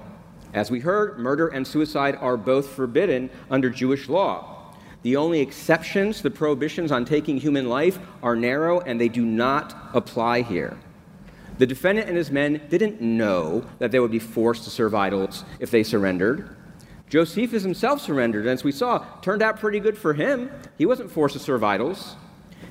As 0.55 0.71
we 0.71 0.79
heard, 0.79 1.19
murder 1.19 1.49
and 1.49 1.67
suicide 1.67 2.17
are 2.21 2.37
both 2.37 2.69
forbidden 2.71 3.29
under 3.51 3.69
Jewish 3.69 4.09
law. 4.09 4.73
The 5.03 5.17
only 5.17 5.41
exceptions, 5.41 6.23
the 6.23 6.31
prohibitions 6.31 6.93
on 6.93 7.05
taking 7.05 7.37
human 7.37 7.69
life, 7.69 7.99
are 8.23 8.37
narrow 8.37 8.81
and 8.81 8.99
they 8.99 9.09
do 9.09 9.27
not 9.27 9.77
apply 9.93 10.43
here. 10.43 10.79
The 11.59 11.67
defendant 11.67 12.09
and 12.09 12.17
his 12.17 12.31
men 12.31 12.63
didn't 12.71 13.01
know 13.01 13.67
that 13.81 13.91
they 13.91 13.99
would 13.99 14.13
be 14.13 14.19
forced 14.21 14.65
to 14.65 14.71
serve 14.71 14.95
idols 14.95 15.45
if 15.59 15.71
they 15.71 15.83
surrendered. 15.83 16.57
Josephus 17.09 17.63
himself 17.63 18.01
surrendered, 18.01 18.43
and 18.43 18.51
as 18.51 18.65
we 18.65 18.73
saw, 18.73 19.05
turned 19.21 19.43
out 19.43 19.61
pretty 19.61 19.79
good 19.79 19.99
for 19.99 20.15
him. 20.15 20.51
He 20.79 20.87
wasn't 20.87 21.11
forced 21.11 21.35
to 21.35 21.39
serve 21.39 21.63
idols. 21.63 22.17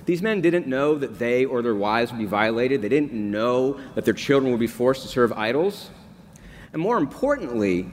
These 0.05 0.21
men 0.21 0.41
didn't 0.41 0.67
know 0.67 0.95
that 0.95 1.19
they 1.19 1.45
or 1.45 1.61
their 1.61 1.75
wives 1.75 2.11
would 2.11 2.19
be 2.19 2.25
violated. 2.25 2.81
They 2.81 2.89
didn't 2.89 3.13
know 3.13 3.79
that 3.95 4.05
their 4.05 4.13
children 4.13 4.51
would 4.51 4.59
be 4.59 4.67
forced 4.67 5.03
to 5.03 5.07
serve 5.07 5.31
idols. 5.33 5.89
And 6.73 6.81
more 6.81 6.97
importantly, 6.97 7.89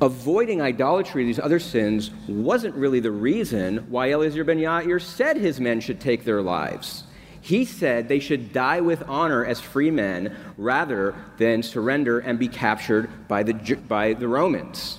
avoiding 0.00 0.62
idolatry, 0.62 1.24
these 1.24 1.38
other 1.38 1.60
sins, 1.60 2.10
wasn't 2.26 2.74
really 2.74 3.00
the 3.00 3.10
reason 3.10 3.90
why 3.90 4.10
Eliezer 4.10 4.44
ben 4.44 4.58
Yair 4.58 5.00
said 5.00 5.36
his 5.36 5.60
men 5.60 5.80
should 5.80 6.00
take 6.00 6.24
their 6.24 6.42
lives. 6.42 7.04
He 7.42 7.64
said 7.64 8.08
they 8.08 8.20
should 8.20 8.52
die 8.52 8.80
with 8.80 9.02
honor 9.08 9.44
as 9.44 9.60
free 9.60 9.90
men 9.90 10.36
rather 10.56 11.14
than 11.38 11.62
surrender 11.62 12.18
and 12.20 12.38
be 12.38 12.48
captured 12.48 13.28
by 13.28 13.42
the, 13.42 13.54
by 13.88 14.14
the 14.14 14.28
Romans. 14.28 14.98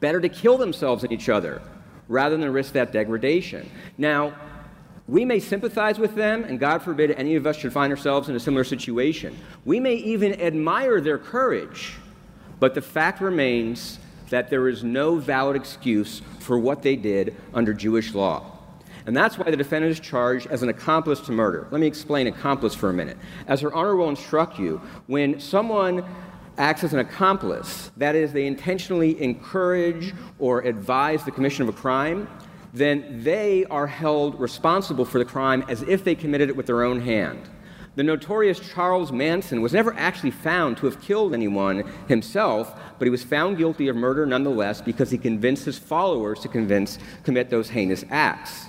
Better 0.00 0.20
to 0.20 0.28
kill 0.28 0.58
themselves 0.58 1.04
and 1.04 1.12
each 1.12 1.28
other 1.28 1.62
rather 2.08 2.36
than 2.36 2.52
risk 2.52 2.72
that 2.74 2.92
degradation. 2.92 3.68
Now, 3.98 4.34
we 5.06 5.24
may 5.24 5.38
sympathize 5.38 5.98
with 5.98 6.14
them, 6.14 6.44
and 6.44 6.58
God 6.58 6.82
forbid 6.82 7.10
any 7.10 7.36
of 7.36 7.46
us 7.46 7.56
should 7.56 7.72
find 7.72 7.92
ourselves 7.92 8.28
in 8.28 8.36
a 8.36 8.40
similar 8.40 8.64
situation. 8.64 9.36
We 9.64 9.78
may 9.78 9.94
even 9.94 10.40
admire 10.40 11.00
their 11.00 11.18
courage, 11.18 11.94
but 12.64 12.72
the 12.72 12.80
fact 12.80 13.20
remains 13.20 13.98
that 14.30 14.48
there 14.48 14.70
is 14.70 14.82
no 14.82 15.16
valid 15.16 15.54
excuse 15.54 16.22
for 16.38 16.58
what 16.58 16.80
they 16.80 16.96
did 16.96 17.36
under 17.52 17.74
Jewish 17.74 18.14
law. 18.14 18.56
And 19.04 19.14
that's 19.14 19.36
why 19.36 19.50
the 19.50 19.56
defendant 19.58 19.92
is 19.92 20.00
charged 20.00 20.46
as 20.46 20.62
an 20.62 20.70
accomplice 20.70 21.20
to 21.26 21.32
murder. 21.32 21.68
Let 21.70 21.82
me 21.82 21.86
explain 21.86 22.26
accomplice 22.26 22.74
for 22.74 22.88
a 22.88 22.92
minute. 22.94 23.18
As 23.48 23.60
Her 23.60 23.74
Honor 23.74 23.96
will 23.96 24.08
instruct 24.08 24.58
you, 24.58 24.80
when 25.08 25.38
someone 25.40 26.06
acts 26.56 26.82
as 26.84 26.94
an 26.94 27.00
accomplice, 27.00 27.90
that 27.98 28.16
is, 28.16 28.32
they 28.32 28.46
intentionally 28.46 29.20
encourage 29.20 30.14
or 30.38 30.62
advise 30.62 31.22
the 31.22 31.32
commission 31.32 31.64
of 31.64 31.68
a 31.68 31.78
crime, 31.78 32.26
then 32.72 33.22
they 33.22 33.66
are 33.66 33.86
held 33.86 34.40
responsible 34.40 35.04
for 35.04 35.18
the 35.18 35.26
crime 35.26 35.62
as 35.68 35.82
if 35.82 36.02
they 36.02 36.14
committed 36.14 36.48
it 36.48 36.56
with 36.56 36.64
their 36.64 36.82
own 36.82 37.02
hand. 37.02 37.46
The 37.96 38.02
notorious 38.02 38.58
Charles 38.58 39.12
Manson 39.12 39.62
was 39.62 39.72
never 39.72 39.94
actually 39.94 40.32
found 40.32 40.76
to 40.78 40.86
have 40.86 41.00
killed 41.00 41.32
anyone 41.32 41.84
himself, 42.08 42.74
but 42.98 43.06
he 43.06 43.10
was 43.10 43.22
found 43.22 43.56
guilty 43.56 43.86
of 43.86 43.94
murder 43.94 44.26
nonetheless 44.26 44.82
because 44.82 45.12
he 45.12 45.18
convinced 45.18 45.64
his 45.64 45.78
followers 45.78 46.40
to 46.40 46.48
convince, 46.48 46.98
commit 47.22 47.50
those 47.50 47.70
heinous 47.70 48.04
acts. 48.10 48.66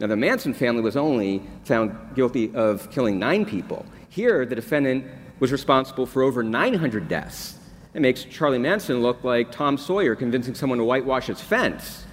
Now, 0.00 0.06
the 0.06 0.16
Manson 0.16 0.52
family 0.52 0.82
was 0.82 0.96
only 0.96 1.42
found 1.64 1.96
guilty 2.14 2.54
of 2.54 2.90
killing 2.90 3.18
nine 3.18 3.46
people. 3.46 3.86
Here, 4.10 4.44
the 4.44 4.54
defendant 4.54 5.06
was 5.40 5.50
responsible 5.50 6.04
for 6.04 6.22
over 6.22 6.42
900 6.42 7.08
deaths. 7.08 7.58
It 7.94 8.02
makes 8.02 8.24
Charlie 8.24 8.58
Manson 8.58 9.00
look 9.00 9.24
like 9.24 9.50
Tom 9.50 9.78
Sawyer 9.78 10.14
convincing 10.14 10.54
someone 10.54 10.78
to 10.78 10.84
whitewash 10.84 11.26
his 11.28 11.40
fence. 11.40 12.04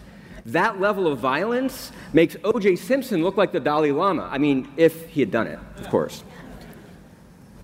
That 0.45 0.79
level 0.79 1.07
of 1.07 1.19
violence 1.19 1.91
makes 2.13 2.37
O.J. 2.43 2.77
Simpson 2.77 3.23
look 3.23 3.35
like 3.35 3.51
the 3.51 3.59
Dalai 3.59 3.91
Lama. 3.91 4.29
I 4.31 4.37
mean, 4.37 4.71
if 4.77 5.09
he 5.09 5.19
had 5.19 5.31
done 5.31 5.47
it, 5.47 5.59
of 5.77 5.89
course. 5.89 6.23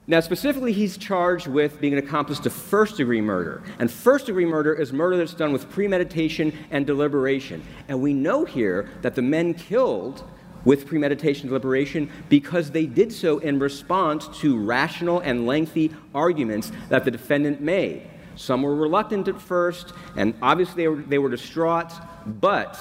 Now, 0.08 0.20
specifically, 0.20 0.74
he's 0.74 0.98
charged 0.98 1.46
with 1.46 1.80
being 1.80 1.94
an 1.94 2.00
accomplice 2.00 2.40
to 2.40 2.50
first 2.50 2.98
degree 2.98 3.22
murder. 3.22 3.62
And 3.78 3.90
first 3.90 4.26
degree 4.26 4.46
murder 4.46 4.74
is 4.74 4.92
murder 4.92 5.16
that's 5.16 5.36
done 5.36 5.54
with 5.54 5.70
premeditation 5.70 6.58
and 6.72 6.88
deliberation. 6.88 7.64
And 7.88 8.02
we 8.02 8.14
know 8.14 8.44
here 8.44 8.90
that 9.04 9.14
the 9.14 9.22
men 9.22 9.54
killed 9.54 10.24
with 10.66 10.88
premeditation 10.88 11.44
and 11.44 11.50
deliberation 11.50 12.10
because 12.30 12.72
they 12.72 12.88
did 12.88 13.12
so 13.12 13.38
in 13.40 13.60
response 13.60 14.28
to 14.40 14.60
rational 14.60 15.20
and 15.20 15.46
lengthy 15.46 15.92
arguments 16.16 16.72
that 16.90 17.06
the 17.06 17.12
defendant 17.12 17.62
made. 17.62 18.10
Some 18.36 18.64
were 18.64 18.76
reluctant 18.76 19.28
at 19.28 19.40
first, 19.40 19.94
and 20.16 20.34
obviously 20.42 20.84
they 20.84 20.88
were, 20.88 21.02
they 21.02 21.18
were 21.20 21.30
distraught, 21.30 21.94
but 22.26 22.78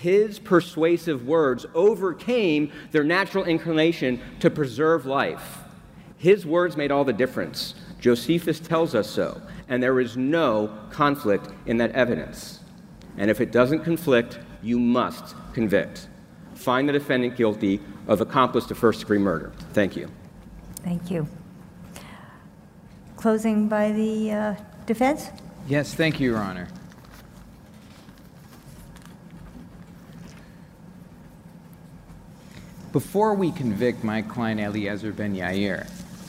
his 0.00 0.38
persuasive 0.38 1.26
words 1.26 1.66
overcame 1.74 2.72
their 2.92 3.04
natural 3.04 3.44
inclination 3.44 4.20
to 4.40 4.50
preserve 4.50 5.04
life. 5.04 5.58
His 6.16 6.46
words 6.46 6.76
made 6.76 6.90
all 6.90 7.04
the 7.04 7.12
difference. 7.12 7.74
Josephus 8.00 8.58
tells 8.58 8.94
us 8.94 9.08
so, 9.08 9.40
and 9.68 9.82
there 9.82 10.00
is 10.00 10.16
no 10.16 10.76
conflict 10.90 11.48
in 11.66 11.76
that 11.78 11.92
evidence. 11.92 12.60
And 13.18 13.30
if 13.30 13.40
it 13.40 13.52
doesn't 13.52 13.84
conflict, 13.84 14.38
you 14.62 14.78
must 14.78 15.34
convict. 15.52 16.08
Find 16.54 16.88
the 16.88 16.92
defendant 16.92 17.36
guilty 17.36 17.80
of 18.06 18.20
accomplice 18.20 18.66
to 18.66 18.74
first 18.74 19.00
degree 19.00 19.18
murder. 19.18 19.52
Thank 19.72 19.96
you. 19.96 20.10
Thank 20.82 21.10
you. 21.10 21.26
Closing 23.16 23.68
by 23.68 23.92
the 23.92 24.32
uh, 24.32 24.54
defense? 24.86 25.30
Yes, 25.66 25.94
thank 25.94 26.20
you, 26.20 26.30
Your 26.30 26.38
Honor. 26.38 26.68
Before 32.92 33.34
we 33.34 33.52
convict 33.52 34.04
my 34.04 34.22
client 34.22 34.60
Eliezer 34.60 35.12
ben 35.12 35.34
Yair 35.34 35.86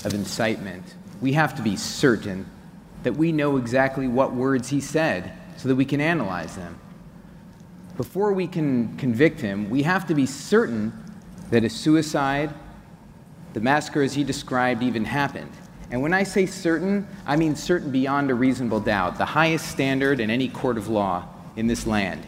of 0.08 0.14
incitement, 0.14 0.96
we 1.22 1.34
have 1.34 1.54
to 1.56 1.62
be 1.62 1.76
certain 1.76 2.50
that 3.04 3.14
we 3.14 3.32
know 3.32 3.58
exactly 3.58 4.08
what 4.08 4.34
words 4.34 4.70
he 4.70 4.82
said 4.82 5.34
so 5.58 5.68
that 5.68 5.76
we 5.76 5.86
can 5.86 6.02
analyze 6.02 6.56
them. 6.56 6.80
Before 7.98 8.32
we 8.32 8.48
can 8.48 8.96
convict 8.98 9.42
him, 9.42 9.70
we 9.70 9.84
have 9.84 10.08
to 10.08 10.16
be 10.16 10.26
certain 10.26 10.94
that 11.52 11.64
a 11.64 11.70
suicide, 11.70 12.54
the 13.54 13.60
massacre 13.60 14.02
as 14.02 14.14
he 14.14 14.24
described, 14.24 14.82
even 14.82 15.04
happened. 15.04 15.52
And 15.92 16.02
when 16.02 16.14
I 16.14 16.24
say 16.24 16.46
certain, 16.46 17.08
I 17.26 17.36
mean 17.36 17.56
certain 17.56 17.92
beyond 17.92 18.30
a 18.30 18.36
reasonable 18.36 18.80
doubt, 18.80 19.18
the 19.18 19.26
highest 19.26 19.68
standard 19.68 20.20
in 20.20 20.30
any 20.30 20.48
court 20.48 20.78
of 20.78 20.88
law 20.88 21.26
in 21.56 21.68
this 21.68 21.86
land. 21.86 22.26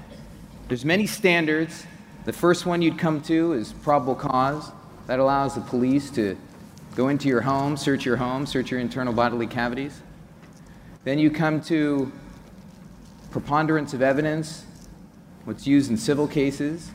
There's 0.67 0.85
many 0.85 1.05
standards. 1.05 1.85
The 2.25 2.33
first 2.33 2.65
one 2.65 2.81
you'd 2.81 2.99
come 2.99 3.21
to 3.23 3.53
is 3.53 3.71
probable 3.71 4.15
cause. 4.15 4.71
That 5.07 5.19
allows 5.19 5.55
the 5.55 5.61
police 5.61 6.09
to 6.11 6.37
go 6.95 7.07
into 7.07 7.27
your 7.27 7.41
home, 7.41 7.77
search 7.77 8.05
your 8.05 8.17
home, 8.17 8.45
search 8.45 8.71
your 8.71 8.79
internal 8.79 9.13
bodily 9.13 9.47
cavities. 9.47 10.01
Then 11.03 11.19
you 11.19 11.31
come 11.31 11.61
to 11.61 12.11
preponderance 13.31 13.93
of 13.93 14.01
evidence, 14.01 14.65
what's 15.45 15.65
used 15.65 15.89
in 15.89 15.97
civil 15.97 16.27
cases. 16.27 16.91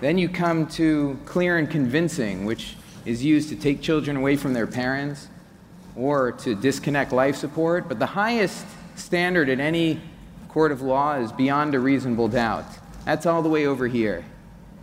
Then 0.00 0.18
you 0.18 0.28
come 0.28 0.66
to 0.68 1.18
clear 1.24 1.58
and 1.58 1.70
convincing, 1.70 2.44
which 2.44 2.76
is 3.04 3.24
used 3.24 3.48
to 3.48 3.56
take 3.56 3.80
children 3.80 4.16
away 4.16 4.36
from 4.36 4.52
their 4.52 4.66
parents 4.66 5.28
or 5.96 6.32
to 6.32 6.54
disconnect 6.54 7.12
life 7.12 7.36
support. 7.36 7.88
But 7.88 7.98
the 7.98 8.06
highest 8.06 8.66
standard 8.96 9.48
in 9.48 9.60
any 9.60 10.00
court 10.48 10.72
of 10.72 10.82
law 10.82 11.14
is 11.16 11.32
beyond 11.32 11.74
a 11.74 11.80
reasonable 11.80 12.28
doubt. 12.28 12.66
That's 13.04 13.26
all 13.26 13.42
the 13.42 13.48
way 13.48 13.66
over 13.66 13.86
here. 13.86 14.24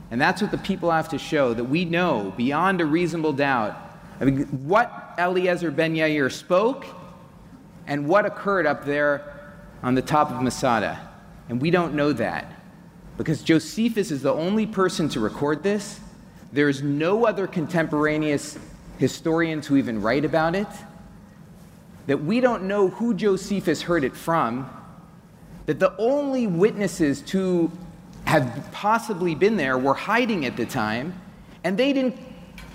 And 0.09 0.19
that's 0.19 0.41
what 0.41 0.51
the 0.51 0.57
people 0.57 0.91
have 0.91 1.09
to 1.09 1.17
show 1.17 1.53
that 1.53 1.65
we 1.65 1.85
know 1.85 2.33
beyond 2.37 2.81
a 2.81 2.85
reasonable 2.85 3.33
doubt 3.33 3.75
I 4.19 4.25
mean, 4.25 4.45
what 4.67 5.13
Eliezer 5.17 5.71
ben 5.71 5.95
Yair 5.95 6.31
spoke 6.31 6.85
and 7.85 8.07
what 8.07 8.25
occurred 8.25 8.65
up 8.65 8.85
there 8.85 9.51
on 9.83 9.95
the 9.95 10.01
top 10.01 10.31
of 10.31 10.41
Masada. 10.41 10.99
And 11.49 11.61
we 11.61 11.71
don't 11.71 11.93
know 11.93 12.11
that. 12.13 12.51
because 13.17 13.41
Josephus 13.41 14.11
is 14.11 14.21
the 14.21 14.33
only 14.33 14.65
person 14.65 15.09
to 15.09 15.19
record 15.19 15.63
this. 15.63 15.99
There's 16.53 16.81
no 16.81 17.25
other 17.25 17.47
contemporaneous 17.47 18.57
historians 18.99 19.67
who 19.67 19.75
even 19.75 20.01
write 20.01 20.23
about 20.23 20.55
it. 20.55 20.67
That 22.05 22.23
we 22.23 22.39
don't 22.39 22.63
know 22.63 22.89
who 22.89 23.13
Josephus 23.13 23.81
heard 23.81 24.03
it 24.03 24.15
from. 24.15 24.69
That 25.65 25.79
the 25.79 25.95
only 25.97 26.47
witnesses 26.47 27.21
to 27.23 27.71
have 28.25 28.69
possibly 28.71 29.35
been 29.35 29.57
there 29.57 29.77
were 29.77 29.93
hiding 29.93 30.45
at 30.45 30.55
the 30.55 30.65
time, 30.65 31.19
and 31.63 31.77
they 31.77 31.91
didn't. 31.91 32.17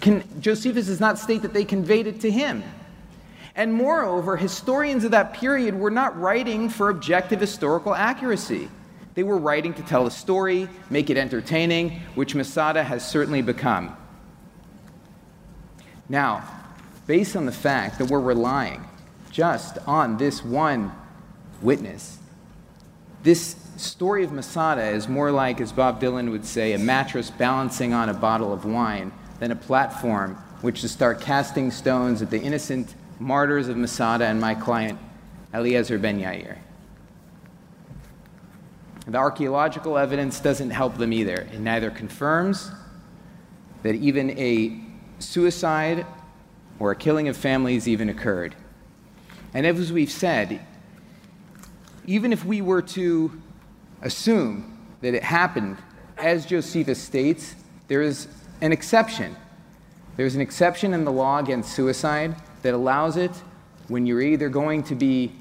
Can, 0.02 0.24
Josephus 0.40 0.86
does 0.86 0.98
not 0.98 1.16
state 1.16 1.42
that 1.42 1.54
they 1.54 1.64
conveyed 1.64 2.08
it 2.08 2.20
to 2.20 2.30
him. 2.30 2.64
And 3.54 3.72
moreover, 3.72 4.36
historians 4.36 5.04
of 5.04 5.12
that 5.12 5.32
period 5.32 5.74
were 5.74 5.92
not 5.92 6.18
writing 6.18 6.68
for 6.68 6.90
objective 6.90 7.40
historical 7.40 7.94
accuracy. 7.94 8.68
They 9.14 9.22
were 9.22 9.38
writing 9.38 9.72
to 9.74 9.82
tell 9.82 10.06
a 10.06 10.10
story, 10.10 10.68
make 10.90 11.08
it 11.08 11.16
entertaining, 11.16 12.00
which 12.16 12.34
Masada 12.34 12.82
has 12.82 13.08
certainly 13.08 13.42
become. 13.42 13.96
Now, 16.08 16.42
based 17.06 17.36
on 17.36 17.46
the 17.46 17.52
fact 17.52 17.98
that 17.98 18.06
we're 18.10 18.20
relying 18.20 18.84
just 19.30 19.78
on 19.86 20.16
this 20.16 20.44
one 20.44 20.90
witness, 21.60 22.18
this 23.22 23.54
story 23.76 24.24
of 24.24 24.32
Masada 24.32 24.82
is 24.82 25.08
more 25.08 25.30
like, 25.30 25.60
as 25.60 25.70
Bob 25.70 26.00
Dylan 26.00 26.32
would 26.32 26.44
say, 26.44 26.72
a 26.72 26.78
mattress 26.78 27.30
balancing 27.30 27.92
on 27.92 28.08
a 28.08 28.14
bottle 28.14 28.52
of 28.52 28.64
wine 28.64 29.12
than 29.42 29.50
a 29.50 29.56
platform 29.56 30.36
which 30.60 30.82
to 30.82 30.88
start 30.88 31.20
casting 31.20 31.68
stones 31.72 32.22
at 32.22 32.30
the 32.30 32.40
innocent 32.40 32.94
martyrs 33.18 33.66
of 33.66 33.76
Masada 33.76 34.24
and 34.26 34.40
my 34.40 34.54
client, 34.54 34.96
Eliezer 35.52 35.98
Ben 35.98 36.20
Yair. 36.20 36.58
The 39.08 39.18
archaeological 39.18 39.98
evidence 39.98 40.38
doesn't 40.38 40.70
help 40.70 40.96
them 40.96 41.12
either. 41.12 41.48
It 41.52 41.58
neither 41.58 41.90
confirms 41.90 42.70
that 43.82 43.96
even 43.96 44.30
a 44.38 44.80
suicide 45.18 46.06
or 46.78 46.92
a 46.92 46.96
killing 46.96 47.26
of 47.26 47.36
families 47.36 47.88
even 47.88 48.08
occurred. 48.08 48.54
And 49.54 49.66
as 49.66 49.92
we've 49.92 50.08
said, 50.08 50.64
even 52.06 52.32
if 52.32 52.44
we 52.44 52.62
were 52.62 52.82
to 52.82 53.42
assume 54.02 54.78
that 55.00 55.14
it 55.14 55.24
happened 55.24 55.78
as 56.16 56.46
Josephus 56.46 57.02
states, 57.02 57.56
there 57.88 58.02
is 58.02 58.28
an 58.62 58.72
exception. 58.72 59.36
There's 60.16 60.36
an 60.36 60.40
exception 60.40 60.94
in 60.94 61.04
the 61.04 61.10
law 61.10 61.40
against 61.40 61.74
suicide 61.74 62.36
that 62.62 62.72
allows 62.72 63.16
it 63.16 63.32
when 63.88 64.06
you're 64.06 64.22
either 64.22 64.48
going 64.48 64.84
to 64.84 64.94
be 64.94 65.32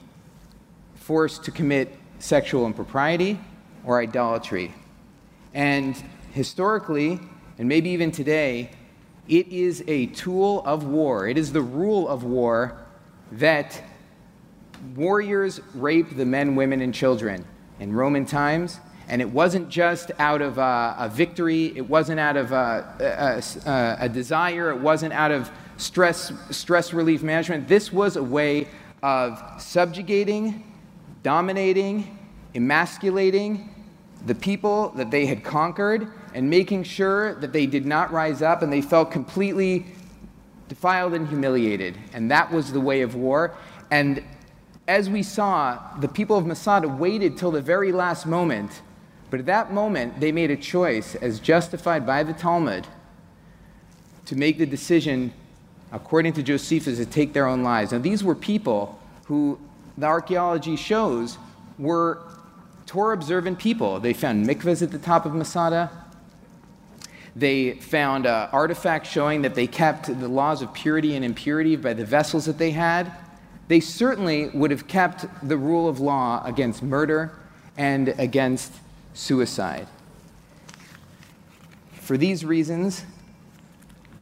forced 0.95 1.43
to 1.45 1.51
commit 1.51 1.95
sexual 2.17 2.65
impropriety 2.65 3.39
or 3.85 4.01
idolatry. 4.01 4.73
And 5.53 5.95
historically, 6.31 7.19
and 7.59 7.69
maybe 7.69 7.91
even 7.91 8.11
today, 8.11 8.71
it 9.29 9.47
is 9.49 9.83
a 9.87 10.07
tool 10.07 10.63
of 10.65 10.83
war. 10.83 11.27
It 11.27 11.37
is 11.37 11.53
the 11.53 11.61
rule 11.61 12.07
of 12.07 12.23
war 12.23 12.85
that 13.33 13.83
warriors 14.95 15.61
rape 15.75 16.17
the 16.17 16.25
men, 16.25 16.55
women, 16.55 16.81
and 16.81 16.91
children 16.91 17.45
in 17.79 17.93
Roman 17.93 18.25
times. 18.25 18.79
And 19.07 19.21
it 19.21 19.29
wasn't 19.29 19.69
just 19.69 20.11
out 20.19 20.41
of 20.41 20.57
uh, 20.57 20.95
a 20.97 21.09
victory, 21.09 21.73
it 21.75 21.87
wasn't 21.89 22.19
out 22.19 22.37
of 22.37 22.53
uh, 22.53 22.55
uh, 22.55 23.03
uh, 23.03 23.41
a, 23.65 23.69
a, 23.69 23.97
a 24.01 24.09
desire, 24.09 24.69
it 24.71 24.79
wasn't 24.79 25.13
out 25.13 25.31
of 25.31 25.51
stress, 25.77 26.31
stress 26.49 26.93
relief 26.93 27.23
management. 27.23 27.67
This 27.67 27.91
was 27.91 28.15
a 28.15 28.23
way 28.23 28.67
of 29.03 29.41
subjugating, 29.59 30.63
dominating, 31.23 32.17
emasculating 32.55 33.69
the 34.25 34.35
people 34.35 34.89
that 34.89 35.09
they 35.09 35.25
had 35.25 35.43
conquered 35.43 36.07
and 36.33 36.49
making 36.49 36.83
sure 36.83 37.35
that 37.35 37.51
they 37.51 37.65
did 37.65 37.85
not 37.85 38.11
rise 38.11 38.41
up 38.41 38.61
and 38.61 38.71
they 38.71 38.81
felt 38.81 39.11
completely 39.11 39.85
defiled 40.69 41.13
and 41.13 41.27
humiliated. 41.27 41.97
And 42.13 42.31
that 42.31 42.51
was 42.51 42.71
the 42.71 42.79
way 42.79 43.01
of 43.01 43.15
war. 43.15 43.55
And 43.89 44.23
as 44.87 45.09
we 45.09 45.23
saw, 45.23 45.79
the 45.99 46.07
people 46.07 46.37
of 46.37 46.45
Masada 46.45 46.87
waited 46.87 47.37
till 47.37 47.51
the 47.51 47.61
very 47.61 47.91
last 47.91 48.25
moment. 48.25 48.81
But 49.31 49.39
at 49.39 49.45
that 49.47 49.73
moment, 49.73 50.19
they 50.19 50.33
made 50.33 50.51
a 50.51 50.57
choice, 50.57 51.15
as 51.15 51.39
justified 51.39 52.05
by 52.05 52.21
the 52.21 52.33
Talmud, 52.33 52.85
to 54.25 54.35
make 54.35 54.57
the 54.57 54.65
decision, 54.65 55.33
according 55.93 56.33
to 56.33 56.43
Josephus, 56.43 56.97
to 56.97 57.05
take 57.05 57.31
their 57.31 57.47
own 57.47 57.63
lives. 57.63 57.93
Now, 57.93 57.99
these 57.99 58.25
were 58.25 58.35
people 58.35 58.99
who 59.25 59.57
the 59.97 60.05
archaeology 60.05 60.75
shows 60.75 61.37
were 61.79 62.21
Torah 62.85 63.13
observant 63.13 63.57
people. 63.57 64.01
They 64.01 64.11
found 64.11 64.45
mikvahs 64.45 64.81
at 64.81 64.91
the 64.91 64.99
top 64.99 65.25
of 65.25 65.33
Masada. 65.33 65.89
They 67.33 67.75
found 67.75 68.25
uh, 68.25 68.49
artifacts 68.51 69.09
showing 69.09 69.43
that 69.43 69.55
they 69.55 69.65
kept 69.65 70.07
the 70.07 70.27
laws 70.27 70.61
of 70.61 70.73
purity 70.73 71.15
and 71.15 71.23
impurity 71.23 71.77
by 71.77 71.93
the 71.93 72.03
vessels 72.03 72.45
that 72.45 72.57
they 72.57 72.71
had. 72.71 73.13
They 73.69 73.79
certainly 73.79 74.49
would 74.49 74.71
have 74.71 74.89
kept 74.89 75.25
the 75.47 75.55
rule 75.55 75.87
of 75.87 76.01
law 76.01 76.43
against 76.45 76.83
murder 76.83 77.31
and 77.77 78.09
against 78.17 78.73
suicide. 79.13 79.87
For 81.93 82.17
these 82.17 82.43
reasons, 82.43 83.05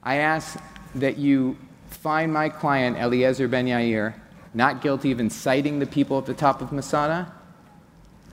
I 0.03 0.15
ask 0.17 0.59
that 0.95 1.17
you 1.17 1.57
find 1.89 2.31
my 2.31 2.49
client, 2.49 2.97
Eliezer 2.97 3.47
Ben 3.47 3.65
Yair, 3.65 4.13
not 4.53 4.81
guilty 4.81 5.11
of 5.11 5.19
inciting 5.19 5.79
the 5.79 5.85
people 5.85 6.17
at 6.17 6.25
the 6.25 6.33
top 6.33 6.61
of 6.61 6.71
Masada 6.71 7.31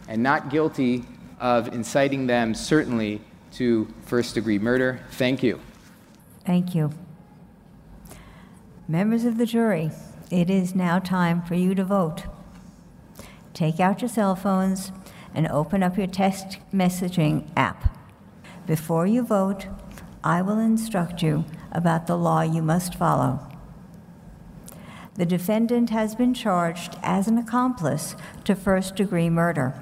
and 0.08 0.22
not 0.22 0.50
guilty 0.50 1.04
of 1.40 1.68
inciting 1.74 2.26
them, 2.26 2.54
certainly, 2.54 3.20
to 3.52 3.86
first 4.02 4.34
degree 4.34 4.58
murder. 4.58 5.00
Thank 5.12 5.42
you. 5.42 5.60
Thank 6.44 6.74
you. 6.74 6.90
Members 8.88 9.24
of 9.24 9.36
the 9.36 9.46
jury, 9.46 9.90
it 10.30 10.48
is 10.48 10.74
now 10.74 10.98
time 10.98 11.42
for 11.42 11.54
you 11.54 11.74
to 11.74 11.84
vote. 11.84 12.24
Take 13.52 13.80
out 13.80 14.00
your 14.00 14.08
cell 14.08 14.36
phones 14.36 14.92
and 15.36 15.46
open 15.48 15.84
up 15.84 15.96
your 15.96 16.08
text 16.08 16.58
messaging 16.74 17.48
app. 17.56 17.96
Before 18.66 19.06
you 19.06 19.22
vote, 19.22 19.68
I 20.24 20.42
will 20.42 20.58
instruct 20.58 21.22
you 21.22 21.44
about 21.70 22.08
the 22.08 22.16
law 22.16 22.40
you 22.40 22.62
must 22.62 22.96
follow. 22.96 23.46
The 25.14 25.26
defendant 25.26 25.90
has 25.90 26.14
been 26.14 26.34
charged 26.34 26.96
as 27.02 27.28
an 27.28 27.38
accomplice 27.38 28.16
to 28.44 28.56
first 28.56 28.96
degree 28.96 29.30
murder. 29.30 29.74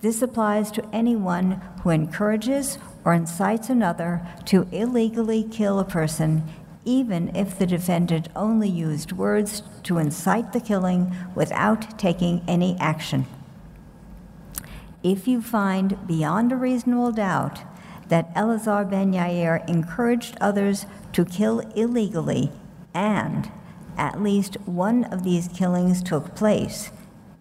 This 0.00 0.22
applies 0.22 0.70
to 0.72 0.88
anyone 0.92 1.60
who 1.82 1.90
encourages 1.90 2.78
or 3.04 3.14
incites 3.14 3.68
another 3.68 4.26
to 4.46 4.68
illegally 4.70 5.44
kill 5.44 5.80
a 5.80 5.84
person, 5.84 6.44
even 6.84 7.34
if 7.34 7.58
the 7.58 7.66
defendant 7.66 8.28
only 8.34 8.68
used 8.68 9.12
words 9.12 9.62
to 9.84 9.98
incite 9.98 10.52
the 10.52 10.60
killing 10.60 11.14
without 11.34 11.98
taking 11.98 12.42
any 12.48 12.76
action. 12.78 13.26
If 15.02 15.26
you 15.26 15.42
find 15.42 16.06
beyond 16.06 16.52
a 16.52 16.56
reasonable 16.56 17.12
doubt 17.12 17.62
that 18.08 18.34
Elazar 18.34 18.88
ben 18.88 19.12
Yair 19.12 19.68
encouraged 19.68 20.36
others 20.40 20.86
to 21.12 21.24
kill 21.24 21.60
illegally 21.74 22.52
and 22.94 23.50
at 23.96 24.22
least 24.22 24.56
one 24.64 25.04
of 25.04 25.24
these 25.24 25.48
killings 25.48 26.02
took 26.02 26.34
place, 26.34 26.90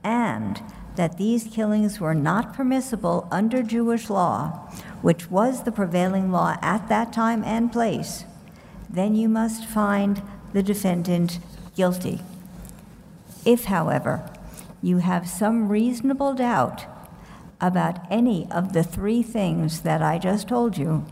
and 0.03 0.61
that 0.95 1.17
these 1.17 1.45
killings 1.45 1.99
were 1.99 2.13
not 2.13 2.53
permissible 2.53 3.27
under 3.31 3.63
Jewish 3.63 4.09
law, 4.09 4.69
which 5.01 5.31
was 5.31 5.63
the 5.63 5.71
prevailing 5.71 6.31
law 6.31 6.57
at 6.61 6.89
that 6.89 7.13
time 7.13 7.43
and 7.43 7.71
place, 7.71 8.25
then 8.89 9.15
you 9.15 9.29
must 9.29 9.65
find 9.65 10.21
the 10.53 10.63
defendant 10.63 11.39
guilty. 11.75 12.21
If, 13.45 13.65
however, 13.65 14.29
you 14.81 14.97
have 14.97 15.29
some 15.29 15.69
reasonable 15.69 16.33
doubt 16.33 16.85
about 17.61 17.99
any 18.09 18.47
of 18.51 18.73
the 18.73 18.83
three 18.83 19.21
things 19.21 19.81
that 19.81 20.01
I 20.01 20.17
just 20.17 20.47
told 20.47 20.77
you, 20.77 21.05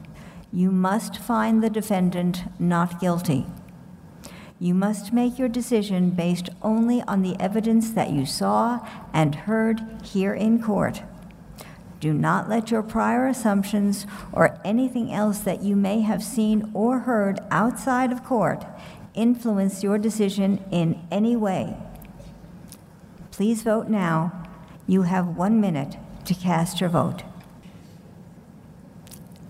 you 0.52 0.72
must 0.72 1.18
find 1.18 1.64
the 1.64 1.70
defendant 1.70 2.44
not 2.60 3.00
guilty. 3.00 3.46
You 4.60 4.74
must 4.74 5.14
make 5.14 5.40
your 5.40 5.48
decision 5.48 6.10
based 6.10 6.50
only 6.62 7.02
on 7.04 7.22
the 7.22 7.40
evidence 7.40 7.92
that 7.92 8.10
you 8.10 8.26
saw 8.26 8.86
and 9.14 9.36
heard 9.36 9.82
here 10.04 10.34
in 10.34 10.62
court. 10.62 11.04
Do 12.00 12.14
not 12.14 12.50
let 12.50 12.72
your 12.72 12.82
prior 12.82 13.28
assumptions 13.28 14.06
or 14.34 14.60
anything 14.66 15.14
else 15.14 15.40
that 15.40 15.62
you 15.62 15.76
may 15.76 16.02
have 16.02 16.24
seen 16.24 16.72
or 16.74 17.00
heard 17.00 17.40
outside 17.52 18.12
of 18.12 18.24
court 18.24 18.66
influence 19.14 19.84
your 19.84 19.98
decision 19.98 20.64
in 20.72 21.06
any 21.12 21.36
way. 21.36 21.78
Please 23.32 23.64
vote 23.64 23.88
now. 23.88 24.48
You 24.88 25.04
have 25.04 25.38
one 25.38 25.62
minute 25.62 25.98
to 26.26 26.34
cast 26.34 26.80
your 26.82 26.90
vote. 26.90 27.24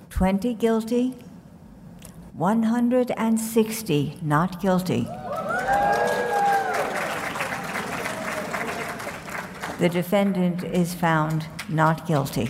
20 0.09 0.53
guilty, 0.55 1.15
160 2.33 4.19
not 4.21 4.61
guilty. 4.61 5.07
The 9.79 9.89
defendant 9.89 10.63
is 10.65 10.93
found 10.93 11.47
not 11.69 12.05
guilty. 12.05 12.47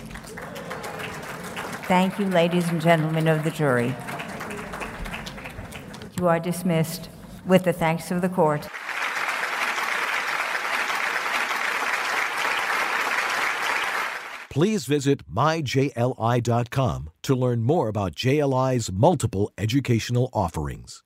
Thank 1.86 2.18
you, 2.18 2.26
ladies 2.26 2.68
and 2.68 2.80
gentlemen 2.80 3.28
of 3.28 3.44
the 3.44 3.50
jury. 3.50 3.94
You 6.18 6.28
are 6.28 6.40
dismissed 6.40 7.08
with 7.46 7.64
the 7.64 7.72
thanks 7.72 8.10
of 8.10 8.20
the 8.20 8.28
court. 8.28 8.68
Please 14.50 14.84
visit 14.84 15.32
myjli.com 15.32 17.10
to 17.22 17.34
learn 17.36 17.62
more 17.62 17.86
about 17.88 18.16
JLI's 18.16 18.90
multiple 18.90 19.52
educational 19.56 20.28
offerings. 20.32 21.04